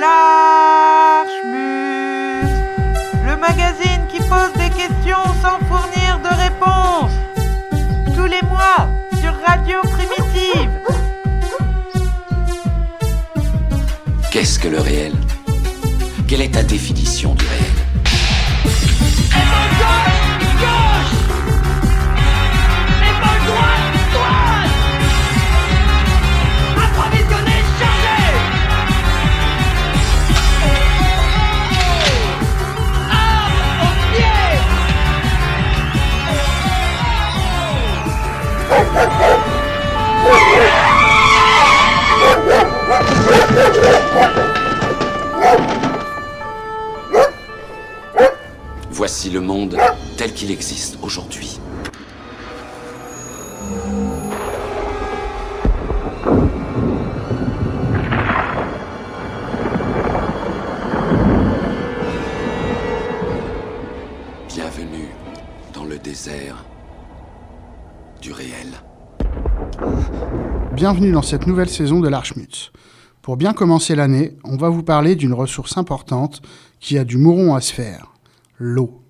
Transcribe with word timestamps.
L'Archmus, 0.00 1.54
le 3.24 3.36
magazine 3.36 4.06
qui 4.08 4.18
pose 4.18 4.52
des 4.54 4.70
questions 4.70 5.24
sans 5.40 5.58
fournir 5.66 6.18
de 6.20 6.28
réponse. 6.34 7.12
Tous 8.16 8.26
les 8.26 8.42
mois 8.48 8.88
sur 9.20 9.32
Radio 9.46 9.80
Primitive. 9.82 10.70
Qu'est-ce 14.32 14.58
que 14.58 14.68
le 14.68 14.80
réel? 14.80 15.12
Quelle 16.26 16.42
est 16.42 16.54
ta 16.54 16.64
définition 16.64 17.34
du 17.34 17.44
réel? 17.46 17.63
Voici 48.90 49.30
le 49.30 49.40
monde 49.40 49.76
tel 50.16 50.32
qu'il 50.32 50.50
existe 50.50 50.98
aujourd'hui. 51.02 51.53
Bienvenue 70.84 71.12
dans 71.12 71.22
cette 71.22 71.46
nouvelle 71.46 71.70
saison 71.70 72.00
de 72.00 72.10
l'Archmutz. 72.10 72.70
Pour 73.22 73.38
bien 73.38 73.54
commencer 73.54 73.94
l'année, 73.94 74.36
on 74.44 74.58
va 74.58 74.68
vous 74.68 74.82
parler 74.82 75.16
d'une 75.16 75.32
ressource 75.32 75.78
importante 75.78 76.42
qui 76.78 76.98
a 76.98 77.04
du 77.04 77.16
mouron 77.16 77.54
à 77.54 77.62
se 77.62 77.72
faire, 77.72 78.12
l'eau. 78.58 79.00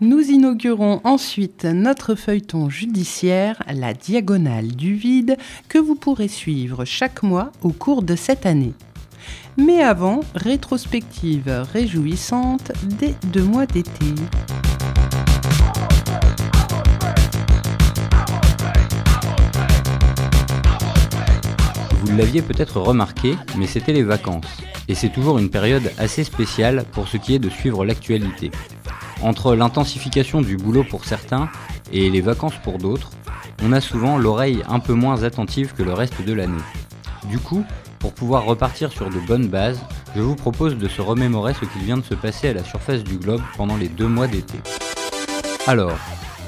Nous 0.00 0.22
inaugurons 0.22 1.02
ensuite 1.04 1.66
notre 1.66 2.14
feuilleton 2.14 2.70
judiciaire, 2.70 3.62
la 3.70 3.92
diagonale 3.92 4.68
du 4.68 4.94
vide, 4.94 5.36
que 5.68 5.76
vous 5.76 5.96
pourrez 5.96 6.28
suivre 6.28 6.86
chaque 6.86 7.22
mois 7.22 7.52
au 7.60 7.72
cours 7.72 8.02
de 8.02 8.16
cette 8.16 8.46
année. 8.46 8.72
Mais 9.58 9.82
avant, 9.82 10.20
rétrospective 10.34 11.66
réjouissante 11.74 12.72
des 12.98 13.14
deux 13.34 13.44
mois 13.44 13.66
d'été. 13.66 14.14
Vous 22.16 22.22
l'aviez 22.22 22.40
peut-être 22.40 22.80
remarqué, 22.80 23.36
mais 23.58 23.66
c'était 23.66 23.92
les 23.92 24.02
vacances. 24.02 24.46
Et 24.88 24.94
c'est 24.94 25.10
toujours 25.10 25.36
une 25.36 25.50
période 25.50 25.92
assez 25.98 26.24
spéciale 26.24 26.86
pour 26.92 27.08
ce 27.08 27.18
qui 27.18 27.34
est 27.34 27.38
de 27.38 27.50
suivre 27.50 27.84
l'actualité. 27.84 28.50
Entre 29.20 29.54
l'intensification 29.54 30.40
du 30.40 30.56
boulot 30.56 30.82
pour 30.82 31.04
certains 31.04 31.50
et 31.92 32.08
les 32.08 32.22
vacances 32.22 32.56
pour 32.64 32.78
d'autres, 32.78 33.10
on 33.62 33.70
a 33.70 33.82
souvent 33.82 34.16
l'oreille 34.16 34.62
un 34.66 34.78
peu 34.78 34.94
moins 34.94 35.24
attentive 35.24 35.74
que 35.74 35.82
le 35.82 35.92
reste 35.92 36.24
de 36.24 36.32
l'année. 36.32 36.62
Du 37.28 37.38
coup, 37.38 37.66
pour 37.98 38.14
pouvoir 38.14 38.46
repartir 38.46 38.90
sur 38.92 39.10
de 39.10 39.18
bonnes 39.26 39.48
bases, 39.48 39.82
je 40.16 40.22
vous 40.22 40.36
propose 40.36 40.78
de 40.78 40.88
se 40.88 41.02
remémorer 41.02 41.52
ce 41.52 41.66
qu'il 41.66 41.82
vient 41.82 41.98
de 41.98 42.02
se 42.02 42.14
passer 42.14 42.48
à 42.48 42.54
la 42.54 42.64
surface 42.64 43.04
du 43.04 43.18
globe 43.18 43.42
pendant 43.58 43.76
les 43.76 43.88
deux 43.88 44.08
mois 44.08 44.26
d'été. 44.26 44.56
Alors, 45.66 45.98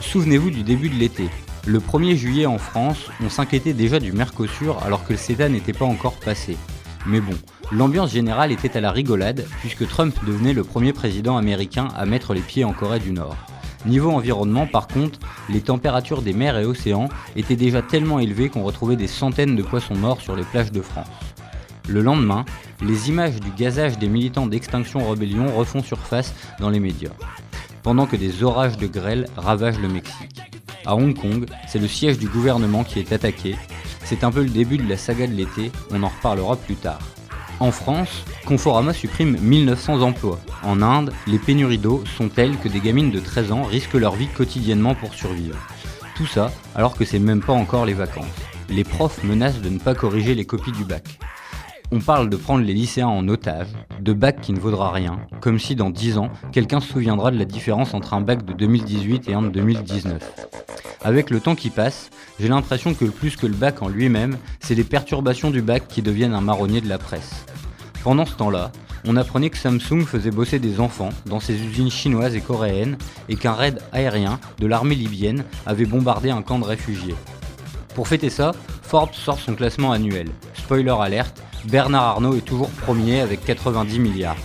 souvenez-vous 0.00 0.48
du 0.48 0.62
début 0.62 0.88
de 0.88 0.97
l'été. 0.97 1.28
Le 1.68 1.80
1er 1.80 2.16
juillet 2.16 2.46
en 2.46 2.56
France, 2.56 3.10
on 3.22 3.28
s'inquiétait 3.28 3.74
déjà 3.74 4.00
du 4.00 4.12
Mercosur 4.12 4.82
alors 4.84 5.04
que 5.04 5.12
le 5.12 5.18
CETA 5.18 5.50
n'était 5.50 5.74
pas 5.74 5.84
encore 5.84 6.14
passé. 6.14 6.56
Mais 7.04 7.20
bon, 7.20 7.34
l'ambiance 7.70 8.10
générale 8.10 8.52
était 8.52 8.78
à 8.78 8.80
la 8.80 8.90
rigolade 8.90 9.44
puisque 9.60 9.86
Trump 9.86 10.16
devenait 10.26 10.54
le 10.54 10.64
premier 10.64 10.94
président 10.94 11.36
américain 11.36 11.88
à 11.94 12.06
mettre 12.06 12.32
les 12.32 12.40
pieds 12.40 12.64
en 12.64 12.72
Corée 12.72 13.00
du 13.00 13.12
Nord. 13.12 13.36
Niveau 13.84 14.10
environnement, 14.12 14.66
par 14.66 14.88
contre, 14.88 15.18
les 15.50 15.60
températures 15.60 16.22
des 16.22 16.32
mers 16.32 16.56
et 16.56 16.64
océans 16.64 17.10
étaient 17.36 17.54
déjà 17.54 17.82
tellement 17.82 18.18
élevées 18.18 18.48
qu'on 18.48 18.62
retrouvait 18.62 18.96
des 18.96 19.06
centaines 19.06 19.54
de 19.54 19.62
poissons 19.62 19.94
morts 19.94 20.22
sur 20.22 20.36
les 20.36 20.44
plages 20.44 20.72
de 20.72 20.80
France. 20.80 21.06
Le 21.86 22.00
lendemain, 22.00 22.46
les 22.80 23.10
images 23.10 23.40
du 23.40 23.50
gazage 23.50 23.98
des 23.98 24.08
militants 24.08 24.46
d'Extinction 24.46 25.06
Rebellion 25.06 25.54
refont 25.54 25.82
surface 25.82 26.34
dans 26.60 26.70
les 26.70 26.80
médias, 26.80 27.12
pendant 27.82 28.06
que 28.06 28.16
des 28.16 28.42
orages 28.42 28.78
de 28.78 28.86
grêle 28.86 29.26
ravagent 29.36 29.80
le 29.80 29.88
Mexique. 29.88 30.57
À 30.88 30.97
Hong 30.97 31.15
Kong, 31.15 31.44
c'est 31.66 31.78
le 31.78 31.87
siège 31.87 32.19
du 32.19 32.28
gouvernement 32.28 32.82
qui 32.82 32.99
est 32.99 33.12
attaqué. 33.12 33.56
C'est 34.04 34.25
un 34.25 34.32
peu 34.32 34.43
le 34.43 34.49
début 34.49 34.78
de 34.78 34.88
la 34.88 34.97
saga 34.97 35.26
de 35.26 35.34
l'été, 35.34 35.71
on 35.91 36.03
en 36.03 36.09
reparlera 36.09 36.56
plus 36.56 36.76
tard. 36.76 37.00
En 37.60 37.71
France, 37.71 38.25
Conforama 38.47 38.94
supprime 38.94 39.37
1900 39.38 40.00
emplois. 40.00 40.41
En 40.62 40.81
Inde, 40.81 41.12
les 41.27 41.38
pénuries 41.38 41.77
d'eau 41.77 42.03
sont 42.16 42.31
telles 42.31 42.56
que 42.56 42.71
des 42.71 42.81
gamines 42.81 43.10
de 43.10 43.21
13 43.21 43.53
ans 43.53 43.65
risquent 43.65 44.00
leur 44.00 44.15
vie 44.15 44.28
quotidiennement 44.28 44.94
pour 44.94 45.12
survivre. 45.12 45.59
Tout 46.16 46.27
ça 46.27 46.50
alors 46.75 46.94
que 46.94 47.04
c'est 47.04 47.19
même 47.19 47.43
pas 47.43 47.53
encore 47.53 47.84
les 47.84 47.93
vacances. 47.93 48.25
Les 48.71 48.84
profs 48.84 49.22
menacent 49.25 49.60
de 49.60 49.69
ne 49.69 49.78
pas 49.78 49.94
corriger 49.94 50.34
les 50.34 50.47
copies 50.47 50.72
du 50.72 50.84
bac. 50.84 51.19
On 51.91 52.00
parle 52.00 52.28
de 52.28 52.37
prendre 52.37 52.66
les 52.66 52.75
lycéens 52.75 53.09
en 53.09 53.26
otage, 53.28 53.69
de 54.00 54.12
bac 54.12 54.43
qui 54.43 54.53
ne 54.53 54.60
vaudra 54.60 54.93
rien, 54.93 55.21
comme 55.41 55.59
si 55.59 55.75
dans 55.75 55.88
10 55.88 56.19
ans, 56.19 56.28
quelqu'un 56.53 56.81
se 56.81 56.93
souviendra 56.93 57.31
de 57.31 57.38
la 57.38 57.47
différence 57.47 57.94
entre 57.94 58.12
un 58.12 58.21
bac 58.21 58.44
de 58.44 58.53
2018 58.53 59.26
et 59.31 59.32
un 59.32 59.41
de 59.41 59.49
2019. 59.49 60.22
Avec 61.03 61.31
le 61.31 61.41
temps 61.41 61.54
qui 61.54 61.71
passe, 61.71 62.10
j'ai 62.38 62.48
l'impression 62.48 62.93
que 62.93 63.06
plus 63.06 63.37
que 63.37 63.47
le 63.47 63.54
bac 63.54 63.81
en 63.81 63.88
lui-même, 63.88 64.37
c'est 64.60 64.75
les 64.75 64.84
perturbations 64.84 65.50
du 65.50 65.62
bac 65.62 65.88
qui 65.88 66.03
deviennent 66.03 66.34
un 66.34 66.43
marronnier 66.43 66.82
de 66.82 66.91
la 66.91 66.98
presse. 66.98 67.47
Pendant 68.04 68.27
ce 68.27 68.34
temps-là, 68.34 68.71
on 69.06 69.16
apprenait 69.16 69.48
que 69.48 69.56
Samsung 69.56 70.04
faisait 70.04 70.31
bosser 70.31 70.59
des 70.59 70.81
enfants 70.81 71.10
dans 71.25 71.41
ses 71.41 71.54
usines 71.54 71.91
chinoises 71.91 72.37
et 72.37 72.43
coréennes 72.43 72.98
et 73.31 73.37
qu'un 73.37 73.54
raid 73.54 73.81
aérien 73.93 74.41
de 74.59 74.66
l'armée 74.66 74.94
libyenne 74.94 75.43
avait 75.65 75.87
bombardé 75.87 76.28
un 76.28 76.43
camp 76.43 76.59
de 76.59 76.65
réfugiés. 76.65 77.15
Pour 77.94 78.09
fêter 78.09 78.28
ça, 78.28 78.53
Forbes 78.82 79.15
sort 79.15 79.38
son 79.38 79.54
classement 79.54 79.93
annuel. 79.93 80.28
Spoiler 80.68 80.96
alerte, 81.00 81.42
Bernard 81.64 82.02
Arnault 82.02 82.36
est 82.36 82.44
toujours 82.44 82.68
premier 82.68 83.22
avec 83.22 83.42
90 83.42 84.00
milliards. 84.00 84.36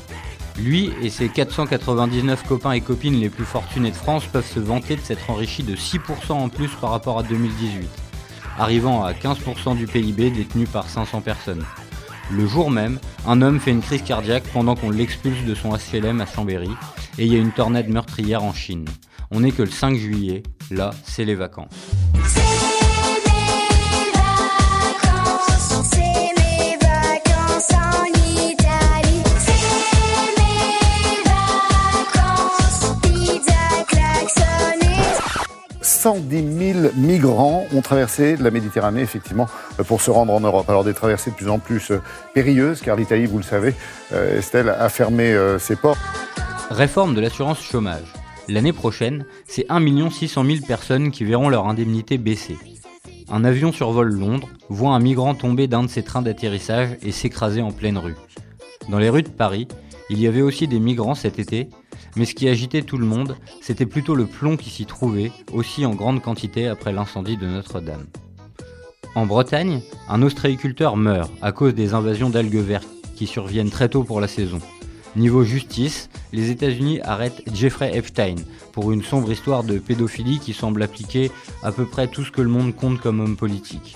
Lui 0.57 0.89
et 1.01 1.09
ses 1.09 1.27
499 1.27 2.47
copains 2.47 2.71
et 2.71 2.79
copines 2.79 3.19
les 3.19 3.27
plus 3.27 3.43
fortunés 3.43 3.91
de 3.91 3.95
France 3.97 4.23
peuvent 4.27 4.49
se 4.49 4.61
vanter 4.61 4.95
de 4.95 5.01
s'être 5.01 5.29
enrichis 5.29 5.63
de 5.63 5.75
6% 5.75 6.31
en 6.31 6.47
plus 6.47 6.69
par 6.79 6.91
rapport 6.91 7.19
à 7.19 7.23
2018, 7.23 7.89
arrivant 8.57 9.03
à 9.03 9.11
15% 9.11 9.75
du 9.75 9.85
PIB 9.85 10.29
détenu 10.31 10.65
par 10.65 10.87
500 10.87 11.19
personnes. 11.19 11.65
Le 12.31 12.47
jour 12.47 12.71
même, 12.71 12.99
un 13.27 13.41
homme 13.41 13.59
fait 13.59 13.71
une 13.71 13.81
crise 13.81 14.03
cardiaque 14.03 14.45
pendant 14.53 14.77
qu'on 14.77 14.91
l'expulse 14.91 15.43
de 15.43 15.55
son 15.55 15.71
HLM 15.75 16.21
à 16.21 16.25
Chambéry 16.25 16.71
et 17.17 17.25
il 17.25 17.33
y 17.33 17.35
a 17.35 17.39
une 17.39 17.51
tornade 17.51 17.89
meurtrière 17.89 18.45
en 18.45 18.53
Chine. 18.53 18.85
On 19.29 19.41
n'est 19.41 19.51
que 19.51 19.63
le 19.63 19.69
5 19.69 19.97
juillet, 19.97 20.41
là 20.71 20.91
c'est 21.03 21.25
les 21.25 21.35
vacances. 21.35 21.67
110 36.03 36.73
000 36.73 36.79
migrants 36.97 37.65
ont 37.73 37.79
traversé 37.79 38.35
la 38.35 38.51
Méditerranée, 38.51 38.99
effectivement, 38.99 39.47
euh, 39.79 39.85
pour 39.85 40.01
se 40.01 40.11
rendre 40.11 40.33
en 40.33 40.41
Europe. 40.41 40.69
Alors 40.69 40.83
des 40.83 40.93
traversées 40.93 41.31
de 41.31 41.35
plus 41.37 41.47
en 41.47 41.59
plus 41.59 41.91
euh, 41.91 42.01
périlleuses, 42.33 42.81
car 42.81 42.97
l'Italie, 42.97 43.25
vous 43.25 43.37
le 43.37 43.43
savez, 43.43 43.73
euh, 44.11 44.39
Estelle, 44.39 44.67
a 44.67 44.89
fermé 44.89 45.33
ses 45.59 45.77
ports. 45.77 45.95
Réforme 46.69 47.15
de 47.15 47.21
l'assurance 47.21 47.63
chômage. 47.63 48.03
L'année 48.49 48.73
prochaine, 48.73 49.25
c'est 49.47 49.65
1 49.69 50.09
600 50.09 50.43
000 50.43 50.57
personnes 50.67 51.09
qui 51.09 51.23
verront 51.23 51.47
leur 51.47 51.69
indemnité 51.69 52.17
baisser. 52.17 52.57
Un 53.29 53.45
avion 53.45 53.71
survole 53.71 54.11
Londres, 54.11 54.49
voit 54.67 54.91
un 54.91 54.99
migrant 54.99 55.35
tomber 55.35 55.67
d'un 55.67 55.83
de 55.83 55.87
ses 55.89 56.03
trains 56.03 56.21
d'atterrissage 56.21 56.97
et 57.01 57.13
s'écraser 57.13 57.61
en 57.61 57.71
pleine 57.71 57.97
rue. 57.97 58.17
Dans 58.89 58.99
les 58.99 59.09
rues 59.09 59.23
de 59.23 59.29
Paris, 59.29 59.69
il 60.09 60.19
y 60.19 60.27
avait 60.27 60.41
aussi 60.41 60.67
des 60.67 60.79
migrants 60.79 61.15
cet 61.15 61.39
été, 61.39 61.69
mais 62.15 62.25
ce 62.25 62.35
qui 62.35 62.47
agitait 62.47 62.81
tout 62.81 62.97
le 62.97 63.05
monde, 63.05 63.35
c'était 63.61 63.85
plutôt 63.85 64.15
le 64.15 64.25
plomb 64.25 64.57
qui 64.57 64.69
s'y 64.69 64.85
trouvait, 64.85 65.31
aussi 65.51 65.85
en 65.85 65.95
grande 65.95 66.21
quantité 66.21 66.67
après 66.67 66.91
l'incendie 66.91 67.37
de 67.37 67.47
Notre-Dame. 67.47 68.05
En 69.15 69.25
Bretagne, 69.25 69.81
un 70.09 70.21
ostréiculteur 70.23 70.97
meurt 70.97 71.31
à 71.41 71.51
cause 71.51 71.75
des 71.75 71.93
invasions 71.93 72.29
d'algues 72.29 72.55
vertes 72.55 72.87
qui 73.15 73.27
surviennent 73.27 73.69
très 73.69 73.89
tôt 73.89 74.03
pour 74.03 74.19
la 74.19 74.27
saison. 74.27 74.59
Niveau 75.15 75.43
justice, 75.43 76.09
les 76.31 76.49
États-Unis 76.49 76.99
arrêtent 77.01 77.43
Jeffrey 77.53 77.95
Epstein 77.95 78.35
pour 78.71 78.91
une 78.91 79.03
sombre 79.03 79.31
histoire 79.31 79.63
de 79.63 79.77
pédophilie 79.77 80.39
qui 80.39 80.53
semble 80.53 80.81
appliquer 80.81 81.31
à 81.61 81.71
peu 81.71 81.85
près 81.85 82.07
tout 82.07 82.23
ce 82.23 82.31
que 82.31 82.41
le 82.41 82.49
monde 82.49 82.75
compte 82.75 82.99
comme 82.99 83.19
homme 83.19 83.37
politique. 83.37 83.95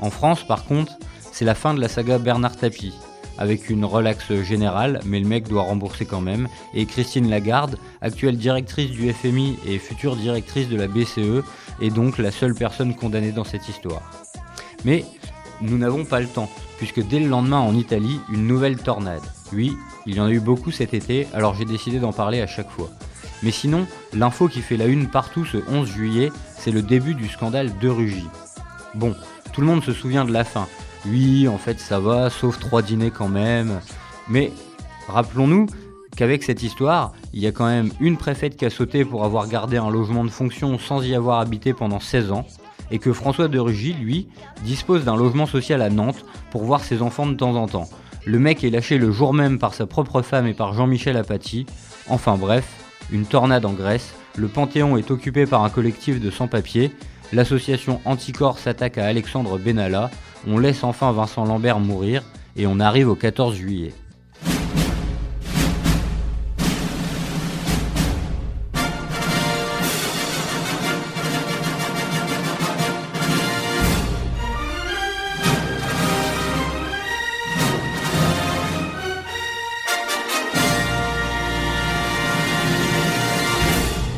En 0.00 0.10
France, 0.10 0.44
par 0.44 0.64
contre, 0.64 0.92
c'est 1.32 1.44
la 1.44 1.54
fin 1.54 1.72
de 1.72 1.80
la 1.80 1.88
saga 1.88 2.18
Bernard 2.18 2.56
Tapie. 2.56 2.94
Avec 3.38 3.70
une 3.70 3.84
relaxe 3.84 4.32
générale, 4.42 5.00
mais 5.04 5.20
le 5.20 5.26
mec 5.26 5.48
doit 5.48 5.62
rembourser 5.62 6.06
quand 6.06 6.20
même. 6.20 6.48
Et 6.74 6.86
Christine 6.86 7.28
Lagarde, 7.28 7.78
actuelle 8.00 8.36
directrice 8.36 8.90
du 8.90 9.12
FMI 9.12 9.58
et 9.66 9.78
future 9.78 10.16
directrice 10.16 10.68
de 10.68 10.76
la 10.76 10.88
BCE, 10.88 11.44
est 11.80 11.90
donc 11.90 12.18
la 12.18 12.30
seule 12.30 12.54
personne 12.54 12.94
condamnée 12.94 13.32
dans 13.32 13.44
cette 13.44 13.68
histoire. 13.68 14.02
Mais 14.84 15.04
nous 15.60 15.78
n'avons 15.78 16.04
pas 16.04 16.20
le 16.20 16.26
temps, 16.26 16.50
puisque 16.78 17.06
dès 17.06 17.20
le 17.20 17.28
lendemain 17.28 17.60
en 17.60 17.74
Italie, 17.74 18.20
une 18.30 18.46
nouvelle 18.46 18.76
tornade. 18.76 19.22
Oui, 19.52 19.76
il 20.06 20.16
y 20.16 20.20
en 20.20 20.26
a 20.26 20.30
eu 20.30 20.40
beaucoup 20.40 20.70
cet 20.70 20.94
été, 20.94 21.26
alors 21.32 21.54
j'ai 21.54 21.64
décidé 21.64 21.98
d'en 21.98 22.12
parler 22.12 22.40
à 22.40 22.46
chaque 22.46 22.70
fois. 22.70 22.90
Mais 23.42 23.50
sinon, 23.50 23.86
l'info 24.12 24.48
qui 24.48 24.60
fait 24.60 24.76
la 24.76 24.86
une 24.86 25.08
partout 25.08 25.44
ce 25.44 25.58
11 25.68 25.88
juillet, 25.88 26.32
c'est 26.58 26.70
le 26.70 26.82
début 26.82 27.14
du 27.14 27.28
scandale 27.28 27.78
de 27.78 27.88
Rugy. 27.88 28.26
Bon, 28.94 29.14
tout 29.52 29.60
le 29.60 29.66
monde 29.66 29.84
se 29.84 29.92
souvient 29.92 30.24
de 30.24 30.32
la 30.32 30.44
fin. 30.44 30.66
Oui, 31.10 31.48
en 31.48 31.58
fait 31.58 31.78
ça 31.78 32.00
va, 32.00 32.30
sauf 32.30 32.58
trois 32.58 32.82
dîners 32.82 33.10
quand 33.10 33.28
même. 33.28 33.80
Mais 34.28 34.52
rappelons-nous 35.08 35.66
qu'avec 36.16 36.42
cette 36.42 36.62
histoire, 36.62 37.12
il 37.32 37.40
y 37.40 37.46
a 37.46 37.52
quand 37.52 37.66
même 37.66 37.90
une 38.00 38.16
préfète 38.16 38.56
qui 38.56 38.64
a 38.64 38.70
sauté 38.70 39.04
pour 39.04 39.24
avoir 39.24 39.48
gardé 39.48 39.76
un 39.76 39.90
logement 39.90 40.24
de 40.24 40.30
fonction 40.30 40.78
sans 40.78 41.02
y 41.02 41.14
avoir 41.14 41.40
habité 41.40 41.74
pendant 41.74 42.00
16 42.00 42.32
ans, 42.32 42.46
et 42.90 42.98
que 42.98 43.12
François 43.12 43.48
de 43.48 43.58
Rugy, 43.58 43.92
lui, 43.92 44.28
dispose 44.64 45.04
d'un 45.04 45.16
logement 45.16 45.46
social 45.46 45.82
à 45.82 45.90
Nantes 45.90 46.24
pour 46.50 46.64
voir 46.64 46.82
ses 46.82 47.02
enfants 47.02 47.26
de 47.26 47.34
temps 47.34 47.54
en 47.56 47.66
temps. 47.66 47.88
Le 48.24 48.38
mec 48.38 48.64
est 48.64 48.70
lâché 48.70 48.98
le 48.98 49.12
jour 49.12 49.34
même 49.34 49.58
par 49.58 49.74
sa 49.74 49.86
propre 49.86 50.22
femme 50.22 50.46
et 50.46 50.54
par 50.54 50.72
Jean-Michel 50.72 51.16
Apathy. 51.16 51.66
Enfin 52.08 52.36
bref, 52.36 52.66
une 53.12 53.26
tornade 53.26 53.64
en 53.64 53.72
Grèce, 53.72 54.14
le 54.36 54.48
Panthéon 54.48 54.96
est 54.96 55.10
occupé 55.10 55.46
par 55.46 55.62
un 55.64 55.70
collectif 55.70 56.20
de 56.20 56.30
sans-papiers, 56.30 56.90
l'association 57.32 58.00
Anticorps 58.04 58.58
s'attaque 58.58 58.98
à 58.98 59.06
Alexandre 59.06 59.58
Benalla, 59.58 60.10
on 60.46 60.58
laisse 60.58 60.84
enfin 60.84 61.12
Vincent 61.12 61.44
Lambert 61.44 61.80
mourir, 61.80 62.22
et 62.56 62.66
on 62.66 62.80
arrive 62.80 63.08
au 63.08 63.14
14 63.14 63.54
juillet. 63.54 63.92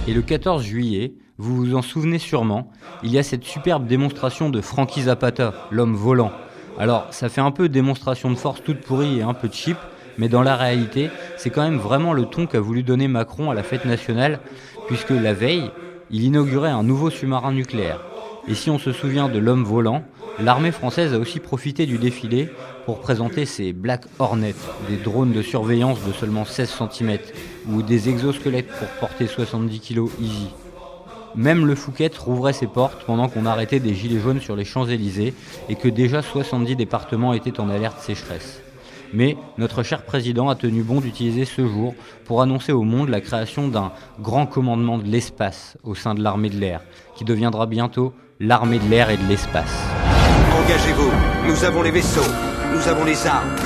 Et 0.08 0.14
le 0.14 0.22
14 0.22 0.62
juillet, 0.62 1.12
vous 1.36 1.54
vous 1.54 1.74
en 1.74 1.82
souvenez 1.82 2.18
sûrement, 2.18 2.70
il 3.02 3.12
y 3.12 3.18
a 3.18 3.22
cette 3.22 3.44
superbe 3.44 3.86
démonstration 3.86 4.48
de 4.48 4.62
Frankie 4.62 5.02
Zapata, 5.02 5.52
l'homme 5.70 5.94
volant. 5.94 6.32
Alors, 6.78 7.08
ça 7.10 7.28
fait 7.28 7.42
un 7.42 7.50
peu 7.50 7.68
démonstration 7.68 8.30
de 8.30 8.36
force 8.36 8.62
toute 8.64 8.80
pourrie 8.80 9.18
et 9.18 9.22
un 9.22 9.34
peu 9.34 9.50
cheap, 9.52 9.76
mais 10.16 10.30
dans 10.30 10.40
la 10.40 10.56
réalité, 10.56 11.10
c'est 11.36 11.50
quand 11.50 11.60
même 11.60 11.76
vraiment 11.76 12.14
le 12.14 12.24
ton 12.24 12.46
qu'a 12.46 12.58
voulu 12.58 12.82
donner 12.82 13.06
Macron 13.06 13.50
à 13.50 13.54
la 13.54 13.62
fête 13.62 13.84
nationale, 13.84 14.40
puisque 14.86 15.10
la 15.10 15.34
veille, 15.34 15.70
il 16.10 16.22
inaugurait 16.22 16.70
un 16.70 16.84
nouveau 16.84 17.10
sous-marin 17.10 17.52
nucléaire. 17.52 18.00
Et 18.48 18.54
si 18.54 18.70
on 18.70 18.78
se 18.78 18.92
souvient 18.92 19.28
de 19.28 19.38
l'homme 19.38 19.64
volant, 19.64 20.04
l'armée 20.40 20.72
française 20.72 21.12
a 21.12 21.18
aussi 21.18 21.38
profité 21.38 21.84
du 21.84 21.98
défilé 21.98 22.48
pour 22.86 23.00
présenter 23.00 23.44
ses 23.44 23.74
Black 23.74 24.06
Hornet, 24.18 24.54
des 24.88 24.96
drones 24.96 25.32
de 25.32 25.42
surveillance 25.42 25.98
de 26.06 26.12
seulement 26.12 26.46
16 26.46 26.82
cm, 26.90 27.18
ou 27.68 27.82
des 27.82 28.08
exosquelettes 28.08 28.68
pour 28.68 28.88
porter 29.00 29.26
70 29.26 29.80
kg 29.80 30.06
easy. 30.20 30.48
Même 31.34 31.66
le 31.66 31.74
Fouquet 31.74 32.10
rouvrait 32.18 32.52
ses 32.52 32.66
portes 32.66 33.04
pendant 33.04 33.28
qu'on 33.28 33.46
arrêtait 33.46 33.80
des 33.80 33.94
gilets 33.94 34.20
jaunes 34.20 34.40
sur 34.40 34.56
les 34.56 34.64
Champs-Élysées 34.64 35.34
et 35.68 35.74
que 35.74 35.88
déjà 35.88 36.22
70 36.22 36.76
départements 36.76 37.34
étaient 37.34 37.60
en 37.60 37.68
alerte 37.68 38.00
sécheresse. 38.00 38.62
Mais 39.12 39.36
notre 39.56 39.82
cher 39.82 40.02
président 40.02 40.48
a 40.48 40.54
tenu 40.54 40.82
bon 40.82 41.00
d'utiliser 41.00 41.44
ce 41.44 41.66
jour 41.66 41.94
pour 42.24 42.42
annoncer 42.42 42.72
au 42.72 42.82
monde 42.82 43.08
la 43.08 43.20
création 43.20 43.68
d'un 43.68 43.92
grand 44.20 44.46
commandement 44.46 44.98
de 44.98 45.04
l'espace 45.04 45.78
au 45.82 45.94
sein 45.94 46.14
de 46.14 46.22
l'armée 46.22 46.50
de 46.50 46.58
l'air, 46.58 46.82
qui 47.14 47.24
deviendra 47.24 47.66
bientôt 47.66 48.12
l'armée 48.40 48.78
de 48.78 48.88
l'air 48.88 49.10
et 49.10 49.16
de 49.16 49.26
l'espace. 49.26 49.72
Engagez-vous. 50.64 51.10
Nous 51.46 51.64
avons 51.64 51.82
les 51.82 51.90
vaisseaux. 51.90 52.30
Nous 52.72 52.88
avons 52.88 53.04
les 53.04 53.26
armes. 53.26 53.56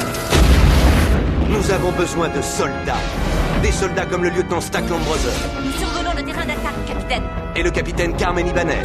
Nous 1.48 1.70
avons 1.70 1.90
besoin 1.92 2.28
de 2.28 2.40
soldats. 2.40 3.21
Des 3.62 3.70
soldats 3.72 4.06
comme 4.06 4.24
le 4.24 4.30
lieutenant 4.30 4.60
Stack 4.60 4.88
Lambroser 4.88 5.28
Nous 5.64 5.70
survolons 5.72 6.10
le 6.16 6.22
terrain 6.24 6.44
d'attaque, 6.44 6.84
capitaine. 6.86 7.22
et 7.54 7.62
le 7.62 7.70
capitaine 7.70 8.16
Carmen 8.16 8.46
Ibanez. 8.46 8.82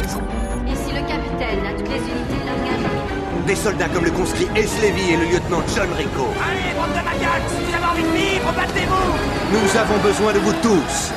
Ici 0.66 0.92
le 0.94 1.00
capitaine, 1.08 1.66
à 1.66 1.72
toutes 1.76 1.88
les 1.88 1.96
unités 1.96 2.40
d'engagement. 2.46 3.46
Des 3.46 3.56
soldats 3.56 3.88
comme 3.88 4.04
le 4.04 4.10
conscrit 4.12 4.46
Ace 4.54 4.80
Levy 4.80 5.12
et 5.12 5.16
le 5.16 5.24
lieutenant 5.24 5.62
John 5.74 5.88
Rico. 5.96 6.28
Allez, 6.40 6.74
bande 6.76 6.94
de 6.94 7.48
si 7.48 7.64
vous 7.64 7.74
avez 7.74 7.84
envie 7.84 8.02
de 8.02 8.16
vivre, 8.16 8.52
battez-vous 8.56 9.58
Nous 9.58 9.76
avons 9.78 9.98
besoin 9.98 10.32
de 10.32 10.38
vous 10.38 10.52
tous. 10.62 11.12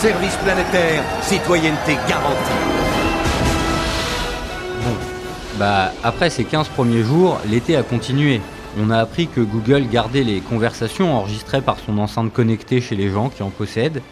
Service 0.00 0.36
planétaire, 0.36 1.02
citoyenneté 1.22 1.96
garantie. 2.08 2.60
Bah, 5.58 5.92
après 6.02 6.30
ces 6.30 6.44
15 6.44 6.68
premiers 6.68 7.02
jours, 7.02 7.40
l'été 7.46 7.76
a 7.76 7.82
continué. 7.82 8.40
On 8.76 8.90
a 8.90 8.98
appris 8.98 9.28
que 9.28 9.40
Google 9.40 9.86
gardait 9.88 10.24
les 10.24 10.40
conversations 10.40 11.14
enregistrées 11.14 11.62
par 11.62 11.78
son 11.78 11.96
enceinte 11.98 12.32
connectée 12.32 12.80
chez 12.80 12.96
les 12.96 13.08
gens 13.08 13.28
qui 13.28 13.44
en 13.44 13.50
possèdent. 13.50 14.02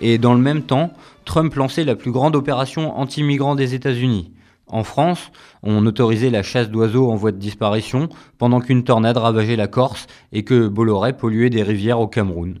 Et 0.00 0.16
dans 0.16 0.34
le 0.34 0.40
même 0.40 0.62
temps, 0.62 0.92
Trump 1.24 1.52
lançait 1.56 1.84
la 1.84 1.96
plus 1.96 2.12
grande 2.12 2.36
opération 2.36 2.96
anti-migrants 2.96 3.56
des 3.56 3.74
États-Unis. 3.74 4.32
En 4.68 4.84
France, 4.84 5.32
on 5.64 5.84
autorisait 5.86 6.30
la 6.30 6.44
chasse 6.44 6.70
d'oiseaux 6.70 7.10
en 7.10 7.16
voie 7.16 7.32
de 7.32 7.36
disparition 7.36 8.08
pendant 8.38 8.60
qu'une 8.60 8.84
tornade 8.84 9.16
ravageait 9.16 9.56
la 9.56 9.66
Corse 9.66 10.06
et 10.30 10.44
que 10.44 10.68
Bolloré 10.68 11.14
polluait 11.14 11.50
des 11.50 11.64
rivières 11.64 12.00
au 12.00 12.06
Cameroun. 12.06 12.60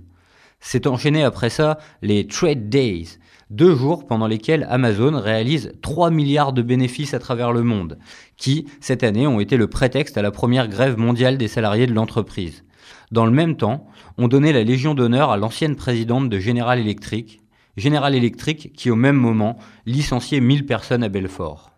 C'est 0.58 0.88
enchaîné 0.88 1.22
après 1.22 1.48
ça 1.48 1.78
les 2.02 2.26
Trade 2.26 2.68
Days, 2.70 3.18
deux 3.52 3.74
jours 3.74 4.06
pendant 4.06 4.26
lesquels 4.26 4.66
Amazon 4.70 5.20
réalise 5.20 5.74
3 5.82 6.10
milliards 6.10 6.54
de 6.54 6.62
bénéfices 6.62 7.12
à 7.12 7.18
travers 7.18 7.52
le 7.52 7.62
monde, 7.62 7.98
qui, 8.38 8.66
cette 8.80 9.04
année, 9.04 9.26
ont 9.26 9.40
été 9.40 9.58
le 9.58 9.66
prétexte 9.66 10.16
à 10.16 10.22
la 10.22 10.30
première 10.30 10.68
grève 10.68 10.96
mondiale 10.96 11.36
des 11.36 11.48
salariés 11.48 11.86
de 11.86 11.92
l'entreprise. 11.92 12.64
Dans 13.10 13.26
le 13.26 13.30
même 13.30 13.56
temps, 13.56 13.86
on 14.16 14.26
donnait 14.26 14.54
la 14.54 14.64
Légion 14.64 14.94
d'honneur 14.94 15.30
à 15.30 15.36
l'ancienne 15.36 15.76
présidente 15.76 16.30
de 16.30 16.38
General 16.38 16.78
Electric, 16.78 17.42
General 17.76 18.14
Electric 18.14 18.72
qui 18.72 18.90
au 18.90 18.96
même 18.96 19.16
moment 19.16 19.58
licenciait 19.84 20.40
1000 20.40 20.64
personnes 20.64 21.04
à 21.04 21.10
Belfort. 21.10 21.72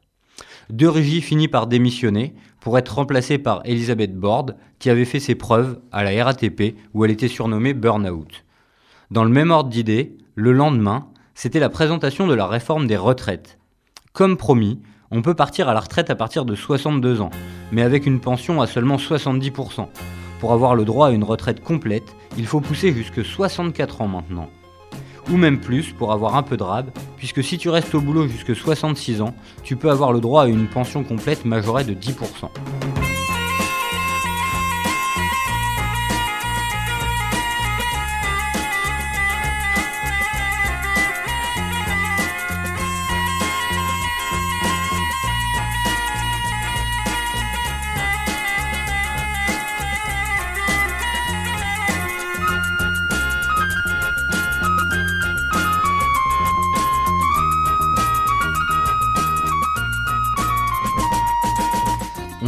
De 0.71 0.87
Rugy 0.87 1.23
finit 1.23 1.49
par 1.49 1.67
démissionner 1.67 2.35
pour 2.61 2.79
être 2.79 2.95
remplacée 2.95 3.39
par 3.39 3.63
Elisabeth 3.65 4.17
Borde, 4.17 4.57
qui 4.79 4.91
avait 4.91 5.05
fait 5.05 5.21
ses 5.21 5.35
preuves 5.35 5.81
à 5.91 6.05
la 6.05 6.25
RATP 6.25 6.77
où 6.95 7.05
elle 7.05 7.11
était 7.11 7.29
surnommée 7.29 7.75
Burnout. 7.75 8.45
Dans 9.11 9.25
le 9.25 9.31
même 9.31 9.51
ordre 9.51 9.71
d'idées, 9.71 10.17
le 10.37 10.53
lendemain, 10.53 11.09
c'était 11.35 11.59
la 11.59 11.69
présentation 11.69 12.27
de 12.27 12.35
la 12.35 12.47
réforme 12.47 12.87
des 12.87 12.97
retraites. 12.97 13.59
Comme 14.13 14.37
promis, 14.37 14.81
on 15.11 15.21
peut 15.21 15.35
partir 15.35 15.69
à 15.69 15.75
la 15.75 15.81
retraite 15.81 16.11
à 16.11 16.15
partir 16.15 16.45
de 16.45 16.55
62 16.55 17.21
ans, 17.21 17.31
mais 17.73 17.83
avec 17.83 18.07
une 18.07 18.21
pension 18.21 18.63
à 18.63 18.67
seulement 18.67 18.97
70%. 18.97 19.89
Pour 20.41 20.53
avoir 20.53 20.75
le 20.75 20.85
droit 20.85 21.09
à 21.09 21.11
une 21.11 21.25
retraite 21.25 21.63
complète, 21.63 22.15
il 22.37 22.47
faut 22.47 22.61
pousser 22.61 22.93
jusque 22.93 23.25
64 23.25 24.01
ans 24.01 24.09
maintenant. 24.09 24.49
Ou 25.31 25.37
même 25.37 25.59
plus 25.59 25.93
pour 25.93 26.13
avoir 26.13 26.37
un 26.37 26.43
peu 26.43 26.57
de 26.57 26.63
rab, 26.63 26.91
puisque 27.17 27.43
si 27.43 27.59
tu 27.59 27.69
restes 27.69 27.95
au 27.95 28.01
boulot 28.01 28.29
jusque 28.29 28.55
66 28.55 29.21
ans, 29.23 29.35
tu 29.63 29.77
peux 29.77 29.91
avoir 29.91 30.13
le 30.13 30.21
droit 30.21 30.45
à 30.45 30.47
une 30.47 30.69
pension 30.69 31.03
complète 31.03 31.45
majorée 31.45 31.85
de 31.85 31.95
10%. 31.95 32.49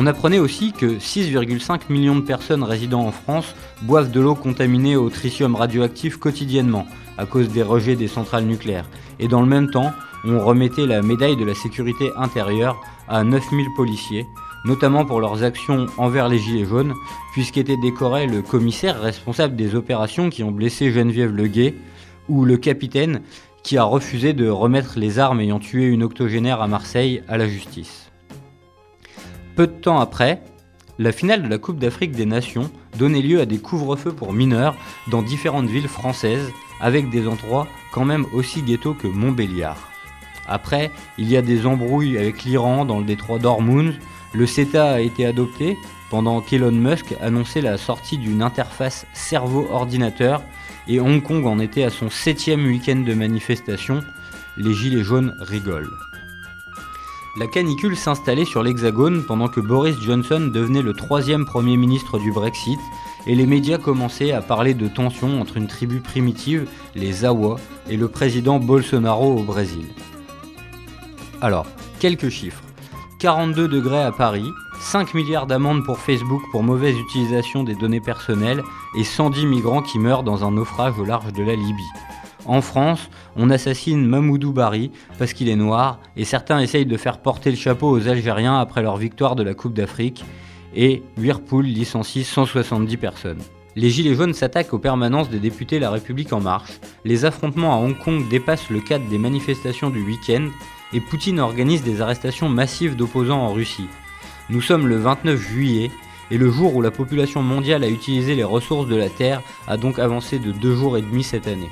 On 0.06 0.08
apprenait 0.08 0.38
aussi 0.38 0.72
que 0.72 1.00
6,5 1.00 1.90
millions 1.90 2.14
de 2.14 2.20
personnes 2.20 2.62
résidant 2.62 3.00
en 3.00 3.10
France 3.10 3.56
boivent 3.82 4.12
de 4.12 4.20
l'eau 4.20 4.36
contaminée 4.36 4.94
au 4.94 5.10
tritium 5.10 5.56
radioactif 5.56 6.16
quotidiennement 6.16 6.86
à 7.18 7.26
cause 7.26 7.48
des 7.48 7.64
rejets 7.64 7.96
des 7.96 8.06
centrales 8.06 8.44
nucléaires. 8.44 8.88
Et 9.18 9.26
dans 9.26 9.40
le 9.40 9.48
même 9.48 9.68
temps, 9.68 9.90
on 10.25 10.38
remettait 10.38 10.86
la 10.86 11.02
médaille 11.02 11.34
de 11.34 11.44
la 11.44 11.56
sécurité 11.56 12.12
intérieure 12.16 12.80
à 13.08 13.25
9000 13.25 13.66
policiers, 13.76 14.25
notamment 14.64 15.04
pour 15.04 15.20
leurs 15.20 15.42
actions 15.42 15.86
envers 15.96 16.28
les 16.28 16.38
Gilets 16.38 16.66
jaunes, 16.66 16.94
puisqu'était 17.32 17.76
décoré 17.76 18.28
le 18.28 18.42
commissaire 18.42 19.00
responsable 19.00 19.56
des 19.56 19.75
opérations 19.75 20.30
qui 20.30 20.44
ont 20.44 20.52
blessé 20.52 20.92
Geneviève 20.92 21.34
Leguet, 21.34 21.75
ou 22.28 22.44
le 22.44 22.56
capitaine 22.58 23.22
qui 23.64 23.76
a 23.76 23.82
refusé 23.82 24.34
de 24.34 24.48
remettre 24.48 25.00
les 25.00 25.18
armes 25.18 25.40
ayant 25.40 25.58
tué 25.58 25.86
une 25.86 26.04
octogénaire 26.04 26.62
à 26.62 26.68
Marseille 26.68 27.25
à 27.26 27.36
la 27.38 27.48
justice. 27.48 28.05
Peu 29.56 29.66
de 29.66 29.72
temps 29.72 30.00
après, 30.00 30.42
La 30.98 31.12
finale 31.12 31.42
de 31.42 31.48
la 31.48 31.56
Coupe 31.58 31.78
d'Afrique 31.78 32.12
des 32.12 32.26
Nations 32.26 32.70
donnait 32.98 33.22
lieu 33.22 33.40
à 33.40 33.46
des 33.46 33.58
couvre-feux 33.58 34.12
pour 34.12 34.32
mineurs 34.32 34.75
dans 35.10 35.22
différentes 35.22 35.68
villes 35.68 35.88
françaises, 35.88 36.52
avec 36.80 37.10
des 37.10 37.26
endroits 37.26 37.66
quand 37.92 38.04
même 38.04 38.26
aussi 38.34 38.62
ghetto 38.62 38.94
que 38.94 39.06
Montbéliard. 39.06 39.78
Après, 40.46 40.90
il 41.18 41.30
y 41.30 41.36
a 41.36 41.42
des 41.42 41.66
embrouilles 41.66 42.18
avec 42.18 42.44
l'Iran 42.44 42.84
dans 42.84 42.98
le 42.98 43.04
détroit 43.04 43.38
d'Ormuz, 43.38 43.94
le 44.34 44.46
CETA 44.46 44.92
a 44.92 45.00
été 45.00 45.25
adopté 45.25 45.78
pendant 46.10 46.40
qu'Elon 46.42 46.72
Musk 46.72 47.14
annonçait 47.22 47.62
la 47.62 47.78
sortie 47.78 48.18
d'une 48.18 48.42
interface 48.42 49.06
cerveau-ordinateur 49.14 50.42
et 50.88 51.00
Hong 51.00 51.22
Kong 51.22 51.46
en 51.46 51.58
était 51.58 51.84
à 51.84 51.90
son 51.90 52.10
septième 52.10 52.66
week-end 52.66 53.02
de 53.06 53.14
manifestation. 53.14 54.02
Les 54.58 54.75
gilets 54.75 55.04
jaunes 55.04 55.34
rigolent. 55.40 55.92
La 57.38 57.47
canicule 57.47 57.97
s'installait 57.99 58.47
sur 58.47 58.62
l'Hexagone 58.62 59.23
pendant 59.23 59.49
que 59.49 59.61
Boris 59.61 60.00
Johnson 60.00 60.50
devenait 60.50 60.81
le 60.81 60.95
troisième 60.95 61.45
Premier 61.45 61.76
ministre 61.76 62.19
du 62.19 62.33
Brexit 62.33 62.78
et 63.26 63.35
les 63.35 63.45
médias 63.45 63.76
commençaient 63.76 64.33
à 64.33 64.40
parler 64.40 64.73
de 64.73 64.88
tensions 64.88 65.38
entre 65.38 65.59
une 65.59 65.66
tribu 65.66 66.00
primitive, 66.00 66.66
les 66.95 67.26
Awa, 67.26 67.57
et 67.90 67.99
le 67.99 68.09
président 68.09 68.59
Bolsonaro 68.59 69.37
au 69.37 69.43
Brésil. 69.43 69.85
Alors, 71.43 71.66
quelques 72.00 72.31
chiffres. 72.31 72.62
42 73.19 73.69
degrés 73.69 74.02
à 74.02 74.12
Paris, 74.12 74.50
5 74.81 75.12
milliards 75.12 75.47
d'amendes 75.47 75.85
pour 75.85 75.99
Facebook 75.99 76.40
pour 76.52 76.62
mauvaise 76.62 76.97
utilisation 76.99 77.64
des 77.64 77.75
données 77.75 78.00
personnelles 78.00 78.62
et 78.97 79.05
110 79.05 79.45
migrants 79.45 79.83
qui 79.83 79.99
meurent 79.99 80.23
dans 80.23 80.43
un 80.43 80.52
naufrage 80.52 80.99
au 80.99 81.05
large 81.05 81.35
de 81.35 81.43
la 81.43 81.55
Libye. 81.55 81.85
En 82.46 82.60
France, 82.60 83.10
on 83.34 83.50
assassine 83.50 84.06
Mamoudou 84.06 84.52
Bari 84.52 84.92
parce 85.18 85.32
qu'il 85.32 85.48
est 85.48 85.56
noir 85.56 85.98
et 86.16 86.24
certains 86.24 86.60
essayent 86.60 86.86
de 86.86 86.96
faire 86.96 87.18
porter 87.18 87.50
le 87.50 87.56
chapeau 87.56 87.90
aux 87.90 88.06
Algériens 88.06 88.58
après 88.60 88.82
leur 88.82 88.96
victoire 88.96 89.34
de 89.34 89.42
la 89.42 89.54
Coupe 89.54 89.74
d'Afrique 89.74 90.24
et 90.74 91.02
Whirlpool 91.18 91.64
licencie 91.64 92.22
170 92.22 92.96
personnes. 92.98 93.42
Les 93.74 93.90
Gilets 93.90 94.14
jaunes 94.14 94.32
s'attaquent 94.32 94.72
aux 94.72 94.78
permanences 94.78 95.28
des 95.28 95.40
députés 95.40 95.80
La 95.80 95.90
République 95.90 96.32
En 96.32 96.40
Marche, 96.40 96.78
les 97.04 97.24
affrontements 97.24 97.74
à 97.74 97.84
Hong 97.84 97.98
Kong 97.98 98.28
dépassent 98.28 98.70
le 98.70 98.80
cadre 98.80 99.08
des 99.08 99.18
manifestations 99.18 99.90
du 99.90 100.02
week-end 100.02 100.48
et 100.92 101.00
Poutine 101.00 101.40
organise 101.40 101.82
des 101.82 102.00
arrestations 102.00 102.48
massives 102.48 102.94
d'opposants 102.94 103.42
en 103.42 103.52
Russie. 103.52 103.88
Nous 104.50 104.62
sommes 104.62 104.86
le 104.86 104.96
29 104.96 105.36
juillet 105.40 105.90
et 106.30 106.38
le 106.38 106.50
jour 106.50 106.76
où 106.76 106.80
la 106.80 106.92
population 106.92 107.42
mondiale 107.42 107.82
a 107.82 107.88
utilisé 107.88 108.36
les 108.36 108.44
ressources 108.44 108.86
de 108.86 108.96
la 108.96 109.08
Terre 109.08 109.42
a 109.66 109.76
donc 109.76 109.98
avancé 109.98 110.38
de 110.38 110.52
deux 110.52 110.76
jours 110.76 110.96
et 110.96 111.02
demi 111.02 111.24
cette 111.24 111.48
année. 111.48 111.70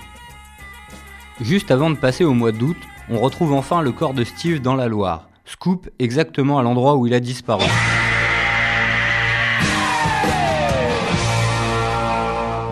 Juste 1.41 1.73
avant 1.73 1.91
de 1.91 1.97
passer 1.97 2.23
au 2.23 2.33
mois 2.33 2.53
d'août, 2.53 2.77
on 3.11 3.19
retrouve 3.19 3.55
enfin 3.55 3.83
le 3.83 3.91
corps 3.91 4.15
de 4.15 4.23
Steve 4.23 4.61
dans 4.61 4.77
la 4.77 4.87
Loire. 4.87 5.29
Scoop 5.45 5.91
exactement 5.99 6.61
à 6.61 6.63
l'endroit 6.63 6.95
où 6.95 7.09
il 7.09 7.15
a 7.15 7.19
disparu. 7.19 7.65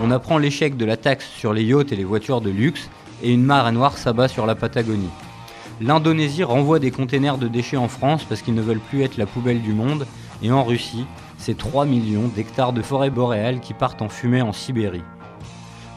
On 0.05 0.13
apprend 0.13 0.39
l'échec 0.39 0.77
de 0.77 0.85
la 0.85 0.97
taxe 0.97 1.29
sur 1.29 1.53
les 1.53 1.65
yachts 1.65 1.91
et 1.91 1.97
les 1.97 2.05
voitures 2.05 2.41
de 2.41 2.51
luxe 2.51 2.89
et 3.25 3.33
une 3.33 3.43
marée 3.43 3.73
noire 3.73 3.99
s'abat 3.99 4.29
sur 4.29 4.47
la 4.47 4.55
Patagonie. 4.55 5.11
L'Indonésie 5.81 6.45
renvoie 6.45 6.79
des 6.79 6.93
containers 6.93 7.39
de 7.39 7.49
déchets 7.49 7.77
en 7.77 7.89
France 7.89 8.23
parce 8.23 8.43
qu'ils 8.43 8.55
ne 8.55 8.63
veulent 8.63 8.79
plus 8.79 9.03
être 9.03 9.17
la 9.17 9.27
poubelle 9.27 9.61
du 9.61 9.73
monde 9.73 10.07
et 10.41 10.53
en 10.53 10.63
Russie, 10.63 11.07
c'est 11.37 11.59
3 11.59 11.85
millions 11.85 12.29
d'hectares 12.29 12.73
de 12.73 12.83
forêts 12.83 13.11
boréales 13.11 13.59
qui 13.59 13.75
partent 13.75 14.03
en 14.03 14.09
fumée 14.09 14.43
en 14.43 14.53
Sibérie. 14.53 15.03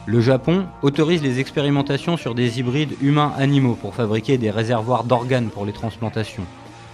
Le 0.08 0.20
Japon 0.20 0.66
autorise 0.82 1.20
les 1.20 1.40
expérimentations 1.40 2.16
sur 2.16 2.36
des 2.36 2.60
hybrides 2.60 2.94
humains-animaux 3.02 3.74
pour 3.74 3.92
fabriquer 3.92 4.38
des 4.38 4.52
réservoirs 4.52 5.02
d'organes 5.02 5.48
pour 5.48 5.66
les 5.66 5.72
transplantations. 5.72 6.44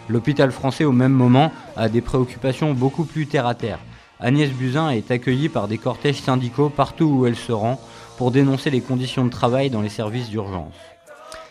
L'hôpital 0.09 0.51
français 0.51 0.85
au 0.85 0.93
même 0.93 1.13
moment 1.13 1.53
a 1.77 1.91
des 1.91 2.01
préoccupations 2.01 2.73
beaucoup 2.73 3.05
plus 3.05 3.27
terre-à-terre. 3.27 3.81
Agnès 4.19 4.51
Buzyn 4.51 4.89
est 4.89 5.11
accueillie 5.11 5.51
par 5.51 5.69
des 5.69 5.77
cortèges 5.77 6.23
syndicaux 6.23 6.71
partout 6.71 7.05
où 7.05 7.27
elle 7.27 7.37
se 7.37 7.53
rend 7.53 7.79
pour 8.17 8.31
dénoncer 8.31 8.71
les 8.71 8.81
conditions 8.81 9.27
de 9.27 9.31
travail 9.31 9.69
dans 9.69 9.83
les 9.83 9.91
services 9.91 10.31
d'urgence. 10.31 10.73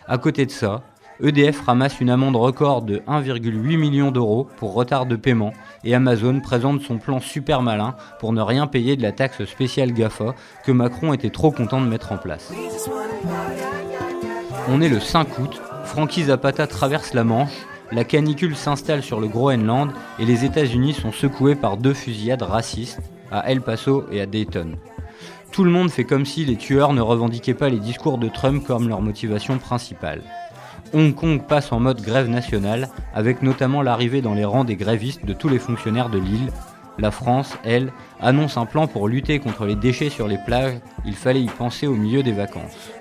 À 0.07 0.17
côté 0.17 0.47
de 0.47 0.51
ça, 0.51 0.81
EDF 1.23 1.61
ramasse 1.61 1.99
une 2.01 2.09
amende 2.09 2.35
record 2.35 2.81
de 2.81 2.97
1,8 3.07 3.77
million 3.77 4.09
d'euros 4.09 4.47
pour 4.57 4.73
retard 4.73 5.05
de 5.05 5.15
paiement 5.15 5.53
et 5.83 5.93
Amazon 5.93 6.39
présente 6.39 6.81
son 6.81 6.97
plan 6.97 7.19
super 7.19 7.61
malin 7.61 7.95
pour 8.19 8.33
ne 8.33 8.41
rien 8.41 8.65
payer 8.65 8.95
de 8.95 9.03
la 9.03 9.11
taxe 9.11 9.45
spéciale 9.45 9.93
GAFA 9.93 10.33
que 10.65 10.71
Macron 10.71 11.13
était 11.13 11.29
trop 11.29 11.51
content 11.51 11.79
de 11.79 11.85
mettre 11.85 12.11
en 12.11 12.17
place. 12.17 12.51
On 14.67 14.81
est 14.81 14.89
le 14.89 14.99
5 14.99 15.37
août, 15.37 15.61
Frankie 15.83 16.23
Zapata 16.23 16.65
traverse 16.65 17.13
la 17.13 17.23
Manche, 17.23 17.67
la 17.91 18.03
canicule 18.03 18.55
s'installe 18.55 19.03
sur 19.03 19.19
le 19.19 19.27
Groenland 19.27 19.91
et 20.17 20.25
les 20.25 20.43
États-Unis 20.43 20.93
sont 20.93 21.11
secoués 21.11 21.55
par 21.55 21.77
deux 21.77 21.93
fusillades 21.93 22.41
racistes 22.41 22.99
à 23.31 23.47
El 23.51 23.61
Paso 23.61 24.05
et 24.11 24.21
à 24.21 24.25
Dayton. 24.25 24.71
Tout 25.51 25.65
le 25.65 25.71
monde 25.71 25.91
fait 25.91 26.05
comme 26.05 26.25
si 26.25 26.45
les 26.45 26.55
tueurs 26.55 26.93
ne 26.93 27.01
revendiquaient 27.01 27.53
pas 27.53 27.69
les 27.69 27.79
discours 27.79 28.17
de 28.17 28.27
Trump 28.27 28.65
comme 28.65 28.89
leur 28.89 29.01
motivation 29.01 29.59
principale. 29.59 30.23
Hong 30.93 31.15
Kong 31.15 31.41
passe 31.47 31.71
en 31.71 31.79
mode 31.79 32.01
grève 32.01 32.27
nationale, 32.27 32.89
avec 33.13 33.41
notamment 33.41 33.81
l'arrivée 33.81 34.21
dans 34.21 34.33
les 34.33 34.43
rangs 34.43 34.65
des 34.65 34.75
grévistes 34.75 35.25
de 35.25 35.33
tous 35.33 35.47
les 35.47 35.59
fonctionnaires 35.59 36.09
de 36.09 36.19
l'île. 36.19 36.51
La 36.99 37.11
France, 37.11 37.57
elle, 37.63 37.93
annonce 38.19 38.57
un 38.57 38.65
plan 38.65 38.87
pour 38.87 39.07
lutter 39.07 39.39
contre 39.39 39.65
les 39.65 39.75
déchets 39.75 40.09
sur 40.09 40.27
les 40.27 40.37
plages, 40.37 40.79
il 41.05 41.15
fallait 41.15 41.41
y 41.41 41.47
penser 41.47 41.87
au 41.87 41.95
milieu 41.95 42.23
des 42.23 42.33
vacances. 42.33 42.91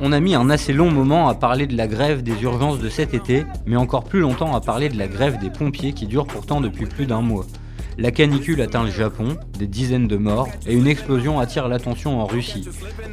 On 0.00 0.12
a 0.12 0.20
mis 0.20 0.34
un 0.34 0.50
assez 0.50 0.72
long 0.72 0.90
moment 0.90 1.28
à 1.28 1.34
parler 1.34 1.66
de 1.66 1.76
la 1.76 1.86
grève 1.86 2.22
des 2.22 2.42
urgences 2.42 2.80
de 2.80 2.88
cet 2.88 3.14
été, 3.14 3.46
mais 3.66 3.76
encore 3.76 4.04
plus 4.04 4.20
longtemps 4.20 4.54
à 4.54 4.60
parler 4.60 4.88
de 4.88 4.98
la 4.98 5.06
grève 5.08 5.38
des 5.38 5.48
pompiers 5.48 5.92
qui 5.92 6.06
dure 6.06 6.26
pourtant 6.26 6.60
depuis 6.60 6.86
plus 6.86 7.06
d'un 7.06 7.22
mois. 7.22 7.46
La 7.98 8.10
canicule 8.10 8.62
atteint 8.62 8.84
le 8.84 8.90
Japon, 8.90 9.36
des 9.58 9.66
dizaines 9.66 10.08
de 10.08 10.16
morts, 10.16 10.48
et 10.66 10.74
une 10.74 10.86
explosion 10.86 11.38
attire 11.38 11.68
l'attention 11.68 12.20
en 12.20 12.26
Russie. 12.26 12.68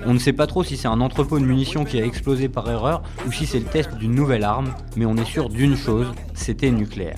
On 0.06 0.14
ne 0.14 0.20
sait 0.20 0.34
pas 0.34 0.48
trop 0.48 0.64
si 0.64 0.78
c'est 0.78 0.88
un 0.88 1.02
entrepôt 1.02 1.38
de 1.38 1.46
munitions 1.46 1.84
qui 1.84 2.00
a 2.00 2.06
explosé 2.06 2.48
par 2.48 2.70
erreur 2.70 3.04
ou 3.28 3.32
si 3.32 3.46
c'est 3.46 3.60
le 3.60 3.66
test 3.66 3.96
d'une 3.96 4.16
nouvelle 4.16 4.44
arme, 4.44 4.74
mais 4.96 5.06
on 5.06 5.18
est 5.18 5.26
sûr 5.26 5.50
d'une 5.50 5.76
chose, 5.76 6.08
c'était 6.34 6.72
nucléaire. 6.72 7.18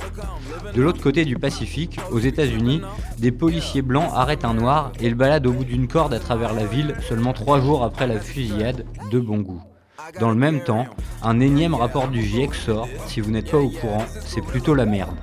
De 0.73 0.81
l'autre 0.81 1.01
côté 1.01 1.23
du 1.23 1.37
Pacifique, 1.37 1.99
aux 2.11 2.19
États-Unis, 2.19 2.81
des 3.19 3.31
policiers 3.31 3.83
blancs 3.83 4.11
arrêtent 4.13 4.45
un 4.45 4.55
noir 4.55 4.91
et 4.99 5.09
le 5.09 5.15
baladent 5.15 5.47
au 5.47 5.53
bout 5.53 5.65
d'une 5.65 5.87
corde 5.87 6.13
à 6.13 6.19
travers 6.19 6.53
la 6.53 6.65
ville 6.65 6.95
seulement 7.07 7.33
trois 7.33 7.61
jours 7.61 7.83
après 7.83 8.07
la 8.07 8.19
fusillade, 8.19 8.85
de 9.11 9.19
bon 9.19 9.39
goût. 9.39 9.61
Dans 10.19 10.29
le 10.29 10.35
même 10.35 10.61
temps, 10.61 10.87
un 11.23 11.39
énième 11.39 11.75
rapport 11.75 12.07
du 12.07 12.23
GIEC 12.23 12.53
sort, 12.53 12.87
si 13.05 13.21
vous 13.21 13.31
n'êtes 13.31 13.51
pas 13.51 13.57
au 13.57 13.69
courant, 13.69 14.05
c'est 14.25 14.43
plutôt 14.43 14.73
la 14.73 14.85
merde. 14.85 15.15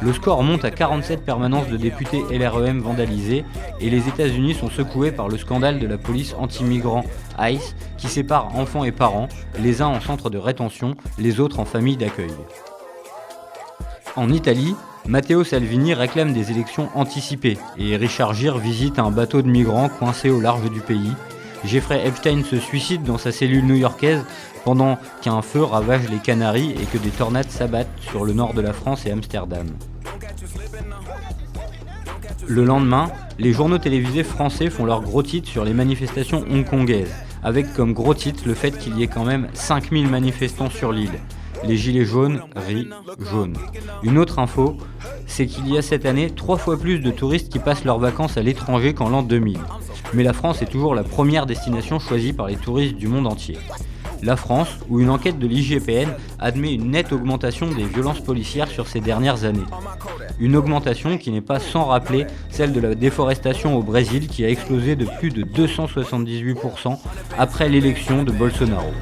Le 0.00 0.12
score 0.12 0.44
monte 0.44 0.64
à 0.64 0.70
47 0.70 1.24
permanences 1.24 1.66
de 1.66 1.76
députés 1.76 2.22
LREM 2.30 2.78
vandalisées 2.78 3.44
et 3.80 3.90
les 3.90 4.06
États-Unis 4.06 4.54
sont 4.54 4.70
secoués 4.70 5.10
par 5.10 5.28
le 5.28 5.36
scandale 5.36 5.80
de 5.80 5.88
la 5.88 5.98
police 5.98 6.36
anti-migrants 6.38 7.04
ICE 7.40 7.74
qui 7.96 8.06
sépare 8.06 8.54
enfants 8.56 8.84
et 8.84 8.92
parents, 8.92 9.28
les 9.60 9.82
uns 9.82 9.88
en 9.88 10.00
centre 10.00 10.30
de 10.30 10.38
rétention, 10.38 10.94
les 11.18 11.40
autres 11.40 11.58
en 11.58 11.64
famille 11.64 11.96
d'accueil. 11.96 12.30
En 14.14 14.30
Italie, 14.30 14.76
Matteo 15.06 15.42
Salvini 15.42 15.94
réclame 15.94 16.32
des 16.32 16.52
élections 16.52 16.90
anticipées 16.94 17.58
et 17.76 17.96
Richard 17.96 18.34
Gere 18.34 18.58
visite 18.58 19.00
un 19.00 19.10
bateau 19.10 19.42
de 19.42 19.48
migrants 19.48 19.88
coincé 19.88 20.30
au 20.30 20.40
large 20.40 20.70
du 20.70 20.80
pays. 20.80 21.12
Jeffrey 21.64 22.06
Epstein 22.06 22.44
se 22.44 22.56
suicide 22.56 23.02
dans 23.02 23.18
sa 23.18 23.32
cellule 23.32 23.66
new-yorkaise 23.66 24.24
pendant 24.68 24.98
qu'un 25.22 25.40
feu 25.40 25.62
ravage 25.62 26.10
les 26.10 26.18
Canaries 26.18 26.72
et 26.72 26.84
que 26.84 26.98
des 26.98 27.08
tornades 27.08 27.48
s'abattent 27.48 27.88
sur 28.02 28.26
le 28.26 28.34
nord 28.34 28.52
de 28.52 28.60
la 28.60 28.74
France 28.74 29.06
et 29.06 29.10
Amsterdam. 29.10 29.66
Le 32.46 32.64
lendemain, 32.66 33.10
les 33.38 33.54
journaux 33.54 33.78
télévisés 33.78 34.24
français 34.24 34.68
font 34.68 34.84
leur 34.84 35.00
gros 35.00 35.22
titre 35.22 35.48
sur 35.48 35.64
les 35.64 35.72
manifestations 35.72 36.44
hongkongaises, 36.50 37.14
avec 37.42 37.72
comme 37.72 37.94
gros 37.94 38.12
titre 38.12 38.42
le 38.44 38.52
fait 38.52 38.72
qu'il 38.72 38.98
y 38.98 39.02
ait 39.02 39.06
quand 39.06 39.24
même 39.24 39.48
5000 39.54 40.06
manifestants 40.06 40.68
sur 40.68 40.92
l'île. 40.92 41.18
Les 41.64 41.78
gilets 41.78 42.04
jaunes 42.04 42.42
rient 42.54 42.90
jaune. 43.20 43.54
Une 44.02 44.18
autre 44.18 44.38
info, 44.38 44.76
c'est 45.26 45.46
qu'il 45.46 45.66
y 45.72 45.78
a 45.78 45.82
cette 45.82 46.04
année 46.04 46.28
trois 46.28 46.58
fois 46.58 46.78
plus 46.78 46.98
de 46.98 47.10
touristes 47.10 47.50
qui 47.50 47.58
passent 47.58 47.86
leurs 47.86 47.98
vacances 47.98 48.36
à 48.36 48.42
l'étranger 48.42 48.92
qu'en 48.92 49.08
l'an 49.08 49.22
2000. 49.22 49.60
Mais 50.12 50.24
la 50.24 50.34
France 50.34 50.60
est 50.60 50.70
toujours 50.70 50.94
la 50.94 51.04
première 51.04 51.46
destination 51.46 51.98
choisie 51.98 52.34
par 52.34 52.48
les 52.48 52.56
touristes 52.56 52.96
du 52.96 53.08
monde 53.08 53.26
entier. 53.26 53.56
La 54.22 54.36
France, 54.36 54.68
où 54.88 55.00
une 55.00 55.10
enquête 55.10 55.38
de 55.38 55.46
l'IGPN 55.46 56.08
admet 56.38 56.74
une 56.74 56.90
nette 56.90 57.12
augmentation 57.12 57.68
des 57.68 57.84
violences 57.84 58.20
policières 58.20 58.68
sur 58.68 58.88
ces 58.88 59.00
dernières 59.00 59.44
années. 59.44 59.64
Une 60.40 60.56
augmentation 60.56 61.18
qui 61.18 61.30
n'est 61.30 61.40
pas 61.40 61.60
sans 61.60 61.84
rappeler 61.84 62.26
celle 62.50 62.72
de 62.72 62.80
la 62.80 62.94
déforestation 62.94 63.76
au 63.76 63.82
Brésil 63.82 64.28
qui 64.28 64.44
a 64.44 64.48
explosé 64.48 64.96
de 64.96 65.06
plus 65.18 65.30
de 65.30 65.42
278% 65.42 66.98
après 67.38 67.68
l'élection 67.68 68.22
de 68.22 68.32
Bolsonaro. 68.32 68.92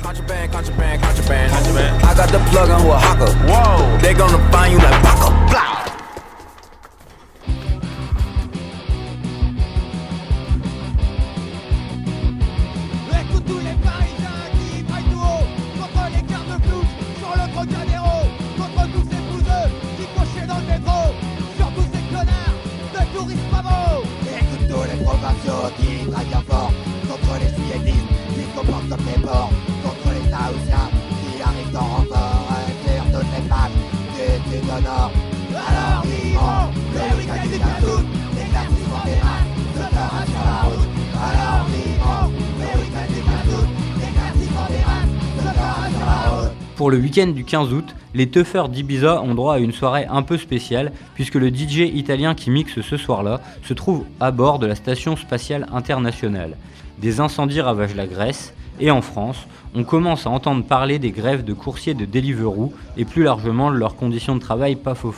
Pour 46.86 46.92
le 46.92 46.98
week-end 46.98 47.26
du 47.26 47.42
15 47.42 47.72
août, 47.72 47.96
les 48.14 48.28
teufeurs 48.28 48.68
d'Ibiza 48.68 49.20
ont 49.20 49.34
droit 49.34 49.54
à 49.54 49.58
une 49.58 49.72
soirée 49.72 50.06
un 50.08 50.22
peu 50.22 50.38
spéciale 50.38 50.92
puisque 51.16 51.34
le 51.34 51.48
DJ 51.48 51.78
italien 51.92 52.36
qui 52.36 52.48
mixe 52.48 52.80
ce 52.80 52.96
soir-là 52.96 53.40
se 53.64 53.74
trouve 53.74 54.04
à 54.20 54.30
bord 54.30 54.60
de 54.60 54.68
la 54.68 54.76
station 54.76 55.16
spatiale 55.16 55.66
internationale. 55.72 56.56
Des 56.98 57.18
incendies 57.18 57.60
ravagent 57.60 57.96
la 57.96 58.06
Grèce 58.06 58.54
et 58.78 58.92
en 58.92 59.02
France, 59.02 59.48
on 59.74 59.82
commence 59.82 60.28
à 60.28 60.30
entendre 60.30 60.62
parler 60.62 61.00
des 61.00 61.10
grèves 61.10 61.42
de 61.42 61.54
coursiers 61.54 61.94
de 61.94 62.04
Deliveroo 62.04 62.72
et 62.96 63.04
plus 63.04 63.24
largement 63.24 63.72
de 63.72 63.76
leurs 63.78 63.96
conditions 63.96 64.36
de 64.36 64.40
travail 64.40 64.76
pas 64.76 64.94
faux. 64.94 65.12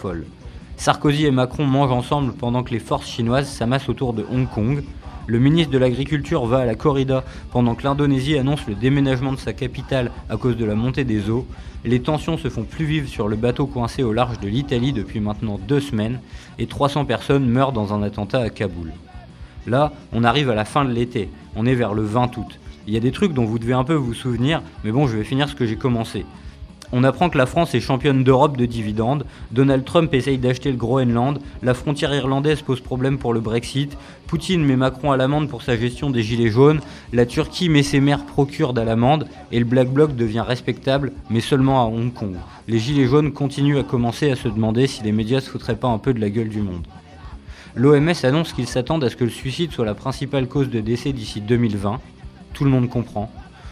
Sarkozy 0.79 1.27
et 1.27 1.31
Macron 1.31 1.67
mangent 1.67 1.93
ensemble 1.93 2.33
pendant 2.33 2.63
que 2.63 2.71
les 2.71 2.79
forces 2.79 3.11
chinoises 3.11 3.51
s'amassent 3.51 3.91
autour 3.91 4.15
de 4.15 4.25
Hong 4.33 4.49
Kong. 4.49 4.83
Le 5.29 5.39
ministre 5.39 5.71
de 5.71 5.77
l'Agriculture 5.77 6.47
va 6.47 6.61
à 6.61 6.65
la 6.65 6.75
corrida 6.75 7.23
pendant 7.53 7.75
que 7.75 7.83
l'Indonésie 7.83 8.39
annonce 8.39 8.67
le 8.67 8.75
déménagement 8.75 9.35
de 9.35 9.37
sa 9.37 9.53
capitale 9.53 10.11
à 10.31 10.39
cause 10.39 10.57
de 10.57 10.65
la 10.65 10.75
montée 10.75 11.05
des 11.05 11.29
eaux. 11.29 11.47
Les 11.85 12.01
tensions 12.01 12.39
se 12.39 12.49
font 12.49 12.65
plus 12.65 12.87
vives 12.87 13.09
sur 13.09 13.29
le 13.29 13.37
bateau 13.37 13.67
coincé 13.67 14.03
au 14.03 14.15
large 14.15 14.41
de 14.41 14.49
l'Italie 14.49 14.95
depuis 14.95 15.21
maintenant 15.21 15.61
deux 15.69 15.81
semaines 15.81 16.21
et 16.59 16.67
300 16.67 17.05
personnes 17.05 17.47
meurent 17.47 17.73
dans 17.73 17.93
un 17.93 18.03
attentat 18.03 18.41
à 18.41 18.49
Kaboul. 18.49 18.91
Là, 19.67 19.93
on 20.15 20.25
arrive 20.25 20.49
à 20.49 20.55
la 20.55 20.65
fin 20.65 20.87
de 20.87 20.93
l'été, 20.93 21.29
on 21.57 21.67
est 21.67 21.75
vers 21.75 21.93
le 21.93 22.05
20 22.05 22.39
août. 22.39 22.59
Il 22.87 22.95
y 22.95 22.97
a 22.97 23.01
des 23.01 23.13
trucs 23.13 23.35
dont 23.35 23.45
vous 23.45 23.59
devez 23.59 23.75
un 23.75 23.85
peu 23.85 23.93
vous 23.93 24.15
souvenir, 24.15 24.63
mais 24.83 24.93
bon, 24.93 25.07
je 25.07 25.19
vais 25.19 25.25
finir 25.25 25.51
ce 25.51 25.55
que 25.55 25.67
j'ai 25.67 25.77
commencé. 25.77 26.25
On 26.91 27.05
apprend 27.05 27.29
que 27.29 27.37
la 27.37 27.45
France 27.45 27.75
est 27.75 27.81
championne 27.81 28.25
d'Europe 28.25 28.57
de 28.57 28.65
dividendes, 28.65 29.27
Donald 29.51 29.85
Trump 29.85 30.15
essaye 30.15 30.39
d'acheter 30.39 30.71
le 30.71 30.79
Groenland, 30.79 31.39
la 31.63 31.75
frontière 31.75 32.15
irlandaise 32.15 32.63
pose 32.63 32.81
problème 32.81 33.19
pour 33.19 33.35
le 33.35 33.41
Brexit, 33.41 33.97
Poutine 34.27 34.65
met 34.65 34.77
Macron 34.77 35.13
à 35.13 35.19
l'amende 35.19 35.51
pour 35.51 35.63
sa 35.63 35.77
gestion 35.77 36.09
des 36.09 36.23
gilets 36.23 36.51
jaunes, 36.51 36.81
la 37.13 37.27
Turquie 37.27 37.69
met 37.69 37.83
ses 37.83 38.01
maires 38.01 38.25
procure 38.25 38.73
à 38.79 38.85
l'amende, 38.85 39.27
et 39.53 39.59
le 39.59 39.67
Black 39.67 39.89
Bloc 39.89 40.17
devient 40.17 40.45
respectable, 40.47 41.13
mais 41.29 41.41
seulement 41.41 41.83
à 41.83 41.87
Hong 41.87 42.13
Kong. 42.13 42.37
Les 42.69 42.79
gilets 42.79 43.07
jaunes 43.07 43.33
continuent 43.33 43.79
à 43.79 43.83
commencer 43.83 44.31
à 44.31 44.37
se 44.37 44.49
demander 44.49 44.87
si 44.87 45.03
les 45.03 45.13
médias 45.13 45.41
se 45.41 45.51
foutraient 45.51 45.77
pas 45.77 45.89
un 45.89 45.99
peu 45.99 46.15
de 46.15 46.21
la 46.21 46.31
gueule 46.31 46.49
du 46.49 46.63
monde. 46.63 46.87
L'OMS 47.75 48.15
annonce 48.25 48.55
qu'ils 48.55 48.67
s'attendent 48.67 49.05
à 49.05 49.11
ce 49.11 49.17
que 49.17 49.25
le 49.25 49.31
suicide 49.31 49.73
soit 49.73 49.85
la 49.85 49.95
principale 49.95 50.49
cause 50.49 50.71
de 50.71 50.81
décès 50.81 51.13
d'ici 51.13 51.43
2020. 51.43 52.01
Tout 52.55 52.65
le 52.65 52.71
monde 52.71 52.89
comprend. 52.89 53.31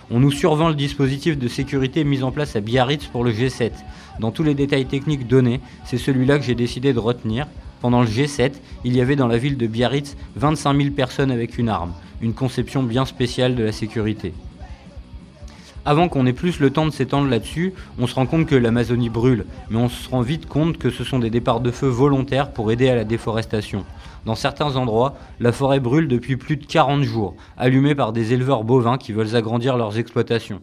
On 0.09 0.21
nous 0.21 0.31
survend 0.31 0.69
le 0.69 0.77
dispositif 0.77 1.37
de 1.37 1.49
sécurité 1.49 2.05
mis 2.05 2.23
en 2.23 2.31
place 2.31 2.55
à 2.55 2.61
Biarritz 2.61 3.07
pour 3.07 3.25
le 3.25 3.33
G7. 3.33 3.73
Dans 4.21 4.31
tous 4.31 4.45
les 4.45 4.55
détails 4.55 4.87
techniques 4.87 5.27
donnés, 5.27 5.61
c'est 5.85 5.99
celui-là 5.99 6.39
que 6.39 6.45
j'ai 6.45 6.55
décidé 6.55 6.93
de 6.93 7.01
retenir. 7.01 7.49
Pendant 7.81 8.03
le 8.03 8.07
G7, 8.07 8.53
il 8.85 8.97
y 8.97 9.01
avait 9.01 9.17
dans 9.17 9.27
la 9.27 9.37
ville 9.37 9.57
de 9.57 9.67
Biarritz 9.67 10.17
25 10.37 10.77
000 10.77 10.91
personnes 10.95 11.33
avec 11.33 11.59
une 11.59 11.69
arme, 11.69 11.93
une 12.23 12.35
conception 12.35 12.85
bien 12.85 13.05
spéciale 13.05 13.57
de 13.57 13.65
la 13.65 13.73
sécurité. 13.73 14.33
Avant 15.85 16.09
qu'on 16.09 16.27
ait 16.27 16.33
plus 16.33 16.61
le 16.61 16.71
temps 16.71 16.87
de 16.87 16.93
s'étendre 16.93 17.29
là-dessus, 17.29 17.73
on 17.99 18.07
se 18.07 18.15
rend 18.15 18.27
compte 18.27 18.47
que 18.47 18.55
l'Amazonie 18.55 19.11
brûle, 19.11 19.45
mais 19.71 19.79
on 19.79 19.89
se 19.89 20.09
rend 20.09 20.21
vite 20.21 20.47
compte 20.47 20.79
que 20.79 20.91
ce 20.91 21.03
sont 21.03 21.19
des 21.19 21.31
départs 21.31 21.61
de 21.61 21.73
feu 21.73 21.89
volontaires 21.89 22.53
pour 22.53 22.71
aider 22.71 22.89
à 22.89 22.95
la 22.95 23.05
déforestation. 23.05 23.85
Dans 24.26 24.35
certains 24.35 24.75
endroits, 24.75 25.14
la 25.38 25.52
forêt 25.52 25.78
brûle 25.78 26.09
depuis 26.09 26.37
plus 26.37 26.56
de 26.56 26.66
40 26.66 27.04
jours, 27.04 27.36
allumée 27.56 27.95
par 27.95 28.12
des 28.12 28.32
éleveurs 28.32 28.65
bovins 28.65 28.99
qui 28.99 29.12
veulent 29.12 29.36
agrandir 29.36 29.76
leurs 29.76 29.99
exploitations. 29.99 30.60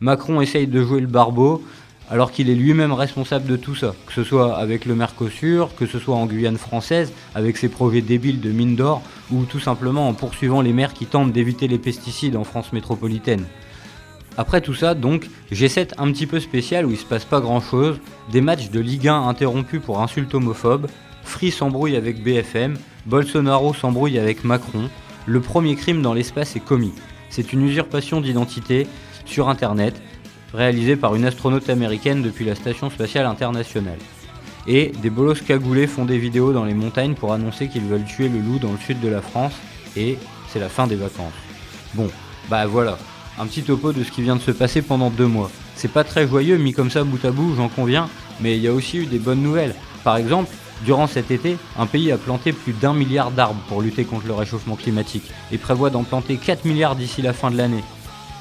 Macron 0.00 0.40
essaye 0.40 0.66
de 0.66 0.82
jouer 0.82 1.02
le 1.02 1.06
barbeau, 1.06 1.62
alors 2.08 2.32
qu'il 2.32 2.48
est 2.48 2.54
lui-même 2.54 2.94
responsable 2.94 3.46
de 3.46 3.56
tout 3.56 3.74
ça, 3.74 3.94
que 4.06 4.14
ce 4.14 4.24
soit 4.24 4.56
avec 4.56 4.86
le 4.86 4.94
Mercosur, 4.94 5.74
que 5.76 5.84
ce 5.84 5.98
soit 5.98 6.16
en 6.16 6.24
Guyane 6.24 6.56
française, 6.56 7.12
avec 7.34 7.58
ses 7.58 7.68
projets 7.68 8.00
débiles 8.00 8.40
de 8.40 8.50
mines 8.50 8.76
d'or, 8.76 9.02
ou 9.30 9.44
tout 9.44 9.60
simplement 9.60 10.08
en 10.08 10.14
poursuivant 10.14 10.62
les 10.62 10.72
maires 10.72 10.94
qui 10.94 11.04
tentent 11.04 11.32
d'éviter 11.32 11.68
les 11.68 11.78
pesticides 11.78 12.34
en 12.34 12.44
France 12.44 12.72
métropolitaine. 12.72 13.44
Après 14.38 14.62
tout 14.62 14.74
ça, 14.74 14.94
donc, 14.94 15.28
G7 15.52 15.90
un 15.98 16.10
petit 16.12 16.26
peu 16.26 16.40
spécial 16.40 16.86
où 16.86 16.92
il 16.92 16.98
se 16.98 17.04
passe 17.04 17.26
pas 17.26 17.42
grand 17.42 17.60
chose, 17.60 18.00
des 18.32 18.40
matchs 18.40 18.70
de 18.70 18.80
Ligue 18.80 19.08
1 19.08 19.28
interrompus 19.28 19.82
pour 19.84 20.00
insultes 20.00 20.34
homophobes, 20.34 20.88
Free 21.26 21.50
s'embrouille 21.50 21.96
avec 21.96 22.22
BFM, 22.22 22.78
Bolsonaro 23.04 23.74
s'embrouille 23.74 24.18
avec 24.18 24.44
Macron, 24.44 24.88
le 25.26 25.40
premier 25.40 25.74
crime 25.74 26.00
dans 26.00 26.14
l'espace 26.14 26.56
est 26.56 26.64
commis. 26.64 26.92
C'est 27.28 27.52
une 27.52 27.62
usurpation 27.62 28.20
d'identité 28.20 28.86
sur 29.26 29.48
Internet, 29.48 30.00
réalisée 30.54 30.96
par 30.96 31.14
une 31.14 31.24
astronaute 31.24 31.68
américaine 31.68 32.22
depuis 32.22 32.44
la 32.44 32.54
Station 32.54 32.88
spatiale 32.88 33.26
internationale. 33.26 33.98
Et 34.68 34.92
des 35.02 35.10
bolos 35.10 35.42
cagoulés 35.46 35.88
font 35.88 36.04
des 36.04 36.16
vidéos 36.16 36.52
dans 36.52 36.64
les 36.64 36.74
montagnes 36.74 37.14
pour 37.14 37.32
annoncer 37.32 37.68
qu'ils 37.68 37.84
veulent 37.84 38.04
tuer 38.04 38.28
le 38.28 38.38
loup 38.38 38.58
dans 38.58 38.72
le 38.72 38.78
sud 38.78 39.00
de 39.00 39.08
la 39.08 39.20
France, 39.20 39.54
et 39.96 40.16
c'est 40.48 40.60
la 40.60 40.68
fin 40.68 40.86
des 40.86 40.96
vacances. 40.96 41.34
Bon, 41.94 42.08
bah 42.48 42.66
voilà, 42.66 42.98
un 43.38 43.46
petit 43.46 43.62
topo 43.62 43.92
de 43.92 44.04
ce 44.04 44.12
qui 44.12 44.22
vient 44.22 44.36
de 44.36 44.40
se 44.40 44.52
passer 44.52 44.80
pendant 44.80 45.10
deux 45.10 45.26
mois. 45.26 45.50
C'est 45.74 45.92
pas 45.92 46.04
très 46.04 46.26
joyeux 46.26 46.56
mis 46.56 46.72
comme 46.72 46.90
ça 46.90 47.04
bout 47.04 47.22
à 47.24 47.32
bout, 47.32 47.54
j'en 47.56 47.68
conviens, 47.68 48.08
mais 48.40 48.56
il 48.56 48.62
y 48.62 48.68
a 48.68 48.72
aussi 48.72 48.98
eu 48.98 49.06
des 49.06 49.18
bonnes 49.18 49.42
nouvelles. 49.42 49.74
Par 50.04 50.16
exemple, 50.16 50.50
durant 50.84 51.06
cet 51.06 51.30
été, 51.30 51.56
un 51.78 51.86
pays 51.86 52.12
a 52.12 52.18
planté 52.18 52.52
plus 52.52 52.72
d'un 52.72 52.92
milliard 52.92 53.30
d'arbres 53.30 53.60
pour 53.68 53.80
lutter 53.80 54.04
contre 54.04 54.26
le 54.26 54.34
réchauffement 54.34 54.76
climatique 54.76 55.30
et 55.50 55.58
prévoit 55.58 55.90
d'en 55.90 56.04
planter 56.04 56.36
4 56.36 56.64
milliards 56.64 56.96
d'ici 56.96 57.22
la 57.22 57.32
fin 57.32 57.50
de 57.50 57.56
l'année. 57.56 57.84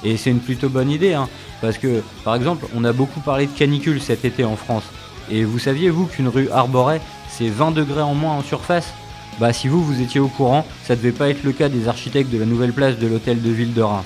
Et 0.04 0.18
c'est 0.18 0.30
une 0.30 0.40
plutôt 0.40 0.70
bonne 0.70 0.92
idée, 0.92 1.14
hein, 1.14 1.30
parce 1.62 1.78
que, 1.78 2.04
par 2.24 2.36
exemple, 2.36 2.68
on 2.76 2.84
a 2.84 2.94
beaucoup 2.94 3.22
parlé 3.22 3.48
de 3.48 3.52
canicule 3.52 4.02
cet 4.02 4.26
été 4.26 4.44
en 4.44 4.56
France. 4.56 4.84
Et 5.32 5.44
vous 5.44 5.58
saviez, 5.58 5.90
vous, 5.90 6.06
qu'une 6.06 6.28
rue 6.28 6.50
arborée, 6.52 7.02
c'est 7.30 7.50
20 7.50 7.72
degrés 7.72 8.02
en 8.02 8.14
moins 8.14 8.34
en 8.34 8.44
surface? 8.44 8.94
Bah, 9.40 9.52
si 9.52 9.68
vous, 9.68 9.84
vous 9.84 10.02
étiez 10.02 10.20
au 10.20 10.28
courant, 10.28 10.66
ça 10.84 10.96
devait 10.96 11.12
pas 11.12 11.30
être 11.30 11.44
le 11.44 11.52
cas 11.52 11.70
des 11.70 11.88
architectes 11.88 12.32
de 12.32 12.38
la 12.38 12.46
nouvelle 12.46 12.74
place 12.74 13.00
de 13.00 13.08
l'hôtel 13.08 13.42
de 13.42 13.50
ville 13.50 13.74
de 13.74 13.82
Reims. 13.82 14.06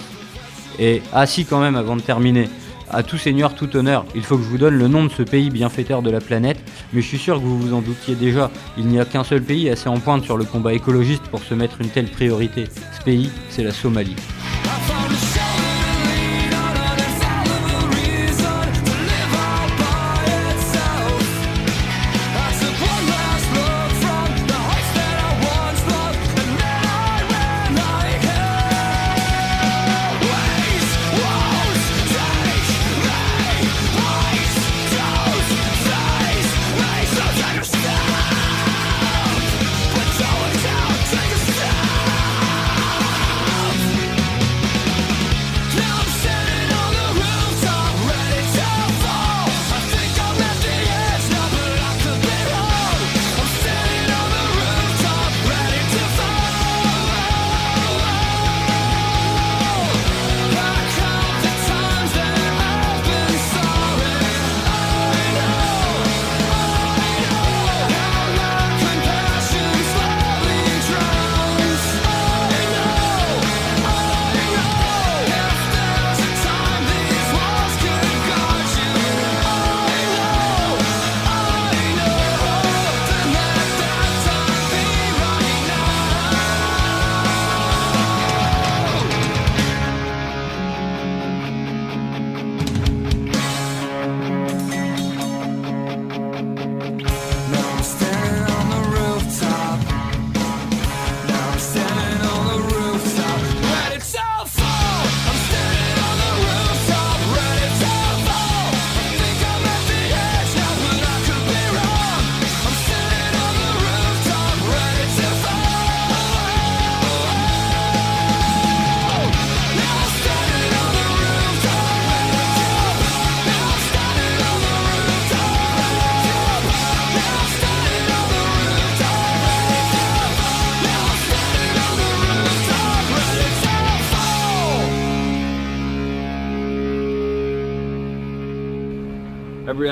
Et, 0.79 1.01
ah 1.11 1.25
si, 1.25 1.45
quand 1.45 1.59
même, 1.59 1.75
avant 1.75 1.97
de 1.97 2.01
terminer, 2.01 2.49
à 2.89 3.03
tout 3.03 3.17
seigneur, 3.17 3.55
tout 3.55 3.75
honneur, 3.75 4.05
il 4.15 4.23
faut 4.23 4.37
que 4.37 4.43
je 4.43 4.49
vous 4.49 4.57
donne 4.57 4.75
le 4.75 4.87
nom 4.87 5.03
de 5.03 5.09
ce 5.09 5.23
pays 5.23 5.49
bienfaiteur 5.49 6.01
de 6.01 6.09
la 6.09 6.21
planète, 6.21 6.57
mais 6.93 7.01
je 7.01 7.07
suis 7.07 7.17
sûr 7.17 7.35
que 7.35 7.45
vous 7.45 7.59
vous 7.59 7.73
en 7.73 7.81
doutiez 7.81 8.15
déjà, 8.15 8.51
il 8.77 8.87
n'y 8.87 8.99
a 8.99 9.05
qu'un 9.05 9.23
seul 9.23 9.41
pays 9.41 9.69
assez 9.69 9.89
en 9.89 9.99
pointe 9.99 10.23
sur 10.23 10.37
le 10.37 10.45
combat 10.45 10.73
écologiste 10.73 11.23
pour 11.23 11.43
se 11.43 11.53
mettre 11.53 11.81
une 11.81 11.89
telle 11.89 12.07
priorité. 12.07 12.65
Ce 12.97 13.03
pays, 13.03 13.29
c'est 13.49 13.63
la 13.63 13.71
Somalie. 13.71 14.15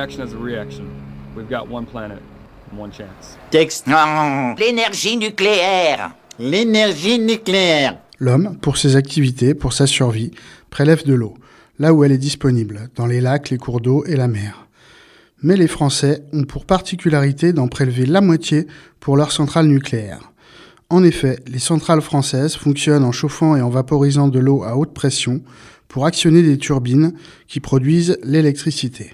Reaction 0.07 0.25
is 0.25 0.33
a 0.33 0.37
reaction. 0.37 0.85
We've 1.35 1.49
got 1.49 1.69
one 1.69 1.85
planet, 1.85 2.19
and 2.71 2.79
one 2.79 2.91
chance. 2.91 3.37
Texte. 3.51 3.87
Non, 3.87 4.55
l'énergie 4.59 5.17
nucléaire. 5.17 6.15
L'énergie 6.39 7.19
nucléaire. 7.19 7.97
L'homme, 8.19 8.57
pour 8.61 8.77
ses 8.77 8.95
activités, 8.95 9.53
pour 9.53 9.73
sa 9.73 9.85
survie, 9.85 10.31
prélève 10.69 11.05
de 11.05 11.13
l'eau, 11.13 11.33
là 11.77 11.93
où 11.93 12.03
elle 12.03 12.11
est 12.11 12.17
disponible, 12.17 12.89
dans 12.95 13.05
les 13.05 13.21
lacs, 13.21 13.49
les 13.49 13.57
cours 13.57 13.81
d'eau 13.81 14.05
et 14.05 14.15
la 14.15 14.27
mer. 14.27 14.67
Mais 15.43 15.57
les 15.57 15.67
Français 15.67 16.23
ont 16.33 16.43
pour 16.43 16.65
particularité 16.65 17.53
d'en 17.53 17.67
prélever 17.67 18.05
la 18.05 18.21
moitié 18.21 18.65
pour 18.99 19.17
leurs 19.17 19.31
centrales 19.31 19.67
nucléaires. 19.67 20.31
En 20.89 21.03
effet, 21.03 21.39
les 21.47 21.59
centrales 21.59 22.01
françaises 22.01 22.55
fonctionnent 22.55 23.03
en 23.03 23.11
chauffant 23.11 23.55
et 23.55 23.61
en 23.61 23.69
vaporisant 23.69 24.29
de 24.29 24.39
l'eau 24.39 24.63
à 24.63 24.77
haute 24.77 24.93
pression 24.93 25.41
pour 25.89 26.05
actionner 26.05 26.41
des 26.43 26.57
turbines 26.57 27.13
qui 27.47 27.59
produisent 27.59 28.17
l'électricité. 28.23 29.13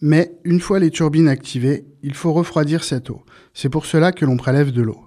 Mais 0.00 0.36
une 0.44 0.60
fois 0.60 0.78
les 0.78 0.90
turbines 0.90 1.28
activées, 1.28 1.86
il 2.02 2.14
faut 2.14 2.32
refroidir 2.32 2.84
cette 2.84 3.10
eau. 3.10 3.22
C'est 3.54 3.68
pour 3.68 3.86
cela 3.86 4.12
que 4.12 4.24
l'on 4.24 4.36
prélève 4.36 4.72
de 4.72 4.82
l'eau. 4.82 5.00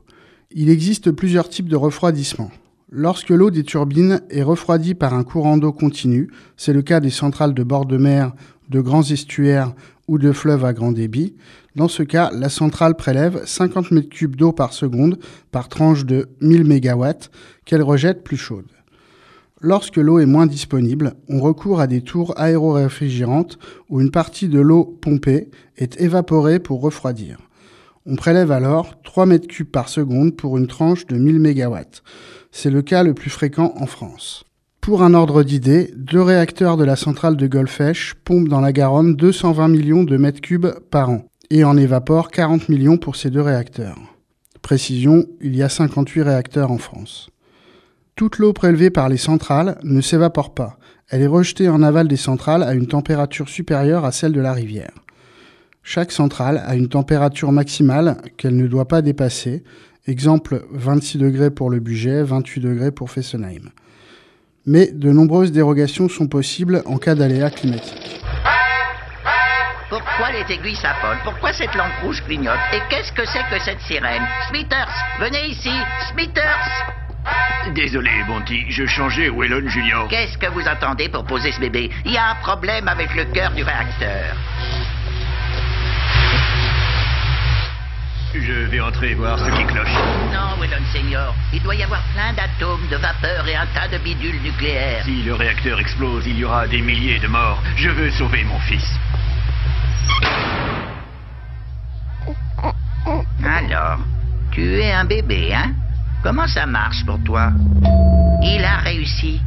Il 0.52 0.70
existe 0.70 1.12
plusieurs 1.12 1.50
types 1.50 1.70
de 1.70 1.76
refroidissement. 1.76 2.52
Lorsque 2.92 3.30
l'eau 3.30 3.52
des 3.52 3.64
turbines 3.64 4.22
est 4.32 4.42
refroidie 4.42 4.96
par 4.96 5.14
un 5.14 5.24
courant 5.24 5.58
d'eau 5.58 5.72
continu, 5.72 6.32
c'est 6.58 6.74
le 6.74 6.82
cas 6.82 7.00
des 7.00 7.12
centrales 7.12 7.54
de 7.54 7.64
bord 7.64 7.86
de 7.86 7.98
mer, 7.98 8.34
de 8.70 8.82
grands 8.82 9.04
estuaires 9.04 9.76
ou 10.08 10.18
de 10.18 10.32
fleuves 10.32 10.66
à 10.66 10.74
grand 10.74 10.92
débit, 10.92 11.36
dans 11.76 11.88
ce 11.88 12.04
cas, 12.04 12.32
la 12.34 12.50
centrale 12.50 12.96
prélève 12.96 13.42
50 13.46 13.92
m3 13.92 14.36
d'eau 14.36 14.52
par 14.52 14.74
seconde 14.74 15.20
par 15.52 15.70
tranche 15.70 16.04
de 16.04 16.28
1000 16.42 16.66
MW 16.66 17.06
qu'elle 17.64 17.84
rejette 17.84 18.24
plus 18.24 18.38
chaude. 18.38 18.66
Lorsque 19.62 19.98
l'eau 19.98 20.20
est 20.20 20.26
moins 20.26 20.48
disponible, 20.48 21.16
on 21.28 21.42
recourt 21.42 21.82
à 21.82 21.88
des 21.88 22.02
tours 22.02 22.34
aéroréfrigérantes 22.40 23.60
où 23.90 24.00
une 24.00 24.12
partie 24.12 24.48
de 24.48 24.60
l'eau 24.60 24.86
pompée 24.86 25.52
est 25.78 26.00
évaporée 26.00 26.60
pour 26.60 26.80
refroidir. 26.80 27.40
On 28.06 28.16
prélève 28.16 28.52
alors 28.52 29.02
3 29.04 29.26
m3 29.26 29.66
par 29.66 29.90
seconde 29.90 30.38
pour 30.38 30.58
une 30.58 30.68
tranche 30.68 31.06
de 31.08 31.18
1000 31.18 31.40
MW. 31.40 31.78
C'est 32.52 32.70
le 32.70 32.82
cas 32.82 33.04
le 33.04 33.14
plus 33.14 33.30
fréquent 33.30 33.74
en 33.76 33.86
France. 33.86 34.46
Pour 34.80 35.04
un 35.04 35.14
ordre 35.14 35.44
d'idée, 35.44 35.94
deux 35.98 36.22
réacteurs 36.22 36.78
de 36.78 36.86
la 36.86 36.96
centrale 36.96 37.36
de 37.36 37.46
Golfech 37.46 38.14
pompent 38.24 38.48
dans 38.48 38.62
la 38.62 38.72
Garonne 38.72 39.18
220 39.18 39.68
millions 39.68 40.04
de 40.04 40.16
mètres 40.16 40.40
cubes 40.40 40.70
par 40.90 41.10
an 41.10 41.26
et 41.50 41.66
en 41.66 41.76
évaporent 41.76 42.32
40 42.32 42.70
millions 42.70 42.98
pour 42.98 43.18
ces 43.18 43.30
deux 43.30 43.42
réacteurs. 43.42 43.98
Précision, 44.62 45.26
il 45.42 45.56
y 45.56 45.64
a 45.64 45.70
58 45.70 46.22
réacteurs 46.22 46.72
en 46.72 46.78
France. 46.78 47.30
Toute 48.20 48.38
l'eau 48.38 48.52
prélevée 48.52 48.90
par 48.90 49.08
les 49.08 49.16
centrales 49.16 49.78
ne 49.82 50.02
s'évapore 50.02 50.54
pas. 50.54 50.78
Elle 51.08 51.22
est 51.22 51.28
rejetée 51.28 51.70
en 51.70 51.82
aval 51.82 52.10
des 52.10 52.18
centrales 52.18 52.64
à 52.64 52.74
une 52.74 52.86
température 52.86 53.48
supérieure 53.48 54.04
à 54.04 54.12
celle 54.12 54.34
de 54.34 54.42
la 54.42 54.52
rivière. 54.52 54.92
Chaque 55.84 56.12
centrale 56.12 56.62
a 56.66 56.76
une 56.76 56.90
température 56.90 57.54
maximale 57.54 58.18
qu'elle 58.36 58.58
ne 58.58 58.68
doit 58.68 58.90
pas 58.90 59.02
dépasser. 59.02 59.64
Exemple 60.06 60.66
26 60.74 61.18
degrés 61.18 61.50
pour 61.50 61.70
le 61.70 61.80
budget, 61.80 62.22
28 62.22 62.60
degrés 62.60 62.92
pour 62.92 63.10
Fessenheim. 63.10 63.70
Mais 64.66 64.92
de 64.92 65.14
nombreuses 65.14 65.54
dérogations 65.54 66.10
sont 66.10 66.28
possibles 66.28 66.84
en 66.88 66.98
cas 66.98 67.16
d'aléa 67.16 67.50
climatique. 67.50 68.20
Pourquoi 69.88 70.34
les 70.34 70.54
aiguilles 70.54 70.76
s'affolent? 70.76 71.24
Pourquoi 71.24 71.54
cette 71.54 71.74
lampe 71.74 71.94
rouge 72.04 72.22
clignote? 72.26 72.60
Et 72.74 72.82
qu'est-ce 72.90 73.14
que 73.14 73.26
c'est 73.26 73.48
que 73.50 73.64
cette 73.64 73.80
sirène? 73.88 74.24
Smithers, 74.50 74.92
venez 75.22 75.52
ici 75.52 75.72
Smithers 76.12 77.00
Désolé, 77.74 78.12
Monty, 78.28 78.66
je 78.70 78.86
changeais 78.86 79.30
Wellon 79.30 79.68
Junior. 79.70 80.08
Qu'est-ce 80.08 80.38
que 80.38 80.48
vous 80.48 80.68
attendez 80.68 81.10
pour 81.10 81.26
poser 81.26 81.52
ce 81.52 81.60
bébé? 81.60 81.92
Il 82.06 82.12
y 82.12 82.18
a 82.18 82.32
un 82.32 82.36
problème 82.36 82.88
avec 82.88 83.14
le 83.16 83.26
cœur 83.26 83.52
du 83.52 83.64
réacteur. 83.64 84.36
Je 88.34 88.54
vais 88.70 88.80
entrer 88.80 89.14
voir 89.16 89.38
ce 89.40 89.50
qui 89.52 89.66
cloche. 89.66 89.94
Non, 90.32 90.60
Wellon 90.60 90.84
Senior, 90.94 91.36
il 91.54 91.62
doit 91.62 91.76
y 91.76 91.84
avoir 91.84 92.02
plein 92.14 92.34
d'atomes, 92.34 92.88
de 92.90 92.96
vapeur 92.96 93.48
et 93.48 93.56
un 93.56 93.66
tas 93.68 93.88
de 93.88 93.98
bidules 93.98 94.42
nucléaires. 94.42 95.04
Si 95.04 95.24
le 95.24 95.34
réacteur 95.34 95.80
explose, 95.80 96.26
il 96.28 96.38
y 96.38 96.46
aura 96.46 96.68
des 96.68 96.82
milliers 96.82 97.20
de 97.20 97.28
morts. 97.28 97.62
Je 97.76 97.90
veux 97.90 98.12
sauver 98.12 98.44
mon 98.44 98.60
fils. 98.60 99.00
Alors, 103.44 104.00
tu 104.52 104.80
es 104.80 104.92
un 104.92 105.06
bébé, 105.06 105.54
hein? 105.54 105.74
Comment 106.22 106.48
ça 106.48 106.66
marche 106.66 107.06
pour 107.06 107.18
toi? 107.24 107.52
Il 108.44 108.64
a 108.64 108.78
réussi. 108.78 109.40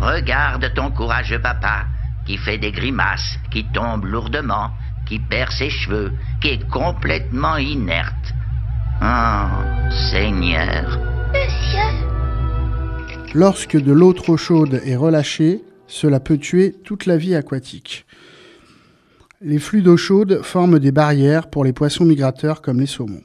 Regarde 0.00 0.72
ton 0.74 0.90
courageux 0.90 1.40
papa, 1.40 1.84
qui 2.26 2.36
fait 2.36 2.58
des 2.58 2.72
grimaces, 2.72 3.38
qui 3.50 3.64
tombe 3.72 4.04
lourdement, 4.04 4.70
qui 5.06 5.20
perd 5.20 5.52
ses 5.52 5.70
cheveux, 5.70 6.12
qui 6.40 6.48
est 6.48 6.68
complètement 6.68 7.56
inerte. 7.56 8.34
Oh, 9.00 9.90
Seigneur. 10.10 10.98
Lorsque 13.32 13.76
de 13.76 13.92
l'eau 13.92 14.12
trop 14.12 14.36
chaude 14.36 14.80
est 14.84 14.96
relâchée, 14.96 15.62
cela 15.86 16.18
peut 16.18 16.38
tuer 16.38 16.74
toute 16.84 17.06
la 17.06 17.16
vie 17.16 17.36
aquatique. 17.36 18.04
Les 19.40 19.58
flux 19.58 19.82
d'eau 19.82 19.96
chaude 19.96 20.40
forment 20.42 20.78
des 20.78 20.92
barrières 20.92 21.50
pour 21.50 21.64
les 21.64 21.72
poissons 21.72 22.04
migrateurs 22.04 22.62
comme 22.62 22.80
les 22.80 22.86
saumons. 22.86 23.22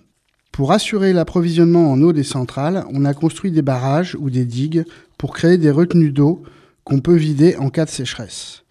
Pour 0.52 0.74
assurer 0.74 1.14
l'approvisionnement 1.14 1.90
en 1.92 2.02
eau 2.02 2.12
des 2.12 2.24
centrales, 2.24 2.86
on 2.92 3.06
a 3.06 3.14
construit 3.14 3.52
des 3.52 3.62
barrages 3.62 4.18
ou 4.20 4.30
des 4.30 4.46
digues 4.46 4.84
pour 5.18 5.34
créer 5.34 5.58
des 5.58 5.72
retenues 5.72 6.12
d'eau 6.12 6.44
qu'on 6.84 7.00
peut 7.00 7.16
vider 7.16 7.56
en 7.56 7.70
cas 7.70 7.86
de 7.86 7.90
sécheresse. 7.90 8.64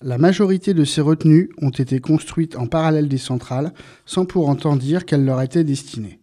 La 0.00 0.16
majorité 0.16 0.72
de 0.72 0.84
ces 0.84 1.02
retenues 1.02 1.50
ont 1.58 1.70
été 1.70 2.00
construites 2.00 2.56
en 2.56 2.66
parallèle 2.66 3.08
des 3.08 3.18
centrales 3.18 3.72
sans 4.06 4.24
pour 4.24 4.48
autant 4.48 4.74
dire 4.74 5.04
qu'elles 5.04 5.24
leur 5.24 5.42
étaient 5.42 5.64
destinées. 5.64 6.18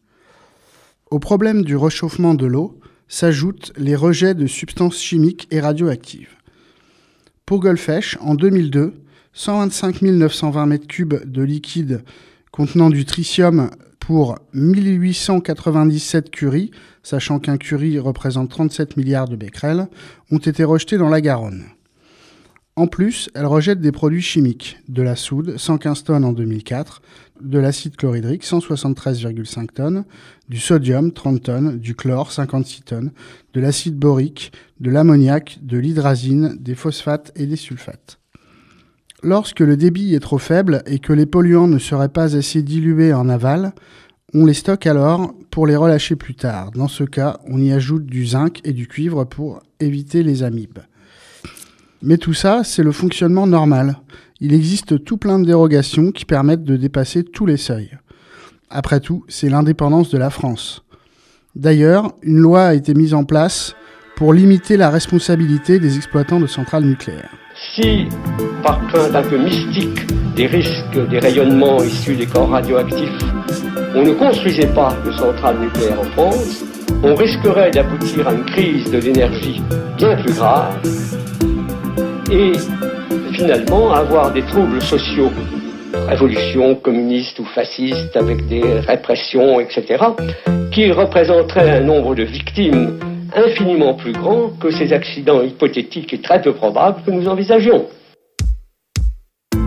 Au 1.12 1.19
problème 1.19 1.63
du 1.63 1.75
réchauffement 1.78 2.34
de 2.34 2.47
l'eau 2.47 2.80
s'ajoutent 3.08 3.71
les 3.78 3.95
rejets 3.95 4.34
de 4.34 4.47
substances 4.47 4.99
chimiques 4.99 5.47
et 5.52 5.60
radioactives. 5.60 6.36
Pour 7.45 7.60
Golfech, 7.60 8.17
en 8.21 8.36
2002, 8.36 8.93
125 9.34 10.02
920 10.02 10.67
m3 10.67 11.25
de 11.25 11.41
liquide 11.43 12.04
contenant 12.52 12.89
du 12.89 13.06
tritium 13.06 13.69
pour 14.10 14.39
1897 14.54 16.32
curies, 16.32 16.72
sachant 17.04 17.38
qu'un 17.38 17.58
curie 17.58 18.00
représente 18.00 18.50
37 18.50 18.98
milliards 18.98 19.28
de 19.28 19.36
becquerels, 19.36 19.88
ont 20.32 20.39
été 20.39 20.63
rejetés 20.63 20.98
dans 20.98 21.10
la 21.10 21.22
Garonne. 21.22 21.65
En 22.76 22.88
plus, 22.88 23.30
elle 23.36 23.45
rejette 23.45 23.82
des 23.82 23.91
produits 23.91 24.24
chimiques, 24.24 24.80
de 24.88 25.04
la 25.04 25.15
soude, 25.15 25.58
115 25.58 26.06
tonnes 26.06 26.26
en 26.26 26.34
2004, 26.34 27.04
de 27.39 27.60
l'acide 27.60 27.98
chlorhydrique, 27.98 28.43
173,5 28.43 29.67
tonnes, 29.67 30.06
du 30.50 30.58
sodium, 30.58 31.12
30 31.12 31.43
tonnes, 31.43 31.78
du 31.78 31.93
chlore, 31.93 32.32
56 32.32 32.82
tonnes, 32.82 33.12
de 33.54 33.62
l'acide 33.62 34.00
borique, 34.00 34.52
de 34.80 34.89
l'ammoniac, 34.89 35.60
de 35.62 35.78
l'hydrazine, 35.78 36.58
des 36.60 36.74
phosphates 36.74 37.32
et 37.36 37.45
des 37.45 37.58
sulfates. 37.58 38.18
Lorsque 39.21 39.60
le 39.60 39.75
débit 39.75 40.15
est 40.15 40.21
trop 40.21 40.38
faible 40.38 40.82
et 40.86 40.99
que 40.99 41.12
les 41.12 41.25
polluants 41.25 41.67
ne 41.67 41.77
seraient 41.77 42.10
pas 42.10 42.38
assez 42.38 42.62
dilués 42.62 43.13
en 43.13 43.27
aval, 43.27 43.73
on 44.34 44.45
les 44.45 44.53
stocke 44.53 44.88
alors 44.88 45.34
pour 45.51 45.67
les 45.67 45.75
relâcher 45.75 46.15
plus 46.15 46.36
tard. 46.36 46.71
Dans 46.71 46.88
ce 46.88 47.03
cas, 47.03 47.39
on 47.45 47.60
y 47.60 47.73
ajoute 47.73 48.05
du 48.05 48.25
zinc 48.25 48.62
et 48.63 48.71
du 48.71 48.88
cuivre 48.88 49.25
pour 49.25 49.62
éviter 49.82 50.23
les 50.23 50.43
amibes. 50.43 50.79
Mais 52.01 52.17
tout 52.17 52.34
ça, 52.34 52.63
c'est 52.63 52.84
le 52.84 52.93
fonctionnement 52.93 53.45
normal. 53.45 53.97
Il 54.39 54.53
existe 54.53 55.03
tout 55.03 55.17
plein 55.17 55.39
de 55.39 55.45
dérogations 55.45 56.12
qui 56.12 56.23
permettent 56.23 56.63
de 56.63 56.77
dépasser 56.77 57.23
tous 57.23 57.45
les 57.45 57.58
seuils. 57.58 57.97
Après 58.69 59.01
tout, 59.01 59.25
c'est 59.27 59.49
l'indépendance 59.49 60.10
de 60.12 60.17
la 60.17 60.29
France. 60.29 60.86
D'ailleurs, 61.55 62.13
une 62.21 62.38
loi 62.38 62.67
a 62.67 62.73
été 62.73 62.93
mise 62.93 63.13
en 63.13 63.25
place 63.25 63.75
pour 64.15 64.34
limiter 64.34 64.77
la 64.77 64.89
responsabilité 64.89 65.79
des 65.79 65.97
exploitants 65.97 66.39
de 66.39 66.47
centrales 66.47 66.86
nucléaires. 66.86 67.32
Si, 67.75 68.08
par 68.63 68.79
crainte 68.88 69.15
un 69.15 69.21
peu 69.21 69.38
mystique 69.38 70.08
des 70.36 70.47
risques 70.47 71.08
des 71.10 71.19
rayonnements 71.19 71.84
issus 71.84 72.15
des 72.15 72.25
corps 72.25 72.49
radioactifs, 72.49 73.19
on 73.95 74.01
ne 74.01 74.12
construisait 74.13 74.73
pas 74.73 74.95
de 75.05 75.12
centrales 75.12 75.60
nucléaires 75.60 75.99
en 75.99 76.05
France, 76.12 76.63
on 77.03 77.13
risquerait 77.13 77.69
d'aboutir 77.69 78.27
à 78.27 78.34
une 78.34 78.45
crise 78.45 78.89
de 78.91 78.97
l'énergie 78.97 79.62
bien 79.97 80.15
plus 80.15 80.34
grave 80.34 80.79
et 82.32 82.53
finalement 83.34 83.93
avoir 83.93 84.32
des 84.32 84.43
troubles 84.43 84.82
sociaux, 84.82 85.32
révolution 86.08 86.75
communiste 86.75 87.38
ou 87.39 87.45
fasciste 87.45 88.15
avec 88.15 88.47
des 88.47 88.63
répressions, 88.79 89.60
etc., 89.60 90.03
qui 90.71 90.91
représenteraient 90.91 91.77
un 91.77 91.82
nombre 91.82 92.15
de 92.15 92.23
victimes 92.23 92.97
infiniment 93.36 93.94
plus 93.96 94.13
grand 94.13 94.50
que 94.60 94.72
ces 94.72 94.94
accidents 94.94 95.42
hypothétiques 95.42 96.13
et 96.13 96.22
très 96.22 96.42
peu 96.42 96.54
probables 96.54 97.02
que 97.06 97.12
nous 97.12 97.28
envisagions. 97.28 97.88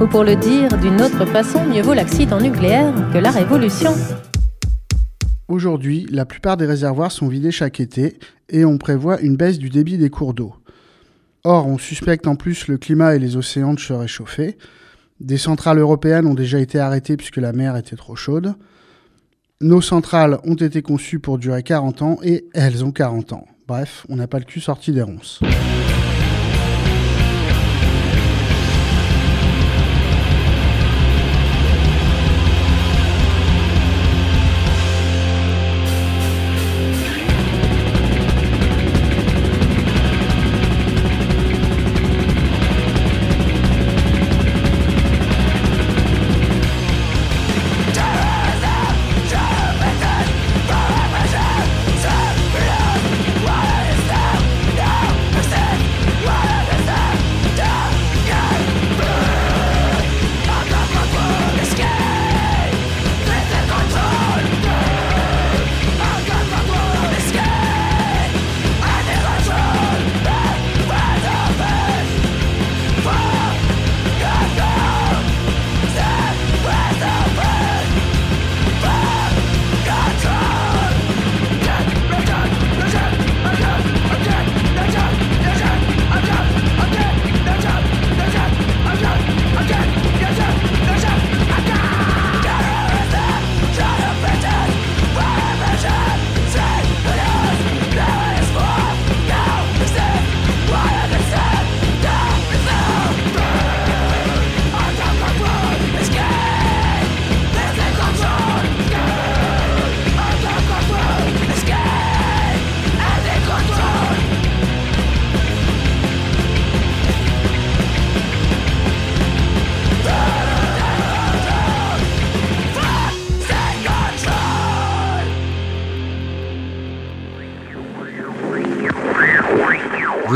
Ou 0.01 0.07
pour 0.07 0.25
le 0.25 0.37
dire 0.37 0.69
d'une 0.79 1.01
autre 1.01 1.25
façon, 1.27 1.65
mieux 1.65 1.83
vaut 1.83 1.95
l'accident 1.95 2.41
nucléaire 2.41 2.93
que 3.13 3.19
la 3.19 3.31
révolution. 3.31 3.91
Aujourd'hui, 5.49 6.07
la 6.11 6.25
plupart 6.25 6.57
des 6.57 6.67
réservoirs 6.67 7.13
sont 7.13 7.29
vidés 7.29 7.51
chaque 7.51 7.79
été 7.79 8.19
et 8.49 8.65
on 8.65 8.79
prévoit 8.79 9.21
une 9.21 9.37
baisse 9.37 9.59
du 9.59 9.69
débit 9.69 9.99
des 9.99 10.11
cours 10.11 10.35
d'eau. 10.35 10.55
Or, 11.45 11.67
on 11.67 11.79
suspecte 11.79 12.27
en 12.27 12.37
plus 12.37 12.69
le 12.69 12.79
climat 12.79 13.15
et 13.15 13.19
les 13.19 13.37
océans 13.37 13.75
de 13.75 13.81
se 13.81 13.93
réchauffer. 13.93 14.57
Des 15.21 15.39
centrales 15.39 15.79
européennes 15.79 16.27
ont 16.27 16.35
déjà 16.35 16.59
été 16.59 16.79
arrêtées 16.79 17.17
puisque 17.17 17.37
la 17.37 17.53
mer 17.53 17.77
était 17.77 17.97
trop 17.97 18.17
chaude. 18.17 18.55
Nos 19.61 19.81
centrales 19.81 20.39
ont 20.45 20.55
été 20.55 20.83
conçues 20.83 21.21
pour 21.21 21.39
durer 21.39 21.63
40 21.63 22.03
ans 22.03 22.19
et 22.23 22.47
elles 22.55 22.85
ont 22.85 22.91
40 22.91 23.33
ans. 23.35 23.47
Bref, 23.73 24.05
on 24.11 24.17
n'a 24.17 24.27
pas 24.27 24.39
le 24.39 24.45
cul 24.45 24.61
sorti 24.61 24.93
des 24.93 25.01
ronces. 25.01 25.41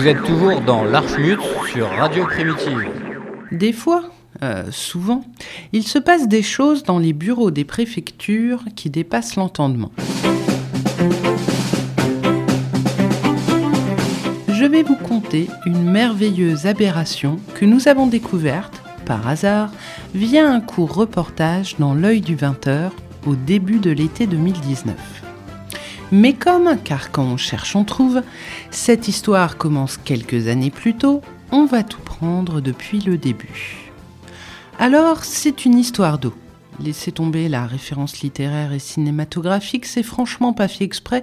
Vous 0.06 0.12
êtes 0.12 0.22
toujours 0.22 0.60
dans 0.60 0.84
l'Archmut 0.84 1.40
sur 1.72 1.88
Radio 1.88 2.26
Primitive. 2.26 2.88
Des 3.50 3.72
fois, 3.72 4.04
euh, 4.40 4.62
souvent, 4.70 5.24
il 5.72 5.82
se 5.82 5.98
passe 5.98 6.28
des 6.28 6.42
choses 6.42 6.84
dans 6.84 7.00
les 7.00 7.12
bureaux 7.12 7.50
des 7.50 7.64
préfectures 7.64 8.62
qui 8.76 8.88
dépassent 8.88 9.34
l'entendement. 9.34 9.90
Je 14.48 14.64
vais 14.64 14.84
vous 14.84 14.94
conter 14.94 15.48
une 15.66 15.82
merveilleuse 15.82 16.66
aberration 16.66 17.40
que 17.56 17.64
nous 17.64 17.88
avons 17.88 18.06
découverte, 18.06 18.80
par 19.06 19.26
hasard, 19.26 19.72
via 20.14 20.48
un 20.48 20.60
court 20.60 20.94
reportage 20.94 21.78
dans 21.80 21.94
l'œil 21.94 22.20
du 22.20 22.36
20h 22.36 22.92
au 23.26 23.34
début 23.34 23.80
de 23.80 23.90
l'été 23.90 24.28
2019. 24.28 25.25
Mais 26.12 26.34
comme, 26.34 26.76
car 26.84 27.10
quand 27.10 27.24
on 27.24 27.36
cherche 27.36 27.74
on 27.74 27.84
trouve, 27.84 28.22
cette 28.70 29.08
histoire 29.08 29.56
commence 29.56 29.96
quelques 29.96 30.48
années 30.48 30.70
plus 30.70 30.94
tôt, 30.94 31.20
on 31.50 31.64
va 31.64 31.82
tout 31.82 32.00
prendre 32.00 32.60
depuis 32.60 33.00
le 33.00 33.18
début. 33.18 33.90
Alors, 34.78 35.24
c'est 35.24 35.64
une 35.64 35.78
histoire 35.78 36.18
d'eau. 36.18 36.34
Laissez 36.78 37.10
tomber 37.10 37.48
la 37.48 37.66
référence 37.66 38.20
littéraire 38.20 38.72
et 38.72 38.78
cinématographique, 38.78 39.86
c'est 39.86 40.02
franchement 40.02 40.52
pas 40.52 40.68
fait 40.68 40.84
exprès, 40.84 41.22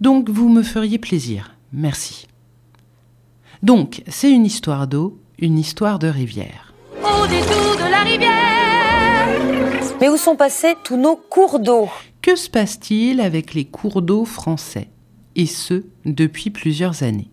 donc 0.00 0.30
vous 0.30 0.48
me 0.48 0.62
feriez 0.62 0.98
plaisir. 0.98 1.54
Merci. 1.72 2.26
Donc, 3.62 4.02
c'est 4.08 4.30
une 4.30 4.46
histoire 4.46 4.86
d'eau, 4.86 5.20
une 5.38 5.58
histoire 5.58 5.98
de 5.98 6.08
rivière. 6.08 6.72
Au 7.02 7.26
détour 7.26 7.76
de 7.76 7.90
la 7.90 8.02
rivière. 8.04 8.38
Mais 10.00 10.08
où 10.08 10.16
sont 10.16 10.36
passés 10.36 10.76
tous 10.84 10.96
nos 10.96 11.16
cours 11.16 11.58
d'eau? 11.58 11.88
Que 12.28 12.36
se 12.36 12.50
passe-t-il 12.50 13.22
avec 13.22 13.54
les 13.54 13.64
cours 13.64 14.02
d'eau 14.02 14.26
français 14.26 14.90
Et 15.34 15.46
ce, 15.46 15.84
depuis 16.04 16.50
plusieurs 16.50 17.02
années? 17.02 17.30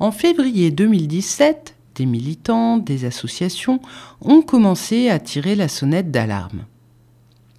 En 0.00 0.10
février 0.10 0.72
2017, 0.72 1.76
des 1.94 2.04
militants, 2.04 2.78
des 2.78 3.04
associations 3.04 3.80
ont 4.20 4.42
commencé 4.42 5.08
à 5.08 5.20
tirer 5.20 5.54
la 5.54 5.68
sonnette 5.68 6.10
d'alarme. 6.10 6.64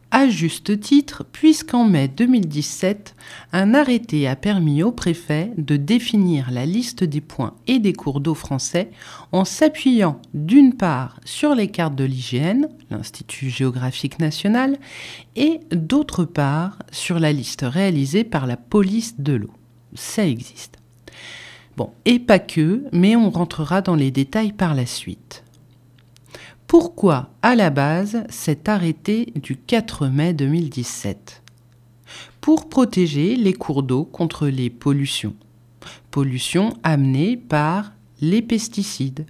À 0.10 0.30
juste 0.30 0.80
titre, 0.80 1.26
puisqu'en 1.30 1.84
mai 1.84 2.08
2017, 2.08 3.13
un 3.52 3.74
arrêté 3.74 4.26
a 4.26 4.38
permis 4.38 4.82
au 4.82 4.93
préfet 4.93 5.52
de 5.58 5.76
définir 5.76 6.50
la 6.50 6.65
liste 6.65 7.04
des 7.04 7.20
points 7.20 7.56
et 7.67 7.80
des 7.80 7.91
cours 7.91 8.22
d'eau 8.22 8.34
français 8.34 8.89
en 9.34 9.43
s'appuyant 9.43 10.22
d'une 10.34 10.74
part 10.74 11.20
sur 11.26 11.56
les 11.56 11.67
cartes 11.67 11.96
de 11.96 12.06
l'IGN, 12.06 12.67
l'Institut 12.89 13.50
géographique 13.50 14.17
national, 14.20 14.78
et 15.36 15.60
d'autre 15.72 16.24
part 16.24 16.80
sur 16.89 17.20
la 17.20 17.34
liste 17.34 17.65
réalisée 17.67 18.24
par 18.24 18.48
la 18.48 18.56
police 18.56 19.20
de 19.20 19.34
l'eau. 19.34 19.52
Ça 19.93 20.26
existe. 20.26 20.78
Bon, 21.76 21.91
et 22.06 22.20
pas 22.20 22.39
que, 22.39 22.86
mais 22.93 23.17
on 23.17 23.30
rentrera 23.30 23.82
dans 23.82 23.96
les 23.96 24.12
détails 24.12 24.54
par 24.54 24.74
la 24.74 24.86
suite. 24.86 25.43
Pourquoi, 26.67 27.30
à 27.41 27.56
la 27.56 27.69
base, 27.69 28.25
cet 28.27 28.67
arrêté 28.67 29.32
du 29.41 29.56
4 29.56 30.08
mai 30.08 30.34
2017 30.34 31.41
Pour 32.41 32.67
protéger 32.67 33.38
les 33.38 33.53
cours 33.53 33.84
d'eau 33.84 34.03
contre 34.03 34.47
les 34.47 34.69
pollutions. 34.69 35.34
Pollutions 36.12 36.73
amenées 36.84 37.38
par 37.38 37.93
les 38.19 38.41
pesticides. 38.41 39.27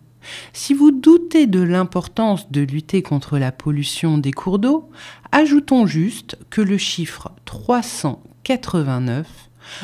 Si 0.51 0.73
vous 0.73 0.89
doutez 0.89 1.45
de 1.45 1.61
l'importance 1.61 2.51
de 2.51 2.61
lutter 2.61 3.03
contre 3.03 3.37
la 3.37 3.51
pollution 3.51 4.17
des 4.17 4.31
cours 4.31 4.57
d'eau, 4.57 4.89
ajoutons 5.31 5.85
juste 5.85 6.39
que 6.49 6.61
le 6.61 6.79
chiffre 6.79 7.29
389 7.45 9.27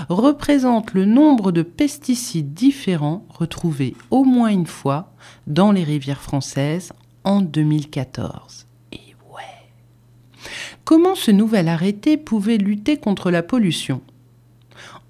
représente 0.10 0.96
le 0.96 1.06
nombre 1.06 1.52
de 1.52 1.62
pesticides 1.62 2.56
différents 2.56 3.28
retrouvés 3.30 3.96
au 4.10 4.24
moins 4.24 4.50
une 4.50 4.66
fois 4.66 5.14
dans 5.46 5.72
les 5.72 5.84
rivières 5.84 6.22
françaises 6.22 6.94
en 7.24 7.42
2014. 7.42 8.66
Et 8.92 9.16
ouais. 9.32 9.42
Comment 10.84 11.16
ce 11.16 11.32
nouvel 11.32 11.68
arrêté 11.68 12.18
pouvait 12.18 12.58
lutter 12.58 12.98
contre 12.98 13.32
la 13.32 13.44
pollution? 13.44 14.02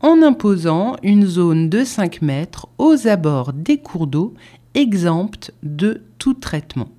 En 0.02 0.22
imposant 0.22 0.98
une 1.02 1.26
zone 1.26 1.70
de 1.70 1.84
5 1.84 2.22
mètres 2.22 2.68
aux 2.78 3.08
abords 3.08 3.54
des 3.54 3.78
cours 3.78 4.08
d'eau 4.08 4.34
exempte 4.74 5.52
de 5.64 6.02
tout 6.18 6.34
traitement. 6.34 6.90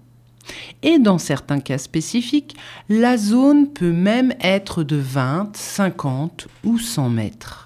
Et 0.82 0.98
dans 0.98 1.18
certains 1.18 1.60
cas 1.60 1.78
spécifiques, 1.78 2.56
la 2.88 3.16
zone 3.16 3.68
peut 3.68 3.92
même 3.92 4.34
être 4.40 4.82
de 4.82 4.96
20, 4.96 5.56
50 5.56 6.48
ou 6.64 6.78
100 6.78 7.08
mètres. 7.10 7.63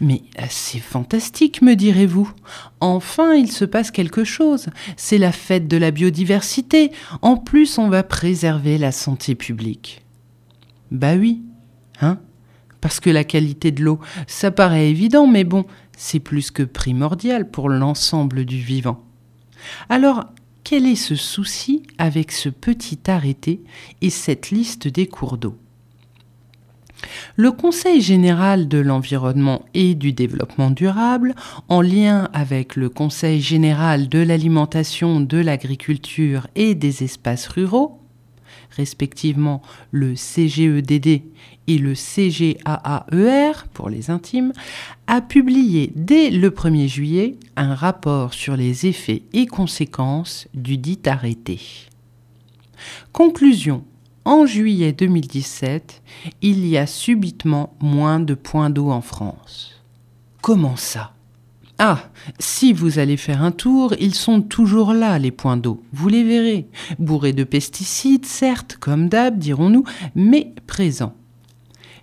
Mais 0.00 0.22
c'est 0.48 0.78
fantastique, 0.78 1.62
me 1.62 1.74
direz-vous. 1.74 2.30
Enfin, 2.80 3.34
il 3.34 3.50
se 3.50 3.64
passe 3.64 3.90
quelque 3.90 4.24
chose. 4.24 4.66
C'est 4.96 5.18
la 5.18 5.32
fête 5.32 5.68
de 5.68 5.76
la 5.76 5.90
biodiversité. 5.90 6.92
En 7.22 7.36
plus, 7.36 7.78
on 7.78 7.88
va 7.88 8.02
préserver 8.02 8.78
la 8.78 8.92
santé 8.92 9.34
publique. 9.34 10.02
Bah 10.90 11.14
oui, 11.14 11.42
hein 12.00 12.18
Parce 12.80 13.00
que 13.00 13.10
la 13.10 13.24
qualité 13.24 13.70
de 13.70 13.82
l'eau, 13.82 13.98
ça 14.26 14.50
paraît 14.50 14.88
évident, 14.88 15.26
mais 15.26 15.44
bon, 15.44 15.64
c'est 15.96 16.20
plus 16.20 16.50
que 16.50 16.62
primordial 16.62 17.50
pour 17.50 17.68
l'ensemble 17.68 18.44
du 18.44 18.58
vivant. 18.58 19.04
Alors, 19.88 20.26
quel 20.62 20.86
est 20.86 20.96
ce 20.96 21.14
souci 21.14 21.82
avec 21.98 22.32
ce 22.32 22.48
petit 22.48 22.98
arrêté 23.08 23.62
et 24.00 24.10
cette 24.10 24.50
liste 24.50 24.88
des 24.88 25.06
cours 25.06 25.38
d'eau? 25.38 25.56
Le 27.36 27.52
Conseil 27.52 28.00
général 28.00 28.68
de 28.68 28.78
l'environnement 28.78 29.64
et 29.74 29.94
du 29.94 30.12
développement 30.12 30.70
durable, 30.70 31.34
en 31.68 31.80
lien 31.80 32.28
avec 32.32 32.76
le 32.76 32.88
Conseil 32.88 33.40
général 33.40 34.08
de 34.08 34.18
l'alimentation, 34.18 35.20
de 35.20 35.38
l'agriculture 35.38 36.46
et 36.54 36.74
des 36.74 37.04
espaces 37.04 37.48
ruraux, 37.48 38.00
respectivement 38.70 39.62
le 39.90 40.14
CGEDD 40.14 41.22
et 41.68 41.78
le 41.78 41.94
CGAAER 41.94 43.66
pour 43.72 43.90
les 43.90 44.10
intimes, 44.10 44.52
a 45.06 45.20
publié 45.20 45.92
dès 45.94 46.30
le 46.30 46.50
1er 46.50 46.88
juillet 46.88 47.36
un 47.56 47.74
rapport 47.74 48.34
sur 48.34 48.56
les 48.56 48.86
effets 48.86 49.22
et 49.32 49.46
conséquences 49.46 50.48
du 50.54 50.78
dit 50.78 51.00
arrêté. 51.06 51.60
Conclusion. 53.12 53.84
En 54.26 54.44
juillet 54.44 54.90
2017, 54.90 56.02
il 56.42 56.66
y 56.66 56.76
a 56.76 56.88
subitement 56.88 57.76
moins 57.78 58.18
de 58.18 58.34
points 58.34 58.70
d'eau 58.70 58.90
en 58.90 59.00
France. 59.00 59.80
Comment 60.42 60.74
ça? 60.74 61.12
Ah, 61.78 62.10
si 62.40 62.72
vous 62.72 62.98
allez 62.98 63.16
faire 63.16 63.40
un 63.40 63.52
tour, 63.52 63.94
ils 64.00 64.16
sont 64.16 64.42
toujours 64.42 64.94
là, 64.94 65.20
les 65.20 65.30
points 65.30 65.56
d'eau, 65.56 65.80
vous 65.92 66.08
les 66.08 66.24
verrez. 66.24 66.66
Bourrés 66.98 67.34
de 67.34 67.44
pesticides, 67.44 68.26
certes, 68.26 68.76
comme 68.80 69.08
d'hab, 69.08 69.38
dirons-nous, 69.38 69.84
mais 70.16 70.52
présents. 70.66 71.14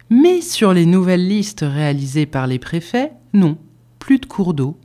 Mais 0.09 0.39
sur 0.39 0.71
les 0.71 0.86
nouvelles 0.86 1.27
listes 1.27 1.65
réalisées 1.67 2.25
par 2.25 2.47
les 2.47 2.57
préfets, 2.57 3.12
non, 3.33 3.57
plus 3.99 4.19
de 4.19 4.27
cours 4.27 4.53
d'eau. 4.53 4.77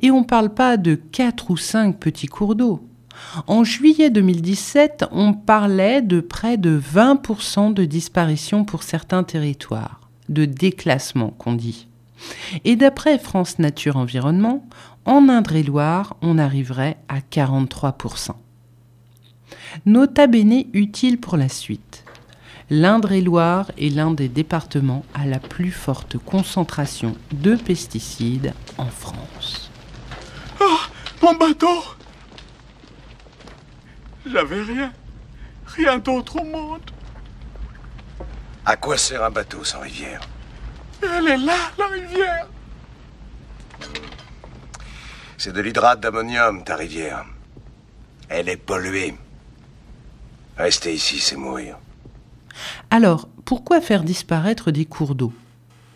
Et 0.00 0.10
on 0.10 0.20
ne 0.20 0.26
parle 0.26 0.54
pas 0.54 0.78
de 0.78 0.94
4 0.94 1.50
ou 1.50 1.58
5 1.58 1.98
petits 1.98 2.26
cours 2.26 2.54
d'eau. 2.54 2.80
En 3.46 3.64
juillet 3.64 4.10
2017, 4.10 5.04
on 5.12 5.32
parlait 5.32 6.02
de 6.02 6.20
près 6.20 6.56
de 6.56 6.80
20% 6.80 7.72
de 7.72 7.84
disparition 7.84 8.64
pour 8.64 8.82
certains 8.82 9.22
territoires, 9.22 10.00
de 10.28 10.44
déclassement 10.44 11.30
qu'on 11.38 11.54
dit. 11.54 11.86
Et 12.64 12.76
d'après 12.76 13.18
France 13.18 13.58
Nature 13.58 13.96
Environnement, 13.96 14.66
en 15.04 15.28
Indre-et-Loire, 15.28 16.16
on 16.22 16.38
arriverait 16.38 16.98
à 17.08 17.20
43%. 17.20 18.32
Nota 19.86 20.26
bene 20.26 20.64
utile 20.72 21.18
pour 21.18 21.36
la 21.36 21.48
suite. 21.48 22.04
L'Indre-et-Loire 22.68 23.72
est 23.78 23.88
l'un 23.88 24.12
des 24.12 24.28
départements 24.28 25.04
à 25.14 25.26
la 25.26 25.40
plus 25.40 25.72
forte 25.72 26.18
concentration 26.18 27.16
de 27.32 27.56
pesticides 27.56 28.54
en 28.78 28.86
France. 28.86 29.70
Oh, 30.60 30.78
mon 31.22 31.34
bateau 31.34 31.66
J'avais 34.26 34.62
rien. 34.62 34.92
Rien 35.66 35.98
d'autre 35.98 36.40
au 36.40 36.44
monde. 36.44 36.80
À 38.66 38.76
quoi 38.76 38.96
sert 38.96 39.24
un 39.24 39.30
bateau 39.30 39.64
sans 39.64 39.80
rivière? 39.80 40.20
Elle 41.02 41.28
est 41.28 41.36
là, 41.38 41.56
la 41.78 41.86
rivière. 41.86 42.46
C'est 45.38 45.52
de 45.52 45.60
l'hydrate 45.60 46.00
d'ammonium, 46.00 46.64
ta 46.64 46.76
rivière. 46.76 47.24
Elle 48.28 48.48
est 48.48 48.56
polluée. 48.56 49.14
Rester 50.58 50.92
ici, 50.92 51.18
c'est 51.18 51.36
mourir. 51.36 51.78
Alors, 52.90 53.28
pourquoi 53.46 53.80
faire 53.80 54.04
disparaître 54.04 54.70
des 54.70 54.84
cours 54.84 55.14
d'eau? 55.14 55.32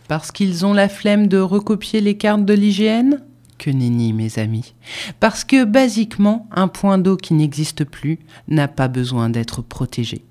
Parce 0.08 0.32
qu'ils 0.32 0.64
ont 0.64 0.72
la 0.72 0.88
flemme 0.88 1.28
de 1.28 1.38
recopier 1.38 2.00
les 2.00 2.16
cartes 2.16 2.44
de 2.44 2.54
l'hygiène? 2.54 3.22
Que 3.64 3.70
mes 3.70 4.38
amis. 4.38 4.74
Parce 5.20 5.42
que, 5.42 5.64
basiquement, 5.64 6.46
un 6.50 6.68
point 6.68 6.98
d'eau 6.98 7.16
qui 7.16 7.32
n'existe 7.32 7.84
plus 7.84 8.18
n'a 8.46 8.68
pas 8.68 8.88
besoin 8.88 9.30
d'être 9.30 9.62
protégé. 9.62 10.22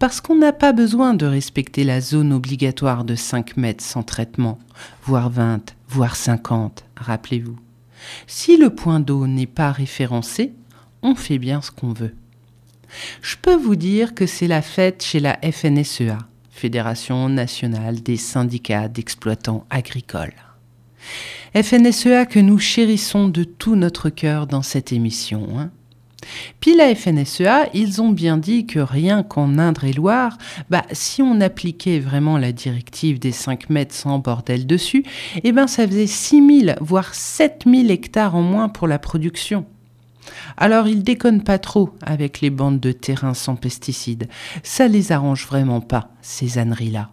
Parce 0.00 0.20
qu'on 0.20 0.34
n'a 0.34 0.52
pas 0.52 0.72
besoin 0.72 1.14
de 1.14 1.24
respecter 1.24 1.84
la 1.84 2.00
zone 2.00 2.32
obligatoire 2.32 3.04
de 3.04 3.14
5 3.14 3.56
mètres 3.56 3.84
sans 3.84 4.02
traitement, 4.02 4.58
voire 5.04 5.30
20, 5.30 5.76
voire 5.88 6.16
50, 6.16 6.84
rappelez-vous. 6.96 7.56
Si 8.26 8.56
le 8.56 8.70
point 8.70 8.98
d'eau 8.98 9.28
n'est 9.28 9.46
pas 9.46 9.70
référencé, 9.70 10.52
on 11.02 11.14
fait 11.14 11.38
bien 11.38 11.62
ce 11.62 11.70
qu'on 11.70 11.92
veut. 11.92 12.16
Je 13.20 13.36
peux 13.36 13.54
vous 13.54 13.76
dire 13.76 14.12
que 14.12 14.26
c'est 14.26 14.48
la 14.48 14.60
fête 14.60 15.04
chez 15.04 15.20
la 15.20 15.38
FNSEA, 15.40 16.18
Fédération 16.50 17.28
nationale 17.28 18.02
des 18.02 18.16
syndicats 18.16 18.88
d'exploitants 18.88 19.66
agricoles. 19.70 20.34
FNSEA 21.54 22.24
que 22.24 22.40
nous 22.40 22.58
chérissons 22.58 23.28
de 23.28 23.44
tout 23.44 23.76
notre 23.76 24.08
cœur 24.08 24.46
dans 24.46 24.62
cette 24.62 24.90
émission. 24.90 25.48
Hein. 25.58 25.70
Puis 26.60 26.74
la 26.74 26.94
FNSEA, 26.94 27.68
ils 27.74 28.00
ont 28.00 28.08
bien 28.08 28.38
dit 28.38 28.64
que 28.66 28.78
rien 28.78 29.22
qu'en 29.22 29.58
Indre-et-Loire, 29.58 30.38
bah, 30.70 30.84
si 30.92 31.20
on 31.20 31.42
appliquait 31.42 31.98
vraiment 31.98 32.38
la 32.38 32.52
directive 32.52 33.18
des 33.18 33.32
5 33.32 33.68
mètres 33.68 33.94
sans 33.94 34.18
bordel 34.18 34.66
dessus, 34.66 35.04
eh 35.44 35.52
ben 35.52 35.66
ça 35.66 35.86
faisait 35.86 36.06
6000 36.06 36.76
voire 36.80 37.14
7000 37.14 37.90
hectares 37.90 38.34
en 38.34 38.42
moins 38.42 38.70
pour 38.70 38.88
la 38.88 38.98
production. 38.98 39.66
Alors 40.56 40.88
ils 40.88 41.02
déconnent 41.02 41.42
pas 41.42 41.58
trop 41.58 41.90
avec 42.00 42.40
les 42.40 42.50
bandes 42.50 42.80
de 42.80 42.92
terrain 42.92 43.34
sans 43.34 43.56
pesticides. 43.56 44.28
Ça 44.62 44.88
les 44.88 45.12
arrange 45.12 45.46
vraiment 45.46 45.80
pas, 45.80 46.08
ces 46.22 46.58
âneries-là. 46.58 47.10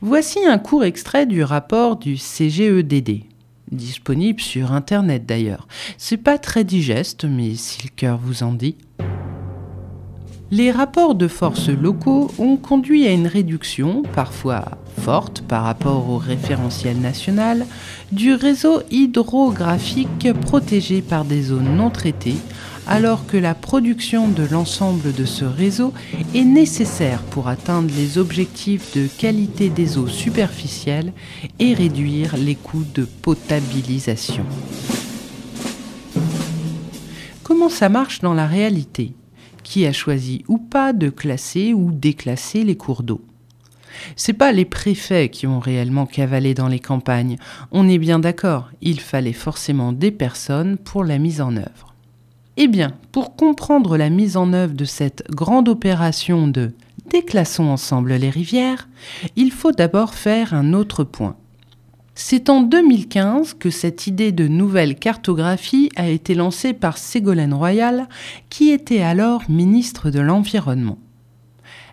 Voici 0.00 0.38
un 0.46 0.58
court 0.58 0.84
extrait 0.84 1.26
du 1.26 1.42
rapport 1.42 1.96
du 1.96 2.16
CGEDD, 2.16 3.24
disponible 3.70 4.40
sur 4.40 4.72
internet 4.72 5.26
d'ailleurs. 5.26 5.66
C'est 5.98 6.16
pas 6.16 6.38
très 6.38 6.64
digeste, 6.64 7.24
mais 7.24 7.54
si 7.54 7.82
le 7.84 7.90
cœur 7.94 8.18
vous 8.22 8.42
en 8.42 8.52
dit. 8.52 8.76
Les 10.50 10.70
rapports 10.70 11.14
de 11.14 11.26
forces 11.26 11.68
locaux 11.68 12.30
ont 12.38 12.56
conduit 12.56 13.06
à 13.06 13.12
une 13.12 13.26
réduction, 13.26 14.02
parfois 14.14 14.78
forte 15.00 15.40
par 15.42 15.64
rapport 15.64 16.08
au 16.08 16.18
référentiel 16.18 16.98
national, 16.98 17.66
du 18.12 18.34
réseau 18.34 18.82
hydrographique 18.90 20.32
protégé 20.42 21.02
par 21.02 21.24
des 21.24 21.42
zones 21.42 21.76
non 21.76 21.90
traitées, 21.90 22.36
alors 22.86 23.26
que 23.26 23.36
la 23.36 23.54
production 23.54 24.28
de 24.28 24.44
l'ensemble 24.44 25.12
de 25.12 25.24
ce 25.24 25.44
réseau 25.44 25.92
est 26.34 26.44
nécessaire 26.44 27.22
pour 27.22 27.48
atteindre 27.48 27.92
les 27.96 28.18
objectifs 28.18 28.94
de 28.94 29.06
qualité 29.06 29.70
des 29.70 29.98
eaux 29.98 30.08
superficielles 30.08 31.12
et 31.58 31.74
réduire 31.74 32.36
les 32.36 32.54
coûts 32.54 32.86
de 32.94 33.04
potabilisation. 33.04 34.44
Comment 37.42 37.68
ça 37.68 37.88
marche 37.88 38.20
dans 38.20 38.34
la 38.34 38.46
réalité? 38.46 39.12
Qui 39.62 39.86
a 39.86 39.92
choisi 39.92 40.44
ou 40.48 40.58
pas 40.58 40.92
de 40.92 41.08
classer 41.08 41.72
ou 41.72 41.90
déclasser 41.90 42.64
les 42.64 42.76
cours 42.76 43.02
d'eau? 43.02 43.22
C'est 44.16 44.34
pas 44.34 44.52
les 44.52 44.64
préfets 44.64 45.28
qui 45.28 45.46
ont 45.46 45.60
réellement 45.60 46.04
cavalé 46.04 46.52
dans 46.52 46.68
les 46.68 46.80
campagnes. 46.80 47.38
On 47.70 47.88
est 47.88 47.98
bien 47.98 48.18
d'accord, 48.18 48.70
il 48.82 49.00
fallait 49.00 49.32
forcément 49.32 49.92
des 49.92 50.10
personnes 50.10 50.76
pour 50.76 51.04
la 51.04 51.18
mise 51.18 51.40
en 51.40 51.56
œuvre. 51.56 51.93
Eh 52.56 52.68
bien, 52.68 52.92
pour 53.10 53.34
comprendre 53.34 53.96
la 53.96 54.10
mise 54.10 54.36
en 54.36 54.52
œuvre 54.52 54.74
de 54.74 54.84
cette 54.84 55.24
grande 55.30 55.68
opération 55.68 56.46
de 56.46 56.72
déclassons 57.10 57.64
ensemble 57.64 58.14
les 58.14 58.30
rivières, 58.30 58.88
il 59.36 59.50
faut 59.50 59.72
d'abord 59.72 60.14
faire 60.14 60.54
un 60.54 60.72
autre 60.72 61.04
point. 61.04 61.36
C'est 62.14 62.48
en 62.48 62.60
2015 62.60 63.54
que 63.54 63.70
cette 63.70 64.06
idée 64.06 64.30
de 64.30 64.46
nouvelle 64.46 64.94
cartographie 64.94 65.90
a 65.96 66.08
été 66.08 66.36
lancée 66.36 66.72
par 66.72 66.96
Ségolène 66.96 67.54
Royal, 67.54 68.08
qui 68.50 68.70
était 68.70 69.02
alors 69.02 69.42
ministre 69.48 70.10
de 70.10 70.20
l'Environnement. 70.20 70.98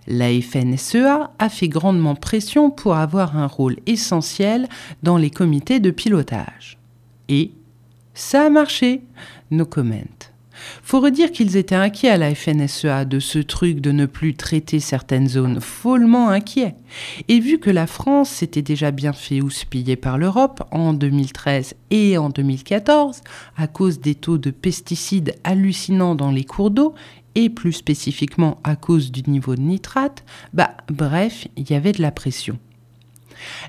La 0.07 0.30
FNSEA 0.30 1.32
a 1.39 1.49
fait 1.49 1.70
grandement 1.70 2.16
pression 2.16 2.70
pour 2.70 2.95
avoir 2.95 3.36
un 3.36 3.47
rôle 3.47 3.78
essentiel 3.88 4.70
dans 5.01 5.18
les 5.18 5.32
comités 5.32 5.80
de 5.80 5.91
pilotage. 5.91 6.78
Et 7.30 7.51
ça 8.14 8.45
a 8.45 8.49
marché, 8.49 9.01
no 9.49 9.66
comment. 9.66 10.31
Faut 10.84 10.99
redire 10.99 11.32
qu'ils 11.32 11.57
étaient 11.57 11.76
inquiets 11.76 12.09
à 12.09 12.18
la 12.18 12.34
FNSEA 12.34 13.05
de 13.05 13.20
ce 13.20 13.39
truc 13.39 13.82
de 13.82 13.91
ne 13.91 14.05
plus 14.05 14.36
traiter 14.36 14.80
certaines 14.80 15.28
zones, 15.30 15.62
follement 15.62 16.30
inquiets. 16.30 16.76
Et 17.28 17.39
vu 17.39 17.59
que 17.59 17.70
la 17.70 17.88
France 17.88 18.30
s'était 18.30 18.62
déjà 18.62 18.91
bien 18.91 19.14
fait 19.14 19.41
houspiller 19.41 19.95
par 19.95 20.18
l'Europe 20.18 20.64
en 20.72 20.93
2013 20.93 21.76
et 21.89 22.18
en 22.18 22.30
2014, 22.30 23.22
à 23.57 23.68
cause 23.68 23.99
des 23.99 24.16
taux 24.16 24.38
de 24.38 24.51
pesticides 24.51 25.36
hallucinants 25.43 26.16
dans 26.16 26.32
les 26.32 26.43
cours 26.43 26.72
d'eau, 26.72 26.93
et 27.36 27.49
plus 27.49 27.74
spécifiquement 27.74 28.59
à 28.64 28.76
cause 28.76 29.12
du 29.12 29.30
niveau 29.30 29.55
de 29.55 29.62
nitrate, 29.62 30.24
bah 30.53 30.72
bref, 30.89 31.47
il 31.55 31.70
y 31.70 31.76
avait 31.76 31.93
de 31.93 32.01
la 32.01 32.12
pression. 32.12 32.59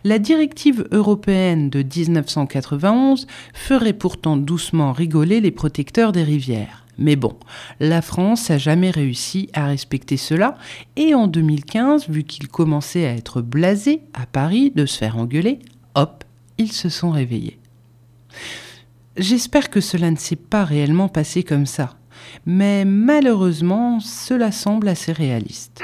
La 0.05 0.19
directive 0.19 0.87
européenne 0.91 1.71
de 1.71 1.83
1991 1.83 3.27
ferait 3.55 3.93
pourtant 3.93 4.37
doucement 4.37 4.93
rigoler 4.93 5.41
les 5.41 5.51
protecteurs 5.51 6.13
des 6.13 6.25
rivières. 6.25 6.82
Mais 7.03 7.17
bon, 7.17 7.35
la 7.81 8.01
France 8.01 8.49
a 8.53 8.59
jamais 8.59 8.91
réussi 8.91 9.51
à 9.55 9.67
respecter 9.67 10.17
cela, 10.17 10.57
et 10.95 11.15
en 11.15 11.27
2015, 11.27 12.09
vu 12.09 12.23
qu'ils 12.23 12.47
commençaient 12.47 13.07
à 13.07 13.15
être 13.15 13.43
blasés 13.43 14.03
à 14.15 14.25
Paris 14.25 14.71
de 14.71 14.87
se 14.87 14.99
faire 14.99 15.19
engueuler, 15.19 15.59
hop, 15.97 16.23
ils 16.59 16.71
se 16.71 16.89
sont 16.89 17.11
réveillés. 17.11 17.59
J'espère 19.17 19.69
que 19.69 19.81
cela 19.81 20.13
ne 20.13 20.17
s'est 20.17 20.37
pas 20.37 20.65
réellement 20.65 21.09
passé 21.09 21.43
comme 21.43 21.67
ça, 21.67 21.97
mais 22.47 22.85
malheureusement, 22.85 23.99
cela 23.99 24.53
semble 24.53 24.87
assez 24.87 25.11
réaliste. 25.11 25.83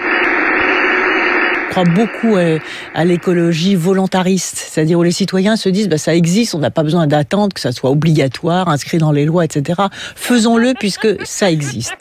Crois 1.79 1.95
beaucoup 1.95 2.37
à, 2.37 2.59
à 2.95 3.05
l'écologie 3.05 3.75
volontariste, 3.75 4.57
c'est-à-dire 4.57 4.99
où 4.99 5.03
les 5.03 5.13
citoyens 5.13 5.57
se 5.57 5.69
disent 5.69 5.89
bah, 5.89 5.99
ça 5.99 6.15
existe, 6.15 6.55
on 6.55 6.59
n'a 6.59 6.71
pas 6.71 6.83
besoin 6.83 7.07
d'attendre 7.07 7.53
que 7.55 7.61
ça 7.61 7.73
soit 7.73 7.91
obligatoire, 7.91 8.69
inscrit 8.69 8.99
dans 8.99 9.13
les 9.13 9.25
lois, 9.25 9.45
etc. 9.45 9.83
Faisons-le 10.17 10.75
puisque 10.75 11.09
ça 11.27 11.51
existe. 11.51 11.95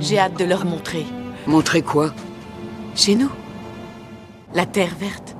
J'ai 0.00 0.18
hâte 0.18 0.38
de 0.38 0.44
leur 0.44 0.64
montrer. 0.64 1.04
Montrer 1.46 1.82
quoi? 1.82 2.12
Chez 2.94 3.14
nous. 3.14 3.30
La 4.54 4.66
terre 4.66 4.94
verte. 4.98 5.36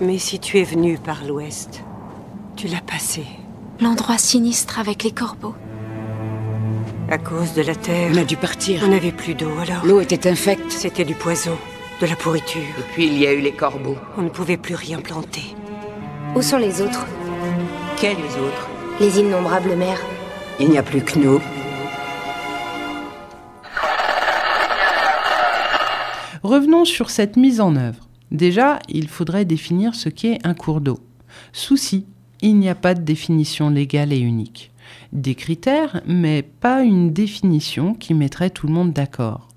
Mais 0.00 0.18
si 0.18 0.38
tu 0.38 0.58
es 0.58 0.64
venu 0.64 0.98
par 0.98 1.24
l'ouest, 1.24 1.82
tu 2.56 2.68
l'as 2.68 2.80
passé. 2.80 3.24
L'endroit 3.80 4.18
sinistre 4.18 4.78
avec 4.78 5.02
les 5.02 5.12
corbeaux. 5.12 5.54
À 7.10 7.18
cause 7.18 7.54
de 7.54 7.62
la 7.62 7.74
terre. 7.74 8.08
On 8.14 8.18
a 8.18 8.24
dû 8.24 8.36
partir. 8.36 8.82
On 8.84 8.88
n'avait 8.88 9.10
plus 9.10 9.34
d'eau 9.34 9.50
alors. 9.60 9.84
L'eau 9.84 10.00
était 10.00 10.30
infecte. 10.30 10.70
C'était 10.70 11.04
du 11.04 11.16
poison, 11.16 11.58
de 12.00 12.06
la 12.06 12.14
pourriture. 12.14 12.62
Et 12.78 12.92
puis 12.92 13.06
il 13.08 13.18
y 13.18 13.26
a 13.26 13.32
eu 13.32 13.40
les 13.40 13.50
corbeaux. 13.50 13.96
On 14.16 14.22
ne 14.22 14.28
pouvait 14.28 14.56
plus 14.56 14.76
rien 14.76 15.00
planter. 15.00 15.42
Où 16.36 16.42
sont 16.42 16.58
les 16.58 16.80
autres 16.80 17.08
Quels 17.96 18.14
autres 18.14 18.68
Les 19.00 19.18
innombrables 19.18 19.74
mers. 19.74 20.00
Il 20.60 20.70
n'y 20.70 20.78
a 20.78 20.84
plus 20.84 21.02
que 21.02 21.18
nous. 21.18 21.40
Revenons 26.44 26.84
sur 26.84 27.10
cette 27.10 27.36
mise 27.36 27.60
en 27.60 27.74
œuvre. 27.74 28.08
Déjà, 28.30 28.78
il 28.88 29.08
faudrait 29.08 29.44
définir 29.44 29.96
ce 29.96 30.08
qu'est 30.08 30.38
un 30.44 30.54
cours 30.54 30.80
d'eau. 30.80 31.00
Souci, 31.52 32.06
il 32.40 32.56
n'y 32.56 32.68
a 32.68 32.76
pas 32.76 32.94
de 32.94 33.02
définition 33.02 33.68
légale 33.68 34.12
et 34.12 34.20
unique. 34.20 34.69
Des 35.12 35.34
critères, 35.34 36.02
mais 36.06 36.42
pas 36.42 36.82
une 36.82 37.12
définition 37.12 37.94
qui 37.94 38.14
mettrait 38.14 38.50
tout 38.50 38.66
le 38.66 38.72
monde 38.72 38.92
d'accord. 38.92 39.48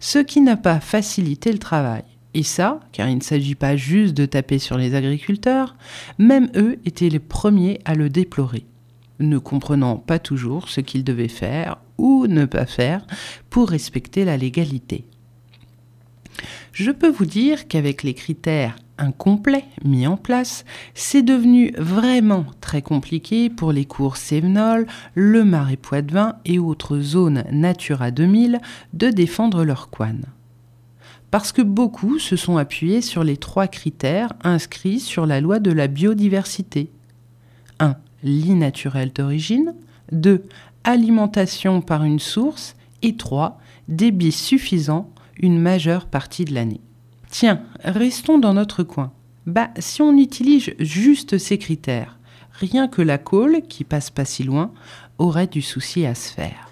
Ce 0.00 0.18
qui 0.18 0.40
n'a 0.40 0.56
pas 0.56 0.80
facilité 0.80 1.52
le 1.52 1.58
travail. 1.58 2.04
Et 2.34 2.42
ça, 2.42 2.80
car 2.92 3.08
il 3.08 3.16
ne 3.16 3.22
s'agit 3.22 3.54
pas 3.54 3.76
juste 3.76 4.14
de 4.14 4.24
taper 4.24 4.58
sur 4.58 4.78
les 4.78 4.94
agriculteurs, 4.94 5.76
même 6.18 6.50
eux 6.56 6.78
étaient 6.86 7.10
les 7.10 7.18
premiers 7.18 7.80
à 7.84 7.94
le 7.94 8.08
déplorer, 8.08 8.64
ne 9.18 9.36
comprenant 9.38 9.96
pas 9.96 10.18
toujours 10.18 10.68
ce 10.68 10.80
qu'ils 10.80 11.04
devaient 11.04 11.28
faire 11.28 11.76
ou 11.98 12.26
ne 12.26 12.46
pas 12.46 12.64
faire 12.64 13.06
pour 13.50 13.68
respecter 13.68 14.24
la 14.24 14.38
légalité. 14.38 15.04
Je 16.72 16.90
peux 16.90 17.10
vous 17.10 17.26
dire 17.26 17.68
qu'avec 17.68 18.02
les 18.02 18.14
critères 18.14 18.76
incomplets 19.02 19.64
mis 19.84 20.06
en 20.06 20.16
place, 20.16 20.64
c'est 20.94 21.22
devenu 21.22 21.74
vraiment 21.76 22.46
très 22.60 22.82
compliqué 22.82 23.50
pour 23.50 23.72
les 23.72 23.84
cours 23.84 24.16
Sévenol, 24.16 24.86
le 25.14 25.44
Marais 25.44 25.76
Poitevin 25.76 26.36
et 26.44 26.58
autres 26.58 27.00
zones 27.00 27.44
Natura 27.50 28.10
2000 28.10 28.60
de 28.94 29.10
défendre 29.10 29.64
leur 29.64 29.90
coin. 29.90 30.14
Parce 31.30 31.52
que 31.52 31.62
beaucoup 31.62 32.18
se 32.18 32.36
sont 32.36 32.58
appuyés 32.58 33.00
sur 33.00 33.24
les 33.24 33.36
trois 33.36 33.66
critères 33.66 34.32
inscrits 34.44 35.00
sur 35.00 35.26
la 35.26 35.40
loi 35.40 35.58
de 35.58 35.72
la 35.72 35.88
biodiversité. 35.88 36.90
1. 37.80 37.96
Lit 38.22 38.54
naturel 38.54 39.12
d'origine. 39.12 39.74
2. 40.12 40.44
Alimentation 40.84 41.80
par 41.80 42.04
une 42.04 42.18
source. 42.18 42.76
Et 43.00 43.16
3. 43.16 43.58
Débit 43.88 44.30
suffisant 44.30 45.10
une 45.40 45.58
majeure 45.58 46.04
partie 46.04 46.44
de 46.44 46.54
l'année. 46.54 46.82
Tiens, 47.32 47.62
restons 47.82 48.38
dans 48.38 48.52
notre 48.52 48.82
coin. 48.82 49.10
Bah, 49.46 49.70
si 49.78 50.02
on 50.02 50.18
utilise 50.18 50.74
juste 50.78 51.38
ces 51.38 51.56
critères, 51.56 52.18
rien 52.52 52.88
que 52.88 53.00
la 53.00 53.16
colle, 53.16 53.62
qui 53.70 53.84
passe 53.84 54.10
pas 54.10 54.26
si 54.26 54.44
loin, 54.44 54.70
aurait 55.16 55.46
du 55.46 55.62
souci 55.62 56.04
à 56.04 56.14
se 56.14 56.30
faire. 56.30 56.68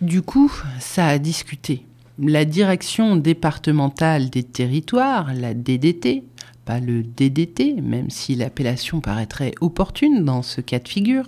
Du 0.00 0.22
coup, 0.22 0.52
ça 0.78 1.08
a 1.08 1.18
discuté. 1.18 1.84
La 2.16 2.44
direction 2.44 3.16
départementale 3.16 4.30
des 4.30 4.44
territoires, 4.44 5.34
la 5.34 5.52
DDT, 5.52 6.22
pas 6.64 6.78
le 6.78 7.02
DDT, 7.02 7.74
même 7.82 8.10
si 8.10 8.36
l'appellation 8.36 9.00
paraîtrait 9.00 9.52
opportune 9.60 10.24
dans 10.24 10.42
ce 10.42 10.60
cas 10.60 10.78
de 10.78 10.86
figure, 10.86 11.26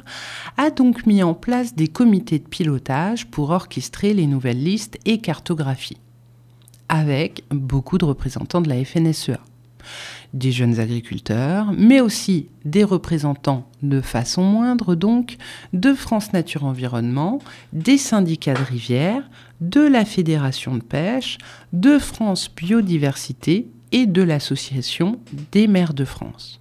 a 0.59 0.71
donc 0.71 1.07
mis 1.07 1.25
en 1.25 1.35
place 1.35 1.75
des 1.75 1.89
comités 1.89 2.39
de 2.39 2.47
pilotage 2.47 3.27
pour 3.27 3.51
orchestrer 3.51 4.15
les 4.15 4.29
nouvelles 4.29 4.63
listes 4.63 4.97
et 5.07 5.19
cartographies, 5.19 5.99
avec 6.89 7.45
beaucoup 7.51 7.99
de 7.99 8.05
représentants 8.05 8.61
de 8.61 8.68
la 8.68 8.84
FNSEA. 8.84 9.41
Des 10.34 10.53
jeunes 10.53 10.80
agriculteurs, 10.80 11.72
mais 11.72 12.01
aussi 12.01 12.49
des 12.64 12.84
représentants 12.84 13.68
de 13.82 14.01
façon 14.01 14.43
moindre 14.43 14.95
donc 14.95 15.37
de 15.72 15.95
France 15.95 16.32
Nature 16.32 16.64
Environnement, 16.64 17.39
des 17.72 17.97
syndicats 17.97 18.55
de 18.55 18.62
rivières, 18.62 19.28
de 19.61 19.80
la 19.80 20.05
Fédération 20.05 20.74
de 20.74 20.82
pêche, 20.82 21.39
de 21.72 21.99
France 21.99 22.51
Biodiversité 22.55 23.68
et 23.93 24.07
de 24.07 24.22
l'Association 24.22 25.20
des 25.53 25.68
maires 25.68 25.95
de 25.95 26.05
France. 26.05 26.61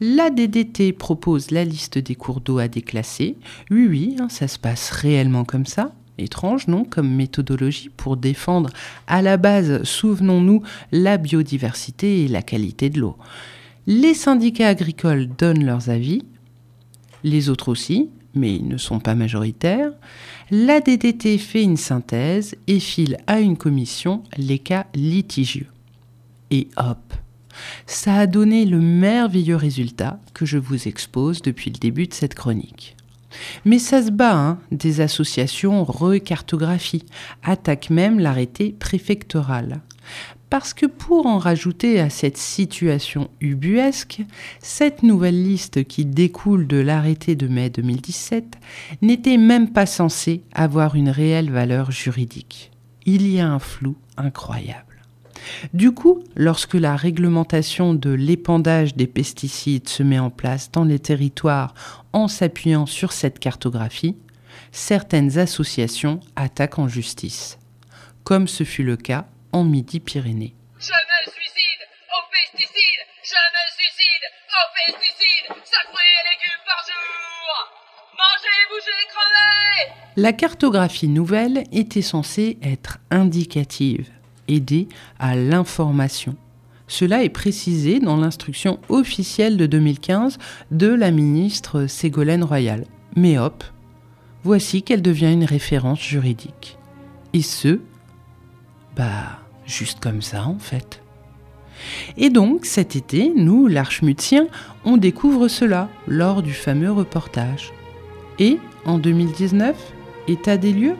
La 0.00 0.28
DDT 0.28 0.92
propose 0.92 1.50
la 1.50 1.64
liste 1.64 1.96
des 1.96 2.14
cours 2.14 2.42
d'eau 2.42 2.58
à 2.58 2.68
déclasser. 2.68 3.36
Oui, 3.70 3.86
oui, 3.88 4.16
hein, 4.20 4.28
ça 4.28 4.46
se 4.46 4.58
passe 4.58 4.90
réellement 4.90 5.44
comme 5.44 5.64
ça. 5.64 5.92
Étrange, 6.18 6.66
non, 6.66 6.84
comme 6.84 7.14
méthodologie 7.14 7.90
pour 7.94 8.16
défendre 8.16 8.70
à 9.06 9.20
la 9.20 9.36
base, 9.36 9.82
souvenons-nous, 9.82 10.62
la 10.92 11.18
biodiversité 11.18 12.24
et 12.24 12.28
la 12.28 12.42
qualité 12.42 12.88
de 12.88 13.00
l'eau. 13.00 13.16
Les 13.86 14.14
syndicats 14.14 14.68
agricoles 14.68 15.28
donnent 15.28 15.64
leurs 15.64 15.90
avis, 15.90 16.22
les 17.22 17.50
autres 17.50 17.68
aussi, 17.68 18.08
mais 18.34 18.56
ils 18.56 18.68
ne 18.68 18.76
sont 18.76 18.98
pas 18.98 19.14
majoritaires. 19.14 19.92
La 20.50 20.80
DDT 20.80 21.38
fait 21.38 21.62
une 21.62 21.76
synthèse 21.76 22.54
et 22.66 22.80
file 22.80 23.18
à 23.26 23.40
une 23.40 23.56
commission 23.56 24.22
les 24.36 24.58
cas 24.58 24.86
litigieux. 24.94 25.68
Et 26.50 26.68
hop, 26.76 27.14
ça 27.86 28.14
a 28.14 28.26
donné 28.26 28.64
le 28.64 28.80
merveilleux 28.80 29.56
résultat 29.56 30.20
que 30.34 30.46
je 30.46 30.58
vous 30.58 30.88
expose 30.88 31.42
depuis 31.42 31.70
le 31.70 31.78
début 31.78 32.06
de 32.06 32.14
cette 32.14 32.34
chronique. 32.34 32.95
Mais 33.64 33.78
ça 33.78 34.02
se 34.02 34.10
bat, 34.10 34.34
hein, 34.34 34.58
des 34.70 35.00
associations 35.00 35.84
recartographie, 35.84 37.04
attaquent 37.42 37.90
même 37.90 38.18
l'arrêté 38.18 38.74
préfectoral. 38.78 39.80
Parce 40.50 40.74
que 40.74 40.86
pour 40.86 41.26
en 41.26 41.38
rajouter 41.38 41.98
à 41.98 42.08
cette 42.08 42.36
situation 42.36 43.28
ubuesque, 43.40 44.22
cette 44.60 45.02
nouvelle 45.02 45.42
liste 45.42 45.84
qui 45.84 46.04
découle 46.04 46.68
de 46.68 46.76
l'arrêté 46.76 47.34
de 47.34 47.48
mai 47.48 47.68
2017 47.68 48.56
n'était 49.02 49.38
même 49.38 49.70
pas 49.72 49.86
censée 49.86 50.42
avoir 50.52 50.94
une 50.94 51.10
réelle 51.10 51.50
valeur 51.50 51.90
juridique. 51.90 52.70
Il 53.06 53.26
y 53.28 53.40
a 53.40 53.48
un 53.48 53.58
flou 53.58 53.96
incroyable. 54.16 54.95
Du 55.72 55.92
coup, 55.92 56.22
lorsque 56.34 56.74
la 56.74 56.96
réglementation 56.96 57.94
de 57.94 58.10
l'épandage 58.10 58.94
des 58.94 59.06
pesticides 59.06 59.88
se 59.88 60.02
met 60.02 60.18
en 60.18 60.30
place 60.30 60.70
dans 60.70 60.84
les 60.84 60.98
territoires 60.98 61.74
en 62.12 62.28
s'appuyant 62.28 62.86
sur 62.86 63.12
cette 63.12 63.38
cartographie, 63.38 64.16
certaines 64.72 65.38
associations 65.38 66.20
attaquent 66.36 66.78
en 66.78 66.88
justice, 66.88 67.58
comme 68.24 68.48
ce 68.48 68.64
fut 68.64 68.84
le 68.84 68.96
cas 68.96 69.26
en 69.52 69.64
Midi-Pyrénées. 69.64 70.54
Je 70.78 70.92
me 70.92 71.30
suicide 71.30 71.82
aux 72.12 72.26
pesticides 72.30 73.04
Je 73.22 73.40
me 73.54 73.62
suicide 73.76 74.24
aux 74.52 74.92
pesticides 74.92 75.48
5 75.48 75.92
fruits 75.92 76.12
et 76.12 76.24
légumes 76.30 76.64
par 76.66 76.82
jour. 76.86 77.52
Mangez, 78.18 78.62
bougez, 78.70 79.06
crevez. 79.08 79.92
La 80.16 80.32
cartographie 80.32 81.08
nouvelle 81.08 81.64
était 81.72 82.02
censée 82.02 82.58
être 82.62 82.98
indicative, 83.10 84.10
aider 84.48 84.88
à 85.18 85.36
l'information. 85.36 86.36
Cela 86.88 87.24
est 87.24 87.30
précisé 87.30 87.98
dans 87.98 88.16
l'instruction 88.16 88.78
officielle 88.88 89.56
de 89.56 89.66
2015 89.66 90.38
de 90.70 90.88
la 90.88 91.10
ministre 91.10 91.86
Ségolène 91.86 92.44
Royal. 92.44 92.84
Mais 93.16 93.38
hop, 93.38 93.64
voici 94.44 94.82
qu'elle 94.82 95.02
devient 95.02 95.32
une 95.32 95.44
référence 95.44 96.00
juridique. 96.00 96.78
Et 97.32 97.42
ce, 97.42 97.80
bah, 98.96 99.40
juste 99.66 100.00
comme 100.00 100.22
ça 100.22 100.46
en 100.46 100.58
fait. 100.58 101.02
Et 102.16 102.30
donc, 102.30 102.64
cet 102.64 102.96
été, 102.96 103.32
nous, 103.34 103.66
l'Archmutiens, 103.66 104.46
on 104.84 104.96
découvre 104.96 105.48
cela 105.48 105.88
lors 106.06 106.42
du 106.42 106.52
fameux 106.52 106.90
reportage. 106.90 107.72
Et, 108.38 108.58
en 108.84 108.98
2019, 108.98 109.76
état 110.28 110.56
des 110.56 110.72
lieux? 110.72 110.96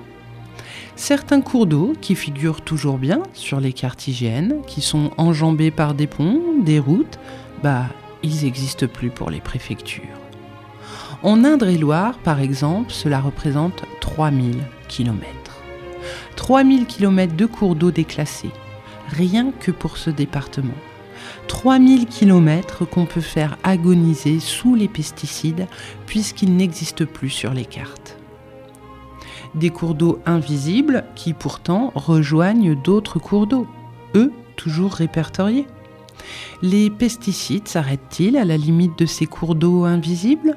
Certains 0.97 1.43
cours 1.43 1.67
d'eau 1.67 1.93
qui 2.01 2.15
figurent 2.15 2.63
toujours 2.63 2.97
bien 2.97 3.23
sur 3.35 3.61
les 3.61 3.75
cartes 3.75 4.09
hygiènes, 4.09 4.63
qui 4.67 4.81
sont 4.81 5.11
enjambés 5.19 5.71
par 5.71 5.93
des 5.93 6.07
ponts, 6.07 6.41
des 6.63 6.79
routes, 6.79 7.19
bah, 7.63 7.85
ils 8.23 8.45
n'existent 8.45 8.87
plus 8.87 9.11
pour 9.11 9.31
les 9.31 9.41
préfectures. 9.41 10.03
En 11.23 11.45
Indre-et-Loire, 11.45 12.17
par 12.19 12.41
exemple, 12.41 12.93
cela 12.93 13.21
représente 13.21 13.85
3000 14.01 14.57
km. 14.89 15.27
3000 16.37 16.87
km 16.87 17.37
de 17.37 17.47
cours 17.47 17.75
d'eau 17.75 17.91
déclassés, 17.91 18.51
rien 19.09 19.53
que 19.53 19.71
pour 19.71 19.99
ce 19.99 20.09
département. 20.09 20.75
3000 21.49 22.07
km 22.07 22.87
qu'on 22.87 23.05
peut 23.05 23.21
faire 23.21 23.59
agoniser 23.65 24.41
sous 24.41 24.75
les 24.75 24.89
pesticides 24.89 25.67
puisqu'ils 26.07 26.57
n'existent 26.57 27.05
plus 27.05 27.31
sur 27.31 27.53
les 27.53 27.67
cartes. 27.67 28.16
Des 29.57 29.71
cours 29.71 29.95
d'eau 29.95 30.21
invisibles 30.27 31.05
qui 31.15 31.33
pourtant 31.33 31.91
rejoignent 31.95 32.75
d'autres 32.75 33.19
cours 33.19 33.47
d'eau, 33.47 33.67
eux 34.15 34.31
toujours 34.57 34.93
répertoriés. 34.93 35.67
Les 36.61 36.91
pesticides 36.91 37.67
s'arrêtent-ils 37.67 38.37
à 38.37 38.45
la 38.45 38.59
limite 38.59 38.99
de 38.99 39.07
ces 39.07 39.25
cours 39.25 39.55
d'eau 39.55 39.85
invisibles? 39.85 40.57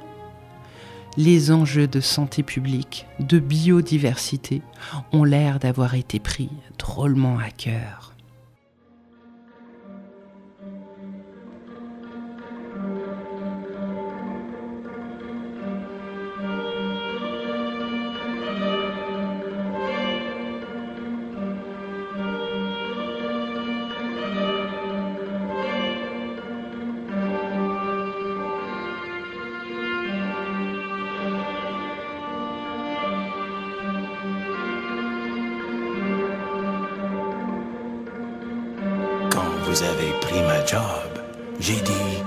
Les 1.15 1.51
enjeux 1.51 1.87
de 1.87 2.01
santé 2.01 2.43
publique, 2.43 3.07
de 3.19 3.39
biodiversité, 3.39 4.61
ont 5.13 5.23
l'air 5.23 5.59
d'avoir 5.59 5.95
été 5.95 6.19
pris 6.19 6.49
drôlement 6.77 7.37
à 7.37 7.49
cœur. 7.51 8.13
Vous 39.79 39.85
avez 39.85 40.11
pris 40.19 40.41
ma 40.41 40.65
job, 40.65 41.09
j'ai 41.61 41.79
dit 41.79 42.17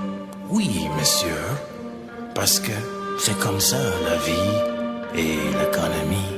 oui, 0.49 0.89
monsieur, 0.97 1.43
parce 2.33 2.59
que 2.59 2.71
c'est 3.19 3.37
comme 3.37 3.59
ça 3.59 3.77
la 3.77 4.15
vie 4.17 5.21
et 5.21 5.35
l'économie. 5.59 6.33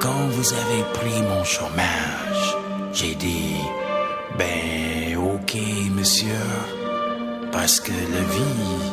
Quand 0.00 0.26
vous 0.30 0.52
avez 0.52 0.82
pris 0.92 1.22
mon 1.22 1.44
chômage, 1.44 2.56
j'ai 2.92 3.14
dit 3.14 3.54
ben 4.36 5.16
ok, 5.16 5.56
monsieur, 5.92 6.44
parce 7.52 7.78
que 7.78 7.92
la 7.92 8.24
vie 8.34 8.90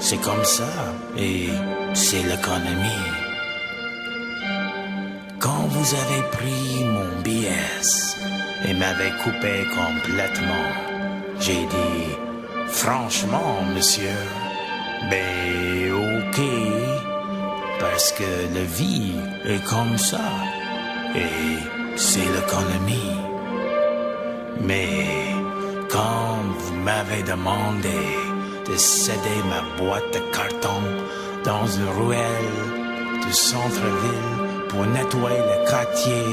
c'est 0.00 0.20
comme 0.20 0.44
ça 0.44 0.68
et 1.16 1.48
c'est 1.94 2.24
l'économie. 2.24 3.06
Quand 5.38 5.64
vous 5.70 5.94
avez 5.94 6.22
pris 6.30 6.84
mon 6.84 7.22
BS 7.22 8.37
et 8.64 8.74
m'avez 8.74 9.10
coupé 9.22 9.66
complètement, 9.70 10.68
j'ai 11.40 11.66
dit, 11.66 12.16
franchement, 12.68 13.62
monsieur, 13.74 14.18
ben 15.10 15.92
ok, 15.92 16.40
parce 17.78 18.12
que 18.12 18.54
la 18.54 18.64
vie 18.64 19.14
est 19.44 19.64
comme 19.64 19.96
ça 19.96 20.20
et 21.14 21.96
c'est 21.96 22.18
l'économie. 22.20 23.16
Mais 24.60 25.06
quand 25.88 26.38
vous 26.58 26.74
m'avez 26.76 27.22
demandé 27.22 28.00
de 28.68 28.76
céder 28.76 29.40
ma 29.48 29.62
boîte 29.82 30.12
de 30.12 30.18
carton 30.36 30.80
dans 31.44 31.66
une 31.66 31.88
ruelle 32.02 33.24
du 33.24 33.32
centre-ville 33.32 34.66
pour 34.68 34.84
nettoyer 34.86 35.38
le 35.38 35.70
quartier, 35.70 36.24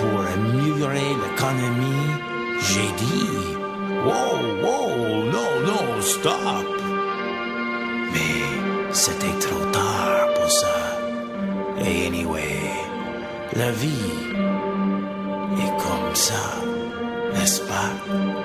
pour 0.00 0.20
améliorer 0.34 1.10
l'économie, 1.22 2.10
j'ai 2.68 2.90
dit, 3.04 3.30
wow, 4.06 4.36
wow, 4.64 5.24
non, 5.34 5.52
non, 5.68 6.00
stop. 6.00 6.66
Mais 8.12 8.92
c'était 8.92 9.38
trop 9.46 9.64
tard 9.72 10.26
pour 10.34 10.50
ça. 10.50 10.78
Et 11.84 12.06
anyway, 12.06 12.70
la 13.56 13.70
vie 13.70 14.12
est 15.62 15.74
comme 15.84 16.14
ça, 16.14 16.44
n'est-ce 17.34 17.60
pas? 17.62 18.39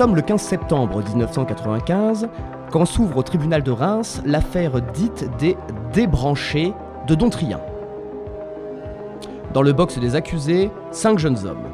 Sommes 0.00 0.16
le 0.16 0.22
15 0.22 0.40
septembre 0.40 1.02
1995 1.02 2.30
quand 2.70 2.86
s'ouvre 2.86 3.18
au 3.18 3.22
tribunal 3.22 3.62
de 3.62 3.70
Reims 3.70 4.22
l'affaire 4.24 4.80
dite 4.80 5.28
des 5.36 5.58
débranchés 5.92 6.72
de 7.06 7.14
Dontrien. 7.14 7.60
Dans 9.52 9.60
le 9.60 9.74
box 9.74 9.98
des 9.98 10.16
accusés, 10.16 10.70
cinq 10.90 11.18
jeunes 11.18 11.46
hommes. 11.46 11.68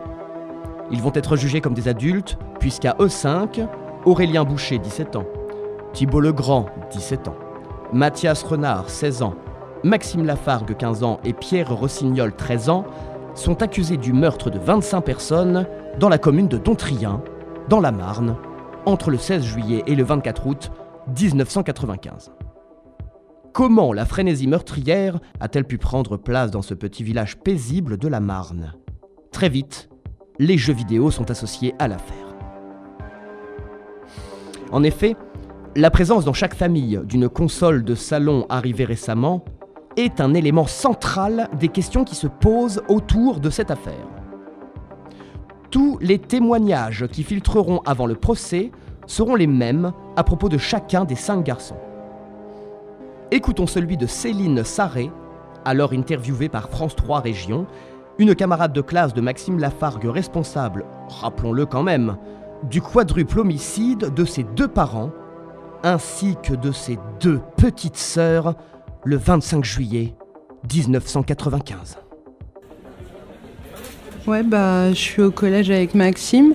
Ils 0.91 1.01
vont 1.01 1.13
être 1.15 1.37
jugés 1.37 1.61
comme 1.61 1.75
des 1.75 1.87
adultes, 1.87 2.37
puisqu'à 2.59 2.97
eux 2.99 3.09
cinq, 3.09 3.61
Aurélien 4.05 4.43
Boucher, 4.43 4.79
17 4.79 5.15
ans, 5.15 5.27
Thibault 5.93 6.19
Legrand, 6.19 6.67
17 6.91 7.29
ans, 7.29 7.37
Mathias 7.93 8.43
Renard, 8.43 8.91
16 8.91 9.23
ans, 9.23 9.35
Maxime 9.85 10.27
Lafargue, 10.27 10.77
15 10.77 11.05
ans, 11.05 11.21
et 11.23 11.33
Pierre 11.33 11.73
Rossignol, 11.73 12.33
13 12.33 12.71
ans, 12.71 12.87
sont 13.35 13.63
accusés 13.63 13.99
du 13.99 14.13
meurtre 14.13 14.51
de 14.51 14.59
25 14.59 15.01
personnes 15.03 15.65
dans 16.01 16.09
la 16.09 16.19
commune 16.19 16.49
de 16.49 16.59
Dontrien, 16.59 17.21
dans 17.69 17.81
la 17.81 17.93
Marne, 17.93 18.37
entre 18.85 19.11
le 19.11 19.19
16 19.19 19.43
juillet 19.43 19.83
et 19.87 19.95
le 19.95 20.05
24 20.05 20.47
août 20.47 20.71
1995. 21.09 22.33
Comment 23.53 23.93
la 23.93 24.05
frénésie 24.05 24.47
meurtrière 24.47 25.19
a-t-elle 25.41 25.65
pu 25.65 25.79
prendre 25.79 26.17
place 26.17 26.51
dans 26.51 26.63
ce 26.63 26.75
petit 26.75 27.03
village 27.03 27.39
paisible 27.39 27.97
de 27.97 28.09
la 28.09 28.21
Marne? 28.21 28.75
Très 29.33 29.49
vite, 29.49 29.89
les 30.39 30.59
jeux 30.59 30.75
vidéo 30.75 31.11
sont 31.11 31.31
associés 31.31 31.75
à 31.79 31.89
l'affaire. 31.89 32.17
En 34.73 34.83
effet, 34.83 35.17
la 35.75 35.91
présence 35.91 36.25
dans 36.25 36.33
chaque 36.33 36.55
famille 36.55 37.01
d'une 37.05 37.29
console 37.29 37.85
de 37.85 37.95
salon 37.95 38.47
arrivée 38.49 38.85
récemment 38.85 39.45
est 39.97 40.21
un 40.21 40.35
élément 40.35 40.67
central 40.67 41.49
des 41.59 41.69
questions 41.69 42.05
qui 42.05 42.15
se 42.15 42.27
posent 42.27 42.83
autour 42.89 43.41
de 43.41 43.51
cette 43.51 43.71
affaire. 43.71 44.16
Tous 45.71 45.99
les 46.01 46.19
témoignages 46.19 47.07
qui 47.09 47.23
filtreront 47.23 47.81
avant 47.85 48.07
le 48.07 48.15
procès 48.15 48.71
seront 49.07 49.35
les 49.35 49.47
mêmes 49.47 49.93
à 50.17 50.25
propos 50.25 50.49
de 50.49 50.59
chacun 50.59 51.05
des 51.05 51.17
cinq 51.17 51.45
garçons. 51.45 51.77
Écoutons 53.31 53.67
celui 53.67 53.97
de 53.97 54.07
Céline 54.07 54.63
Sarré, 54.63 55.11
alors 55.65 55.93
interviewée 55.93 56.49
par 56.49 56.71
France 56.71 56.95
3 56.95 57.21
Région, 57.21 57.67
une 58.19 58.35
camarade 58.35 58.73
de 58.73 58.81
classe 58.81 59.15
de 59.15 59.21
Maxime 59.21 59.59
Lafargue 59.59 60.07
responsable, 60.07 60.85
rappelons-le 61.09 61.67
quand 61.67 61.83
même, 61.83 62.17
du 62.71 62.81
quadruple 62.81 63.41
homicide 63.41 64.15
de 64.15 64.25
ses 64.25 64.45
deux 64.45 64.69
parents, 64.69 65.11
ainsi 65.83 66.37
que 66.43 66.55
de 66.55 66.73
ses 66.73 66.99
deux 67.21 67.41
petites 67.57 67.97
sœurs, 67.97 68.55
le 69.05 69.17
25 69.17 69.65
juillet 69.65 70.15
1995. 70.73 72.06
Ouais, 74.27 74.43
bah, 74.43 74.91
je 74.91 74.99
suis 74.99 75.23
au 75.23 75.31
collège 75.31 75.71
avec 75.71 75.95
Maxime. 75.95 76.55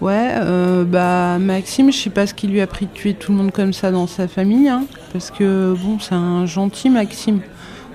Ouais, 0.00 0.34
euh, 0.36 0.84
bah, 0.84 1.38
Maxime, 1.40 1.90
je 1.90 1.96
sais 1.98 2.10
pas 2.10 2.28
ce 2.28 2.34
qui 2.34 2.46
lui 2.46 2.60
a 2.60 2.68
pris 2.68 2.86
de 2.86 2.92
tuer 2.92 3.14
tout 3.14 3.32
le 3.32 3.38
monde 3.38 3.50
comme 3.50 3.72
ça 3.72 3.90
dans 3.90 4.06
sa 4.06 4.28
famille, 4.28 4.68
hein, 4.68 4.84
parce 5.12 5.32
que, 5.32 5.74
bon, 5.82 5.98
c'est 5.98 6.14
un 6.14 6.46
gentil 6.46 6.90
Maxime. 6.90 7.40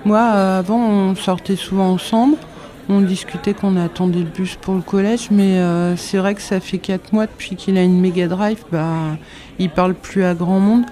Moi, 0.04 0.20
avant, 0.20 0.78
on 0.78 1.14
sortait 1.14 1.56
souvent 1.56 1.90
ensemble, 1.90 2.36
on 2.90 3.00
discutait 3.00 3.54
qu'on 3.54 3.76
attendait 3.76 4.18
le 4.18 4.26
bus 4.26 4.56
pour 4.56 4.74
le 4.74 4.82
collège, 4.82 5.28
mais 5.30 5.58
euh, 5.58 5.96
c'est 5.96 6.18
vrai 6.18 6.34
que 6.34 6.42
ça 6.42 6.60
fait 6.60 6.78
4 6.78 7.14
mois 7.14 7.26
depuis 7.26 7.56
qu'il 7.56 7.78
a 7.78 7.82
une 7.82 7.98
Mega 7.98 8.28
Drive, 8.28 8.62
bah, 8.70 9.16
il 9.58 9.70
parle 9.70 9.94
plus 9.94 10.22
à 10.22 10.34
grand 10.34 10.60
monde. 10.60 10.84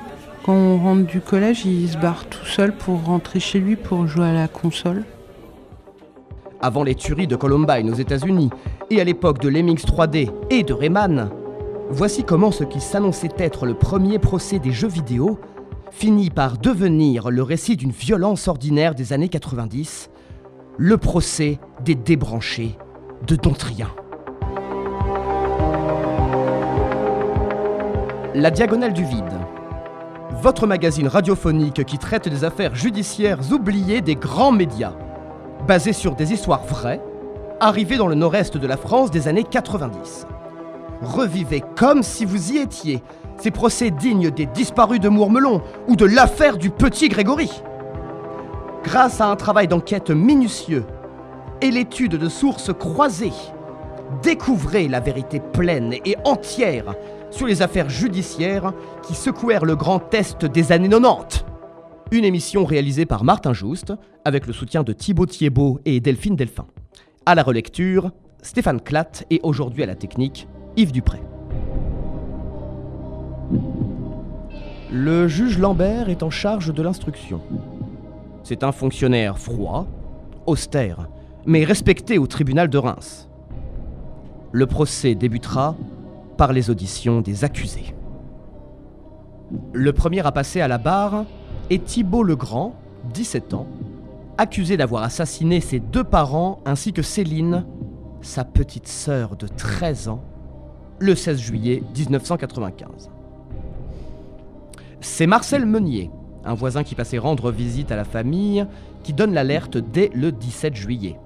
Quand 0.42 0.54
on 0.54 0.78
rentre 0.78 1.06
du 1.06 1.20
collège, 1.20 1.66
il 1.66 1.86
se 1.88 1.98
barre 1.98 2.24
tout 2.24 2.46
seul 2.46 2.72
pour 2.72 3.04
rentrer 3.04 3.40
chez 3.40 3.58
lui 3.58 3.76
pour 3.76 4.06
jouer 4.06 4.26
à 4.26 4.32
la 4.32 4.48
console. 4.48 5.04
Avant 6.60 6.82
les 6.82 6.94
tueries 6.94 7.26
de 7.26 7.36
Columbine 7.36 7.90
aux 7.90 7.94
États-Unis 7.94 8.50
et 8.90 9.00
à 9.00 9.04
l'époque 9.04 9.40
de 9.40 9.48
Lemmings 9.48 9.84
3D 9.84 10.30
et 10.50 10.62
de 10.62 10.72
Rayman, 10.72 11.28
voici 11.90 12.24
comment 12.24 12.50
ce 12.50 12.64
qui 12.64 12.80
s'annonçait 12.80 13.28
être 13.38 13.66
le 13.66 13.74
premier 13.74 14.18
procès 14.18 14.58
des 14.58 14.72
jeux 14.72 14.88
vidéo 14.88 15.38
finit 15.90 16.30
par 16.30 16.56
devenir 16.56 17.30
le 17.30 17.42
récit 17.42 17.76
d'une 17.76 17.90
violence 17.90 18.48
ordinaire 18.48 18.94
des 18.94 19.12
années 19.12 19.28
90, 19.28 20.10
le 20.78 20.96
procès 20.96 21.58
des 21.84 21.94
débranchés 21.94 22.76
de 23.26 23.36
Dontrien. 23.36 23.88
La 28.34 28.50
diagonale 28.50 28.92
du 28.92 29.04
vide. 29.04 29.24
votre 30.42 30.66
magazine 30.66 31.08
radiophonique 31.08 31.84
qui 31.84 31.98
traite 31.98 32.28
des 32.28 32.44
affaires 32.44 32.74
judiciaires 32.74 33.40
oubliées 33.52 34.02
des 34.02 34.16
grands 34.16 34.52
médias, 34.52 34.92
basé 35.66 35.92
sur 35.92 36.14
des 36.14 36.32
histoires 36.32 36.64
vraies, 36.64 37.00
arrivées 37.60 37.96
dans 37.96 38.06
le 38.06 38.14
nord-est 38.14 38.56
de 38.56 38.66
la 38.66 38.76
France 38.76 39.10
des 39.10 39.28
années 39.28 39.44
90. 39.44 40.26
Revivez 41.02 41.62
comme 41.76 42.02
si 42.02 42.24
vous 42.24 42.52
y 42.52 42.58
étiez 42.58 43.02
ces 43.38 43.50
procès 43.50 43.90
dignes 43.90 44.30
des 44.30 44.46
disparus 44.46 45.00
de 45.00 45.08
Mourmelon 45.08 45.60
ou 45.88 45.96
de 45.96 46.06
l'affaire 46.06 46.56
du 46.56 46.70
petit 46.70 47.08
Grégory. 47.08 47.50
Grâce 48.84 49.20
à 49.20 49.26
un 49.26 49.36
travail 49.36 49.68
d'enquête 49.68 50.10
minutieux 50.10 50.86
et 51.60 51.70
l'étude 51.70 52.16
de 52.16 52.28
sources 52.28 52.72
croisées, 52.72 53.32
découvrez 54.22 54.88
la 54.88 55.00
vérité 55.00 55.40
pleine 55.40 55.94
et 56.04 56.16
entière 56.24 56.94
sur 57.30 57.46
les 57.46 57.60
affaires 57.60 57.90
judiciaires 57.90 58.72
qui 59.02 59.14
secouèrent 59.14 59.64
le 59.64 59.76
grand 59.76 59.98
test 59.98 60.44
des 60.44 60.72
années 60.72 60.88
90. 60.88 61.44
Une 62.12 62.24
émission 62.24 62.64
réalisée 62.64 63.04
par 63.04 63.24
Martin 63.24 63.52
Juste 63.52 63.92
avec 64.24 64.46
le 64.46 64.52
soutien 64.52 64.84
de 64.84 64.92
Thibaut 64.92 65.26
Thiebaud 65.26 65.80
et 65.84 65.98
Delphine 65.98 66.36
Delphin. 66.36 66.66
À 67.26 67.34
la 67.34 67.42
relecture, 67.42 68.12
Stéphane 68.42 68.80
Clatt 68.80 69.26
et 69.28 69.40
aujourd'hui 69.42 69.82
à 69.82 69.86
la 69.86 69.96
technique, 69.96 70.46
Yves 70.76 70.92
Dupré. 70.92 71.20
Le 74.92 75.26
juge 75.26 75.58
Lambert 75.58 76.08
est 76.08 76.22
en 76.22 76.30
charge 76.30 76.72
de 76.72 76.80
l'instruction. 76.80 77.40
C'est 78.44 78.62
un 78.62 78.70
fonctionnaire 78.70 79.36
froid, 79.40 79.88
austère, 80.46 81.08
mais 81.44 81.64
respecté 81.64 82.18
au 82.18 82.28
tribunal 82.28 82.68
de 82.70 82.78
Reims. 82.78 83.28
Le 84.52 84.66
procès 84.66 85.16
débutera 85.16 85.74
par 86.36 86.52
les 86.52 86.70
auditions 86.70 87.20
des 87.20 87.42
accusés. 87.42 87.96
Le 89.72 89.92
premier 89.92 90.24
à 90.24 90.30
passer 90.30 90.60
à 90.60 90.68
la 90.68 90.78
barre 90.78 91.24
est 91.70 91.84
Thibault 91.84 92.22
Legrand, 92.22 92.74
17 93.12 93.54
ans, 93.54 93.66
accusé 94.38 94.76
d'avoir 94.76 95.02
assassiné 95.02 95.60
ses 95.60 95.80
deux 95.80 96.04
parents 96.04 96.60
ainsi 96.64 96.92
que 96.92 97.02
Céline, 97.02 97.64
sa 98.20 98.44
petite 98.44 98.88
sœur 98.88 99.36
de 99.36 99.46
13 99.46 100.08
ans, 100.08 100.22
le 100.98 101.14
16 101.14 101.38
juillet 101.38 101.82
1995. 101.96 103.10
C'est 105.00 105.26
Marcel 105.26 105.66
Meunier, 105.66 106.10
un 106.44 106.54
voisin 106.54 106.84
qui 106.84 106.94
passait 106.94 107.18
rendre 107.18 107.50
visite 107.50 107.92
à 107.92 107.96
la 107.96 108.04
famille, 108.04 108.66
qui 109.02 109.12
donne 109.12 109.34
l'alerte 109.34 109.76
dès 109.76 110.10
le 110.14 110.32
17 110.32 110.74
juillet. 110.74 111.18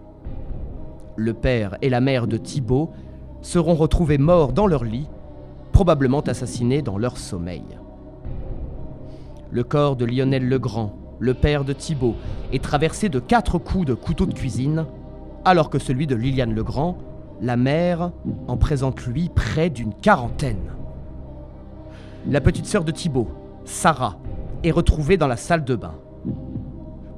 Le 1.16 1.34
père 1.34 1.76
et 1.82 1.91
la 1.91 2.01
mère 2.01 2.26
de 2.26 2.36
Thibault 2.36 2.91
seront 3.43 3.74
retrouvés 3.74 4.18
morts 4.18 4.53
dans 4.53 4.66
leur 4.66 4.84
lit, 4.84 5.09
probablement 5.72 6.20
assassinés 6.20 6.82
dans 6.82 6.99
leur 6.99 7.16
sommeil. 7.16 7.80
Le 9.53 9.64
corps 9.64 9.96
de 9.96 10.05
Lionel 10.05 10.48
Legrand, 10.48 10.94
le 11.18 11.34
père 11.34 11.64
de 11.64 11.72
Thibault, 11.72 12.14
est 12.53 12.62
traversé 12.62 13.09
de 13.09 13.18
quatre 13.18 13.59
coups 13.59 13.84
de 13.84 13.94
couteau 13.94 14.24
de 14.24 14.32
cuisine, 14.32 14.86
alors 15.44 15.70
que 15.70 15.80
celui 15.80 16.07
de 16.07 16.14
Liliane 16.14 16.55
Legrand, 16.55 16.96
la 17.42 17.57
mère, 17.57 18.12
en 18.46 18.57
présente 18.57 19.05
lui 19.07 19.28
près 19.28 19.68
d'une 19.68 19.92
quarantaine. 19.92 20.70
La 22.28 22.40
petite 22.40 22.66
sœur 22.66 22.84
de 22.84 22.92
Thibault, 22.92 23.28
Sarah, 23.64 24.18
est 24.62 24.70
retrouvée 24.70 25.16
dans 25.16 25.26
la 25.26 25.36
salle 25.36 25.64
de 25.64 25.74
bain. 25.74 25.94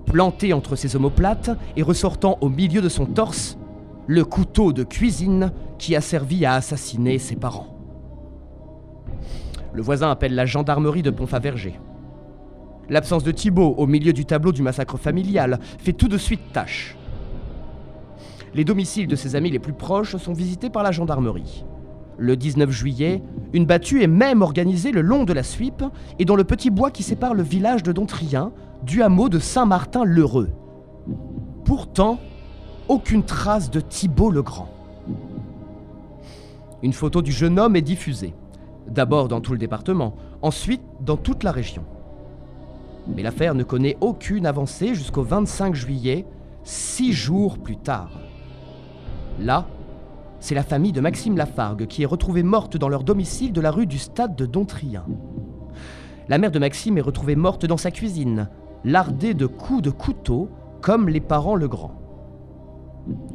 Plantée 0.06 0.54
entre 0.54 0.74
ses 0.74 0.96
omoplates 0.96 1.50
et 1.76 1.82
ressortant 1.82 2.38
au 2.40 2.48
milieu 2.48 2.80
de 2.80 2.88
son 2.88 3.04
torse, 3.04 3.58
le 4.06 4.24
couteau 4.24 4.72
de 4.72 4.84
cuisine 4.84 5.52
qui 5.78 5.94
a 5.96 6.00
servi 6.00 6.46
à 6.46 6.54
assassiner 6.54 7.18
ses 7.18 7.36
parents. 7.36 7.76
Le 9.74 9.82
voisin 9.82 10.10
appelle 10.10 10.34
la 10.34 10.46
gendarmerie 10.46 11.02
de 11.02 11.10
Pontfaverger. 11.10 11.78
L'absence 12.88 13.24
de 13.24 13.30
Thibault 13.30 13.74
au 13.78 13.86
milieu 13.86 14.12
du 14.12 14.24
tableau 14.24 14.52
du 14.52 14.62
massacre 14.62 14.98
familial 14.98 15.60
fait 15.78 15.92
tout 15.92 16.08
de 16.08 16.18
suite 16.18 16.52
tâche. 16.52 16.96
Les 18.54 18.64
domiciles 18.64 19.06
de 19.06 19.16
ses 19.16 19.34
amis 19.36 19.50
les 19.50 19.58
plus 19.58 19.72
proches 19.72 20.16
sont 20.16 20.32
visités 20.32 20.68
par 20.68 20.82
la 20.82 20.90
gendarmerie. 20.92 21.64
Le 22.18 22.36
19 22.36 22.70
juillet, 22.70 23.22
une 23.54 23.64
battue 23.64 24.02
est 24.02 24.08
même 24.08 24.42
organisée 24.42 24.92
le 24.92 25.00
long 25.00 25.24
de 25.24 25.32
la 25.32 25.42
Suippe 25.42 25.84
et 26.18 26.24
dans 26.24 26.36
le 26.36 26.44
petit 26.44 26.70
bois 26.70 26.90
qui 26.90 27.02
sépare 27.02 27.34
le 27.34 27.42
village 27.42 27.82
de 27.82 27.92
Dontrien 27.92 28.52
du 28.82 29.02
hameau 29.02 29.28
de 29.28 29.38
Saint-Martin-l'Heureux. 29.38 30.50
Pourtant, 31.64 32.18
aucune 32.88 33.22
trace 33.22 33.70
de 33.70 33.80
Thibault 33.80 34.30
Legrand. 34.30 34.68
Une 36.82 36.92
photo 36.92 37.22
du 37.22 37.32
jeune 37.32 37.58
homme 37.58 37.76
est 37.76 37.82
diffusée, 37.82 38.34
d'abord 38.88 39.28
dans 39.28 39.40
tout 39.40 39.52
le 39.52 39.58
département, 39.58 40.14
ensuite 40.42 40.82
dans 41.00 41.16
toute 41.16 41.44
la 41.44 41.52
région. 41.52 41.84
Mais 43.06 43.22
l'affaire 43.22 43.54
ne 43.54 43.64
connaît 43.64 43.96
aucune 44.00 44.46
avancée 44.46 44.94
jusqu'au 44.94 45.22
25 45.22 45.74
juillet, 45.74 46.26
six 46.64 47.12
jours 47.12 47.58
plus 47.58 47.76
tard. 47.76 48.20
Là, 49.40 49.66
c'est 50.40 50.54
la 50.54 50.62
famille 50.62 50.92
de 50.92 51.00
Maxime 51.00 51.36
Lafargue 51.36 51.86
qui 51.86 52.02
est 52.02 52.06
retrouvée 52.06 52.42
morte 52.42 52.76
dans 52.76 52.88
leur 52.88 53.04
domicile 53.04 53.52
de 53.52 53.60
la 53.60 53.70
rue 53.70 53.86
du 53.86 53.98
Stade 53.98 54.36
de 54.36 54.46
Dontrien. 54.46 55.04
La 56.28 56.38
mère 56.38 56.50
de 56.50 56.58
Maxime 56.58 56.98
est 56.98 57.02
retrouvée 57.02 57.36
morte 57.36 57.66
dans 57.66 57.76
sa 57.76 57.90
cuisine, 57.90 58.48
lardée 58.84 59.34
de 59.34 59.46
coups 59.46 59.82
de 59.82 59.90
couteau, 59.90 60.48
comme 60.80 61.08
les 61.08 61.20
parents 61.20 61.56
Legrand. 61.56 61.94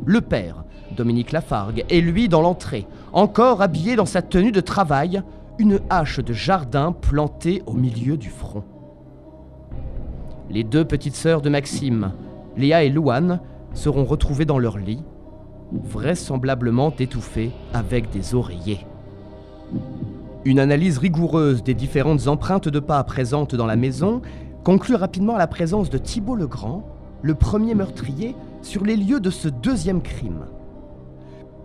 Le 0.06 0.22
père, 0.22 0.64
Dominique 0.96 1.32
Lafargue, 1.32 1.86
est 1.90 2.02
lui 2.02 2.30
dans 2.30 2.42
l'entrée, 2.42 2.88
encore 3.12 3.62
habillé 3.62 3.96
dans 3.96 4.06
sa 4.06 4.22
tenue 4.22 4.52
de 4.52 4.62
travail, 4.62 5.22
une 5.60 5.80
hache 5.90 6.20
de 6.20 6.34
jardin 6.34 6.92
plantée 6.92 7.64
au 7.66 7.74
milieu 7.74 8.18
du 8.18 8.30
front. 8.30 8.64
Les 10.50 10.64
deux 10.64 10.86
petites 10.86 11.16
sœurs 11.16 11.42
de 11.42 11.50
Maxime, 11.50 12.14
Léa 12.56 12.84
et 12.84 12.90
Louane, 12.90 13.42
seront 13.74 14.06
retrouvées 14.06 14.46
dans 14.46 14.60
leur 14.60 14.78
lit, 14.78 15.04
vraisemblablement 15.72 16.94
étouffées 16.98 17.52
avec 17.74 18.10
des 18.12 18.34
oreillers. 18.34 18.86
Une 20.46 20.60
analyse 20.60 20.98
rigoureuse 20.98 21.64
des 21.64 21.74
différentes 21.74 22.28
empreintes 22.28 22.70
de 22.70 22.80
pas 22.80 23.04
présentes 23.04 23.56
dans 23.56 23.66
la 23.66 23.76
maison 23.76 24.22
conclut 24.64 24.96
rapidement 24.96 25.36
la 25.36 25.48
présence 25.48 25.90
de 25.90 25.98
Thibault 25.98 26.36
Legrand, 26.36 26.88
le 27.22 27.36
premier 27.36 27.76
meurtrier, 27.76 28.34
sur 28.62 28.86
les 28.86 28.96
lieux 28.96 29.20
de 29.20 29.30
ce 29.30 29.50
deuxième 29.50 30.02
crime. 30.02 30.46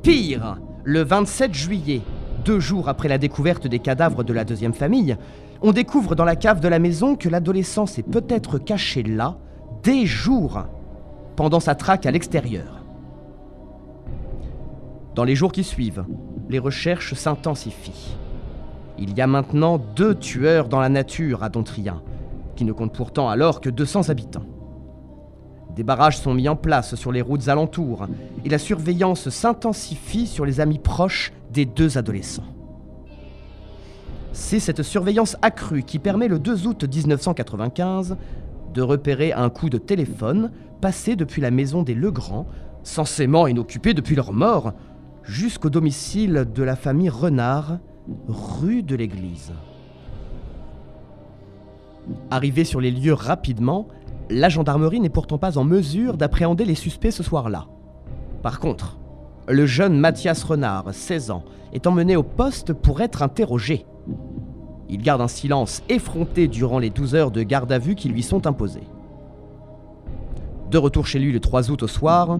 Pire, 0.03 0.59
le 0.83 1.05
27 1.05 1.55
juillet, 1.55 2.01
deux 2.45 2.59
jours 2.59 2.89
après 2.89 3.09
la 3.09 3.18
découverte 3.18 3.68
des 3.68 3.78
cadavres 3.78 4.24
de 4.24 4.33
la 4.33 4.45
deuxième 4.45 4.74
famille, 4.74 5.16
on 5.63 5.73
découvre 5.73 6.15
dans 6.17 6.25
la 6.25 6.37
cave 6.37 6.61
de 6.61 6.69
la 6.69 6.79
maison 6.79 7.15
que 7.15 7.29
l'adolescent 7.29 7.87
s'est 7.87 8.03
peut-être 8.03 8.59
caché 8.59 9.03
là 9.03 9.39
des 9.83 10.07
jours 10.07 10.65
pendant 11.37 11.61
sa 11.61 11.75
traque 11.75 12.05
à 12.07 12.11
l'extérieur. 12.11 12.85
Dans 15.15 15.25
les 15.25 15.37
jours 15.37 15.53
qui 15.53 15.63
suivent, 15.63 16.05
les 16.49 16.59
recherches 16.59 17.15
s'intensifient. 17.15 18.17
Il 18.99 19.17
y 19.17 19.21
a 19.21 19.27
maintenant 19.27 19.79
deux 19.79 20.15
tueurs 20.15 20.69
dans 20.69 20.81
la 20.81 20.89
nature 20.89 21.43
à 21.43 21.49
Dontrien, 21.49 22.03
qui 22.57 22.65
ne 22.65 22.73
compte 22.73 22.93
pourtant 22.93 23.29
alors 23.29 23.61
que 23.61 23.71
200 23.71 24.09
habitants. 24.09 24.47
Des 25.77 25.85
barrages 25.85 26.19
sont 26.19 26.35
mis 26.35 26.49
en 26.49 26.57
place 26.57 26.97
sur 26.97 27.13
les 27.13 27.23
routes 27.23 27.49
alentours 27.49 28.07
et 28.45 28.49
la 28.49 28.59
surveillance 28.59 29.31
s'intensifie 29.31 30.27
sur 30.27 30.45
les 30.45 30.61
amis 30.61 30.79
proches 30.79 31.33
des 31.51 31.65
deux 31.65 31.97
adolescents. 31.97 32.52
C'est 34.33 34.61
cette 34.61 34.83
surveillance 34.83 35.37
accrue 35.43 35.83
qui 35.83 35.99
permet 35.99 36.26
le 36.26 36.39
2 36.39 36.66
août 36.66 36.85
1995 36.85 38.16
de 38.72 38.83
repérer 38.83 39.33
un 39.33 39.51
coup 39.51 39.68
de 39.68 39.76
téléphone 39.76 40.51
passé 40.80 41.16
depuis 41.16 41.43
la 41.43 41.51
maison 41.51 41.83
des 41.83 41.95
Legrand, 41.95 42.47
censément 42.83 43.47
inoccupée 43.47 43.93
depuis 43.93 44.16
leur 44.16 44.33
mort, 44.33 44.72
jusqu'au 45.22 45.68
domicile 45.68 46.47
de 46.53 46.62
la 46.62 46.76
famille 46.76 47.11
Renard, 47.11 47.78
rue 48.26 48.83
de 48.83 48.97
l'église. 48.97 49.53
Arrivé 52.30 52.64
sur 52.64 52.80
les 52.80 52.91
lieux 52.91 53.12
rapidement, 53.12 53.87
la 54.30 54.49
gendarmerie 54.49 55.01
n'est 55.01 55.11
pourtant 55.11 55.39
pas 55.39 55.59
en 55.59 55.64
mesure 55.64 56.16
d'appréhender 56.16 56.64
les 56.64 56.74
suspects 56.74 57.11
ce 57.11 57.22
soir-là. 57.22 57.66
Par 58.43 58.61
contre, 58.61 58.99
le 59.47 59.66
jeune 59.66 59.99
Mathias 59.99 60.43
Renard, 60.43 60.87
16 60.93 61.30
ans, 61.30 61.45
est 61.74 61.87
emmené 61.87 62.16
au 62.16 62.22
poste 62.22 62.72
pour 62.72 63.03
être 63.03 63.22
interrogé. 63.22 63.85
Il 64.93 65.01
garde 65.01 65.22
un 65.22 65.28
silence 65.28 65.82
effronté 65.88 66.49
durant 66.49 66.78
les 66.78 66.90
12 66.90 67.14
heures 67.14 67.30
de 67.30 67.43
garde 67.43 67.72
à 67.72 67.78
vue 67.78 67.95
qui 67.95 68.11
lui 68.11 68.22
sont 68.22 68.47
imposées. 68.47 68.86
De 70.70 70.76
retour 70.76 71.07
chez 71.07 71.18
lui 71.18 71.32
le 71.32 71.40
3 71.40 71.70
août 71.70 71.82
au 71.82 71.88
soir, 71.88 72.38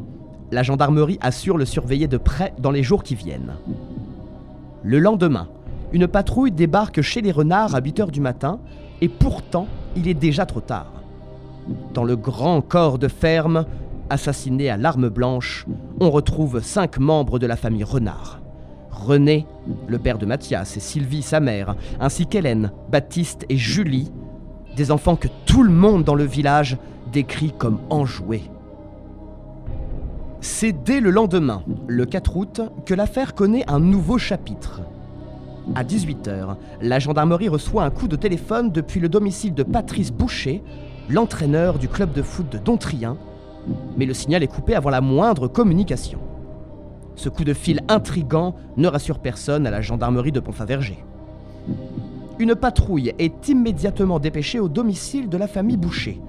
la 0.50 0.62
gendarmerie 0.62 1.18
assure 1.22 1.57
le 1.57 1.64
surveiller 1.64 2.09
de 2.09 2.18
près 2.18 2.53
dans 2.59 2.70
les 2.70 2.82
jours 2.82 3.03
qui 3.03 3.14
viennent. 3.14 3.55
Le 4.82 4.98
lendemain, 4.98 5.48
une 5.94 6.07
patrouille 6.07 6.53
débarque 6.53 7.00
chez 7.00 7.22
les 7.22 7.32
renards 7.32 7.74
à 7.74 7.80
8 7.80 8.00
heures 8.00 8.11
du 8.11 8.20
matin, 8.20 8.61
et 9.00 9.09
pourtant, 9.09 9.66
il 9.96 10.07
est 10.07 10.12
déjà 10.12 10.44
trop 10.44 10.61
tard. 10.61 10.92
Dans 11.94 12.05
le 12.05 12.16
grand 12.16 12.61
corps 12.61 12.98
de 12.98 13.09
ferme, 13.09 13.64
assassiné 14.11 14.68
à 14.68 14.76
l'arme 14.76 15.09
blanche, 15.09 15.66
on 16.00 16.11
retrouve 16.11 16.62
cinq 16.62 16.98
membres 16.98 17.38
de 17.38 17.46
la 17.46 17.57
famille 17.57 17.84
Renard. 17.84 18.41
René, 18.93 19.47
le 19.88 19.99
père 19.99 20.18
de 20.18 20.26
Mathias, 20.26 20.76
et 20.76 20.80
Sylvie, 20.80 21.22
sa 21.22 21.40
mère, 21.40 21.74
ainsi 21.99 22.26
qu'Hélène, 22.26 22.70
Baptiste 22.90 23.45
et 23.49 23.57
Julie, 23.57 24.12
Des 24.76 24.90
enfants 24.90 25.16
que 25.16 25.28
tout 25.45 25.62
le 25.62 25.72
monde 25.72 26.05
dans 26.05 26.14
le 26.14 26.24
village 26.24 26.78
décrit 27.12 27.53
comme 27.57 27.80
enjoués. 27.90 28.51
C'est 30.40 30.72
dès 30.72 31.01
le 31.01 31.11
lendemain, 31.11 31.62
le 31.86 32.07
4 32.07 32.36
août, 32.36 32.61
que 32.86 32.95
l'affaire 32.95 33.34
connaît 33.34 33.68
un 33.70 33.80
nouveau 33.80 34.16
chapitre. 34.16 34.80
À 35.74 35.84
18h, 35.84 36.57
la 36.80 36.99
gendarmerie 36.99 37.49
reçoit 37.49 37.84
un 37.84 37.90
coup 37.90 38.09
de 38.09 38.16
téléphone 38.16 38.72
depuis 38.72 38.99
le 38.99 39.09
domicile 39.09 39.55
de 39.55 39.62
Patrice 39.62 40.11
Boucher, 40.11 40.62
l'entraîneur 41.09 41.78
du 41.78 41.88
club 41.88 42.12
de 42.12 42.22
foot 42.22 42.51
de 42.51 42.59
Dontrien, 42.59 43.16
mais 43.97 44.07
le 44.07 44.14
signal 44.14 44.43
est 44.43 44.49
coupé 44.49 44.74
avant 44.74 44.90
la 44.90 45.01
moindre 45.01 45.49
communication. 45.49 46.18
Ce 47.15 47.29
coup 47.29 47.45
de 47.45 47.53
fil 47.53 47.81
intrigant 47.89 48.55
ne 48.77 48.89
rassure 48.89 49.19
personne 49.19 49.67
à 49.67 49.71
la 49.71 49.81
gendarmerie 49.81 50.33
de 50.33 50.41
Pontfaverger. 50.41 51.05
Une 52.39 52.55
patrouille 52.55 53.13
est 53.19 53.49
immédiatement 53.49 54.19
dépêchée 54.19 54.59
au 54.59 54.69
domicile 54.69 55.29
de 55.29 55.37
la 55.37 55.47
famille 55.47 55.77
Boucher. 55.77 56.21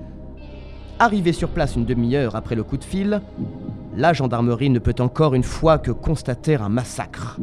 Arrivée 1.00 1.34
sur 1.34 1.50
place 1.50 1.76
une 1.76 1.86
demi-heure 1.86 2.36
après 2.36 2.56
le 2.56 2.64
coup 2.64 2.78
de 2.78 2.84
fil, 2.84 3.22
la 3.96 4.14
gendarmerie 4.14 4.70
ne 4.70 4.80
peut 4.80 4.96
encore 5.00 5.34
une 5.34 5.44
fois 5.44 5.78
que 5.78 5.92
constater 5.92 6.56
un 6.56 6.70
massacre. 6.70 7.40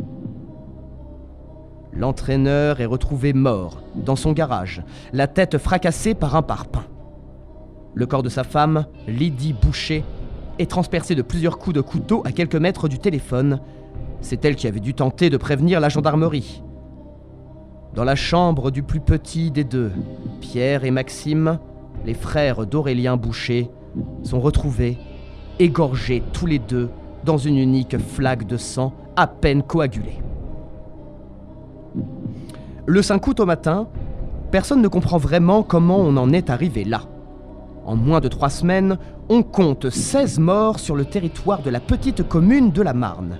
L'entraîneur 1.92 2.80
est 2.80 2.86
retrouvé 2.86 3.32
mort 3.32 3.82
dans 3.96 4.16
son 4.16 4.32
garage, 4.32 4.82
la 5.12 5.26
tête 5.26 5.58
fracassée 5.58 6.14
par 6.14 6.36
un 6.36 6.42
parpaing. 6.42 6.84
Le 7.94 8.06
corps 8.06 8.22
de 8.22 8.28
sa 8.28 8.44
femme, 8.44 8.86
Lydie 9.08 9.52
Boucher, 9.52 10.04
est 10.60 10.70
transpercé 10.70 11.14
de 11.14 11.22
plusieurs 11.22 11.58
coups 11.58 11.74
de 11.74 11.80
couteau 11.80 12.22
à 12.26 12.32
quelques 12.32 12.56
mètres 12.56 12.86
du 12.86 12.98
téléphone. 12.98 13.60
C'est 14.20 14.44
elle 14.44 14.56
qui 14.56 14.66
avait 14.66 14.80
dû 14.80 14.92
tenter 14.92 15.30
de 15.30 15.38
prévenir 15.38 15.80
la 15.80 15.88
gendarmerie. 15.88 16.62
Dans 17.94 18.04
la 18.04 18.14
chambre 18.14 18.70
du 18.70 18.82
plus 18.82 19.00
petit 19.00 19.50
des 19.50 19.64
deux, 19.64 19.90
Pierre 20.40 20.84
et 20.84 20.90
Maxime, 20.90 21.58
les 22.04 22.14
frères 22.14 22.66
d'Aurélien 22.66 23.16
Boucher, 23.16 23.70
sont 24.22 24.38
retrouvés, 24.38 24.98
égorgés 25.58 26.22
tous 26.32 26.46
les 26.46 26.58
deux 26.58 26.90
dans 27.24 27.38
une 27.38 27.56
unique 27.56 27.98
flaque 27.98 28.46
de 28.46 28.58
sang 28.58 28.92
à 29.16 29.26
peine 29.26 29.62
coagulée. 29.62 30.20
Le 32.86 33.02
5 33.02 33.26
août 33.26 33.40
au 33.40 33.46
matin, 33.46 33.88
personne 34.50 34.82
ne 34.82 34.88
comprend 34.88 35.16
vraiment 35.16 35.62
comment 35.62 35.98
on 35.98 36.16
en 36.18 36.32
est 36.32 36.50
arrivé 36.50 36.84
là. 36.84 37.02
En 37.84 37.96
moins 37.96 38.20
de 38.20 38.28
trois 38.28 38.50
semaines, 38.50 38.98
on 39.28 39.42
compte 39.42 39.90
16 39.90 40.38
morts 40.38 40.78
sur 40.78 40.96
le 40.96 41.04
territoire 41.04 41.62
de 41.62 41.70
la 41.70 41.80
petite 41.80 42.26
commune 42.28 42.70
de 42.72 42.82
la 42.82 42.92
Marne. 42.92 43.38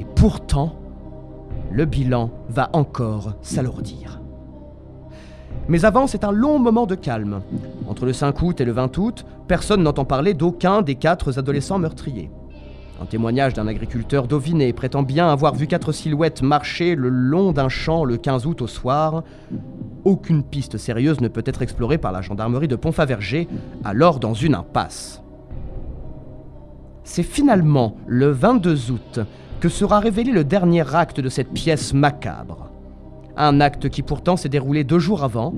Et 0.00 0.06
pourtant, 0.14 0.76
le 1.70 1.84
bilan 1.84 2.30
va 2.48 2.70
encore 2.72 3.34
s'alourdir. 3.42 4.20
Mais 5.68 5.84
avant, 5.84 6.06
c'est 6.06 6.24
un 6.24 6.32
long 6.32 6.58
moment 6.58 6.86
de 6.86 6.94
calme. 6.94 7.42
Entre 7.88 8.06
le 8.06 8.12
5 8.12 8.40
août 8.42 8.60
et 8.60 8.64
le 8.64 8.72
20 8.72 8.96
août, 8.98 9.26
personne 9.48 9.82
n'entend 9.82 10.04
parler 10.04 10.32
d'aucun 10.32 10.82
des 10.82 10.94
quatre 10.94 11.38
adolescents 11.38 11.78
meurtriers. 11.78 12.30
Un 13.00 13.04
témoignage 13.04 13.52
d'un 13.52 13.66
agriculteur 13.66 14.26
d'Auviné 14.26 14.72
prétend 14.72 15.02
bien 15.02 15.28
avoir 15.28 15.54
vu 15.54 15.66
quatre 15.66 15.92
silhouettes 15.92 16.40
marcher 16.40 16.94
le 16.94 17.10
long 17.10 17.52
d'un 17.52 17.68
champ 17.68 18.04
le 18.04 18.16
15 18.16 18.46
août 18.46 18.62
au 18.62 18.66
soir. 18.66 19.22
Aucune 20.06 20.44
piste 20.44 20.78
sérieuse 20.78 21.20
ne 21.20 21.26
peut 21.26 21.42
être 21.44 21.62
explorée 21.62 21.98
par 21.98 22.12
la 22.12 22.22
gendarmerie 22.22 22.68
de 22.68 22.76
Pontfaverger, 22.76 23.48
alors 23.84 24.20
dans 24.20 24.34
une 24.34 24.54
impasse. 24.54 25.20
C'est 27.02 27.24
finalement 27.24 27.96
le 28.06 28.30
22 28.30 28.92
août 28.92 29.18
que 29.58 29.68
sera 29.68 29.98
révélé 29.98 30.30
le 30.30 30.44
dernier 30.44 30.94
acte 30.94 31.18
de 31.18 31.28
cette 31.28 31.52
pièce 31.52 31.92
macabre. 31.92 32.70
Un 33.36 33.60
acte 33.60 33.88
qui 33.88 34.02
pourtant 34.02 34.36
s'est 34.36 34.48
déroulé 34.48 34.84
deux 34.84 35.00
jours 35.00 35.24
avant, 35.24 35.54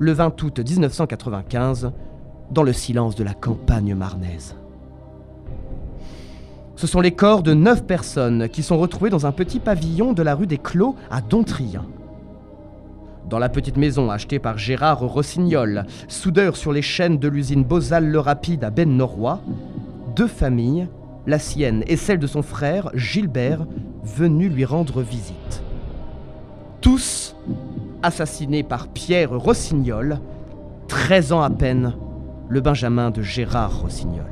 le 0.00 0.10
20 0.10 0.42
août 0.42 0.58
1995, 0.58 1.92
dans 2.50 2.64
le 2.64 2.72
silence 2.72 3.14
de 3.14 3.22
la 3.22 3.34
campagne 3.34 3.94
marnaise. 3.94 4.56
Ce 6.74 6.88
sont 6.88 7.00
les 7.00 7.12
corps 7.12 7.44
de 7.44 7.54
neuf 7.54 7.84
personnes 7.84 8.48
qui 8.48 8.64
sont 8.64 8.78
retrouvés 8.78 9.10
dans 9.10 9.26
un 9.26 9.32
petit 9.32 9.60
pavillon 9.60 10.12
de 10.12 10.24
la 10.24 10.34
rue 10.34 10.48
des 10.48 10.58
Clos 10.58 10.96
à 11.08 11.20
Dontrien. 11.20 11.84
Dans 13.32 13.38
la 13.38 13.48
petite 13.48 13.78
maison 13.78 14.10
achetée 14.10 14.38
par 14.38 14.58
Gérard 14.58 15.00
Rossignol, 15.00 15.86
soudeur 16.06 16.54
sur 16.54 16.70
les 16.70 16.82
chaînes 16.82 17.16
de 17.16 17.28
l'usine 17.28 17.64
Bozal 17.64 18.06
Le 18.06 18.18
Rapide 18.18 18.62
à 18.62 18.68
ben 18.68 18.94
Norrois, 18.94 19.40
deux 20.14 20.26
familles, 20.26 20.86
la 21.26 21.38
sienne 21.38 21.82
et 21.86 21.96
celle 21.96 22.18
de 22.18 22.26
son 22.26 22.42
frère 22.42 22.90
Gilbert, 22.92 23.64
venues 24.04 24.50
lui 24.50 24.66
rendre 24.66 25.00
visite. 25.00 25.62
Tous 26.82 27.34
assassinés 28.02 28.64
par 28.64 28.88
Pierre 28.88 29.30
Rossignol, 29.30 30.18
13 30.88 31.32
ans 31.32 31.40
à 31.40 31.48
peine, 31.48 31.94
le 32.50 32.60
Benjamin 32.60 33.10
de 33.10 33.22
Gérard 33.22 33.80
Rossignol. 33.80 34.26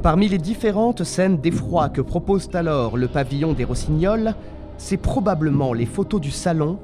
Parmi 0.00 0.28
les 0.28 0.38
différentes 0.38 1.04
scènes 1.04 1.36
d'effroi 1.36 1.90
que 1.90 2.00
propose 2.00 2.48
alors 2.54 2.96
le 2.96 3.08
pavillon 3.08 3.52
des 3.52 3.64
Rossignols, 3.64 4.34
c'est 4.78 4.96
probablement 4.96 5.72
les 5.72 5.86
photos 5.86 6.20
du 6.20 6.30
salon, 6.30 6.78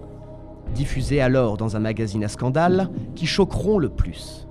diffusées 0.74 1.20
alors 1.20 1.56
dans 1.56 1.76
un 1.76 1.80
magazine 1.80 2.24
à 2.24 2.28
scandale, 2.28 2.90
qui 3.14 3.26
choqueront 3.26 3.78
le 3.78 3.88
plus. 3.88 4.46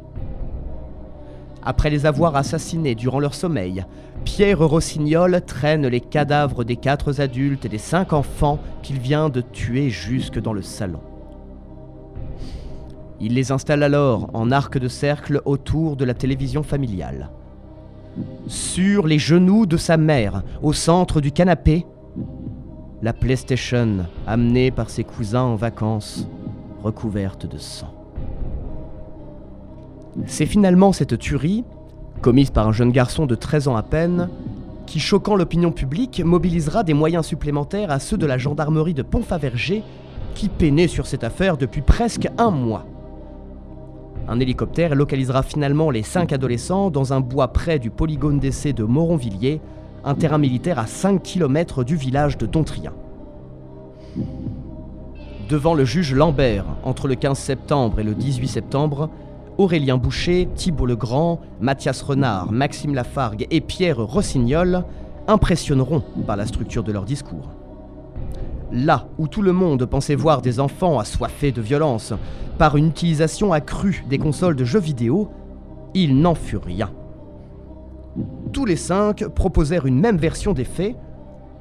Après 1.63 1.89
les 1.89 2.05
avoir 2.05 2.35
assassinés 2.35 2.95
durant 2.95 3.19
leur 3.19 3.35
sommeil, 3.35 3.85
Pierre 4.25 4.59
Rossignol 4.59 5.41
traîne 5.45 5.87
les 5.87 6.01
cadavres 6.01 6.63
des 6.63 6.75
quatre 6.75 7.19
adultes 7.19 7.65
et 7.65 7.69
des 7.69 7.77
cinq 7.77 8.13
enfants 8.13 8.59
qu'il 8.81 8.99
vient 8.99 9.29
de 9.29 9.41
tuer 9.41 9.89
jusque 9.89 10.39
dans 10.39 10.53
le 10.53 10.61
salon. 10.61 11.01
Il 13.19 13.35
les 13.35 13.51
installe 13.51 13.83
alors 13.83 14.29
en 14.33 14.51
arc 14.51 14.79
de 14.79 14.87
cercle 14.87 15.41
autour 15.45 15.95
de 15.95 16.05
la 16.05 16.15
télévision 16.15 16.63
familiale. 16.63 17.29
Sur 18.47 19.05
les 19.05 19.19
genoux 19.19 19.67
de 19.67 19.77
sa 19.77 19.97
mère, 19.97 20.41
au 20.63 20.73
centre 20.73 21.21
du 21.21 21.31
canapé, 21.31 21.85
la 23.01 23.13
PlayStation 23.13 24.05
amenée 24.27 24.69
par 24.69 24.89
ses 24.89 25.03
cousins 25.03 25.41
en 25.41 25.55
vacances, 25.55 26.27
recouverte 26.83 27.47
de 27.47 27.57
sang. 27.57 27.93
C'est 30.27 30.45
finalement 30.45 30.91
cette 30.91 31.17
tuerie, 31.17 31.63
commise 32.21 32.51
par 32.51 32.67
un 32.67 32.71
jeune 32.71 32.91
garçon 32.91 33.25
de 33.25 33.33
13 33.35 33.69
ans 33.69 33.75
à 33.75 33.81
peine, 33.81 34.29
qui, 34.85 34.99
choquant 34.99 35.35
l'opinion 35.35 35.71
publique, 35.71 36.21
mobilisera 36.23 36.83
des 36.83 36.93
moyens 36.93 37.25
supplémentaires 37.25 37.91
à 37.91 37.99
ceux 37.99 38.17
de 38.17 38.25
la 38.25 38.37
gendarmerie 38.37 38.93
de 38.93 39.03
Pontfaverger, 39.03 39.83
qui 40.35 40.49
peinait 40.49 40.87
sur 40.87 41.07
cette 41.07 41.23
affaire 41.23 41.57
depuis 41.57 41.81
presque 41.81 42.27
un 42.37 42.51
mois. 42.51 42.85
Un 44.27 44.39
hélicoptère 44.39 44.93
localisera 44.93 45.41
finalement 45.43 45.89
les 45.89 46.03
cinq 46.03 46.33
adolescents 46.33 46.91
dans 46.91 47.13
un 47.13 47.19
bois 47.19 47.47
près 47.47 47.79
du 47.79 47.89
polygone 47.89 48.39
d'essai 48.39 48.73
de 48.73 48.83
Moronvilliers, 48.83 49.59
un 50.03 50.15
terrain 50.15 50.37
militaire 50.37 50.79
à 50.79 50.87
5 50.87 51.21
km 51.21 51.83
du 51.83 51.95
village 51.95 52.37
de 52.37 52.45
Dontrien. 52.45 52.93
Devant 55.49 55.73
le 55.73 55.85
juge 55.85 56.13
Lambert, 56.13 56.65
entre 56.83 57.07
le 57.07 57.15
15 57.15 57.37
septembre 57.37 57.99
et 57.99 58.03
le 58.03 58.15
18 58.15 58.47
septembre, 58.47 59.09
Aurélien 59.57 59.97
Boucher, 59.97 60.47
Thibault 60.55 60.85
Legrand, 60.85 61.41
Mathias 61.59 62.01
Renard, 62.01 62.51
Maxime 62.51 62.95
Lafargue 62.95 63.47
et 63.51 63.61
Pierre 63.61 63.99
Rossignol 63.99 64.85
impressionneront 65.27 66.03
par 66.25 66.37
la 66.37 66.45
structure 66.45 66.83
de 66.83 66.91
leur 66.91 67.03
discours. 67.03 67.49
Là 68.71 69.07
où 69.17 69.27
tout 69.27 69.41
le 69.41 69.51
monde 69.51 69.85
pensait 69.85 70.15
voir 70.15 70.41
des 70.41 70.59
enfants 70.61 70.99
assoiffés 70.99 71.51
de 71.51 71.61
violence 71.61 72.13
par 72.57 72.77
une 72.77 72.87
utilisation 72.87 73.51
accrue 73.51 74.05
des 74.09 74.17
consoles 74.17 74.55
de 74.55 74.63
jeux 74.63 74.79
vidéo, 74.79 75.29
il 75.93 76.21
n'en 76.21 76.35
fut 76.35 76.57
rien. 76.57 76.89
Tous 78.53 78.65
les 78.65 78.75
cinq 78.75 79.25
proposèrent 79.27 79.85
une 79.85 79.99
même 79.99 80.17
version 80.17 80.53
des 80.53 80.65
faits, 80.65 80.95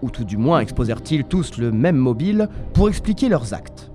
ou 0.02 0.10
tout 0.10 0.24
du 0.24 0.36
moins 0.36 0.60
exposèrent-ils 0.60 1.24
tous 1.24 1.56
le 1.58 1.70
même 1.70 1.96
mobile 1.96 2.48
pour 2.72 2.88
expliquer 2.88 3.28
leurs 3.28 3.54
actes. 3.54 3.90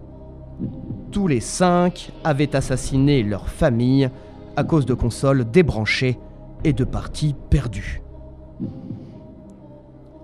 Tous 1.11 1.27
les 1.27 1.41
cinq 1.41 2.11
avaient 2.23 2.55
assassiné 2.55 3.23
leur 3.23 3.49
famille 3.49 4.09
à 4.55 4.63
cause 4.63 4.85
de 4.85 4.93
consoles 4.93 5.49
débranchées 5.49 6.17
et 6.63 6.73
de 6.73 6.85
parties 6.85 7.35
perdues. 7.49 8.01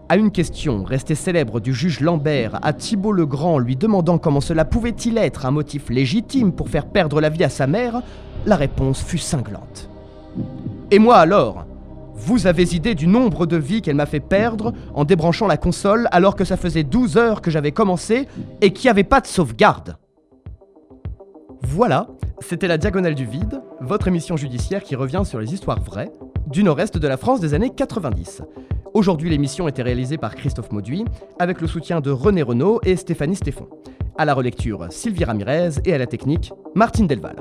À 0.07 0.17
une 0.17 0.31
question 0.31 0.83
restée 0.83 1.15
célèbre 1.15 1.59
du 1.59 1.73
juge 1.73 1.99
Lambert 1.99 2.59
à 2.61 2.73
Thibault 2.73 3.13
Legrand 3.13 3.59
lui 3.59 3.75
demandant 3.75 4.17
comment 4.17 4.41
cela 4.41 4.65
pouvait-il 4.65 5.17
être 5.17 5.45
un 5.45 5.51
motif 5.51 5.89
légitime 5.89 6.51
pour 6.53 6.69
faire 6.69 6.85
perdre 6.85 7.21
la 7.21 7.29
vie 7.29 7.43
à 7.43 7.49
sa 7.49 7.67
mère, 7.67 8.01
la 8.45 8.55
réponse 8.55 9.01
fut 9.01 9.17
cinglante. 9.17 9.89
Et 10.89 10.99
moi 10.99 11.17
alors 11.17 11.65
Vous 12.13 12.47
avez 12.47 12.75
idée 12.75 12.95
du 12.95 13.07
nombre 13.07 13.45
de 13.45 13.57
vies 13.57 13.81
qu'elle 13.81 13.95
m'a 13.95 14.05
fait 14.05 14.19
perdre 14.19 14.73
en 14.93 15.05
débranchant 15.05 15.47
la 15.47 15.57
console 15.57 16.07
alors 16.11 16.35
que 16.35 16.45
ça 16.45 16.57
faisait 16.57 16.83
12 16.83 17.17
heures 17.17 17.41
que 17.41 17.51
j'avais 17.51 17.71
commencé 17.71 18.27
et 18.61 18.73
qu'il 18.73 18.87
n'y 18.87 18.91
avait 18.91 19.03
pas 19.03 19.21
de 19.21 19.27
sauvegarde 19.27 19.97
Voilà, 21.61 22.07
c'était 22.39 22.67
la 22.67 22.77
Diagonale 22.77 23.15
du 23.15 23.25
Vide, 23.25 23.61
votre 23.79 24.07
émission 24.07 24.37
judiciaire 24.37 24.83
qui 24.83 24.95
revient 24.95 25.23
sur 25.23 25.39
les 25.39 25.53
histoires 25.53 25.81
vraies 25.81 26.11
du 26.47 26.63
nord-est 26.63 26.97
de 26.97 27.07
la 27.07 27.17
France 27.17 27.39
des 27.39 27.53
années 27.53 27.69
90. 27.69 28.41
Aujourd'hui, 28.93 29.29
l'émission 29.29 29.67
était 29.67 29.83
réalisée 29.83 30.17
par 30.17 30.35
Christophe 30.35 30.71
Mauduit, 30.71 31.05
avec 31.39 31.61
le 31.61 31.67
soutien 31.67 32.01
de 32.01 32.11
René 32.11 32.41
Renault 32.41 32.81
et 32.83 32.97
Stéphanie 32.97 33.37
Stéphon. 33.37 33.67
À 34.17 34.25
la 34.25 34.33
relecture, 34.33 34.87
Sylvie 34.89 35.23
Ramirez 35.23 35.71
et 35.85 35.93
à 35.93 35.97
la 35.97 36.07
technique, 36.07 36.51
Martine 36.75 37.07
Delval. 37.07 37.37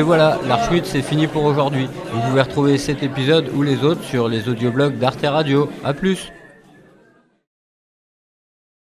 Et 0.00 0.02
voilà, 0.02 0.38
l'Archmut 0.48 0.86
c'est 0.86 1.02
fini 1.02 1.26
pour 1.26 1.44
aujourd'hui. 1.44 1.86
Vous 2.10 2.20
pouvez 2.22 2.40
retrouver 2.40 2.78
cet 2.78 3.02
épisode 3.02 3.50
ou 3.54 3.60
les 3.60 3.84
autres 3.84 4.02
sur 4.02 4.28
les 4.28 4.48
audioblogs 4.48 4.96
d'Arte 4.96 5.26
Radio. 5.26 5.68
A 5.84 5.92
plus 5.92 6.32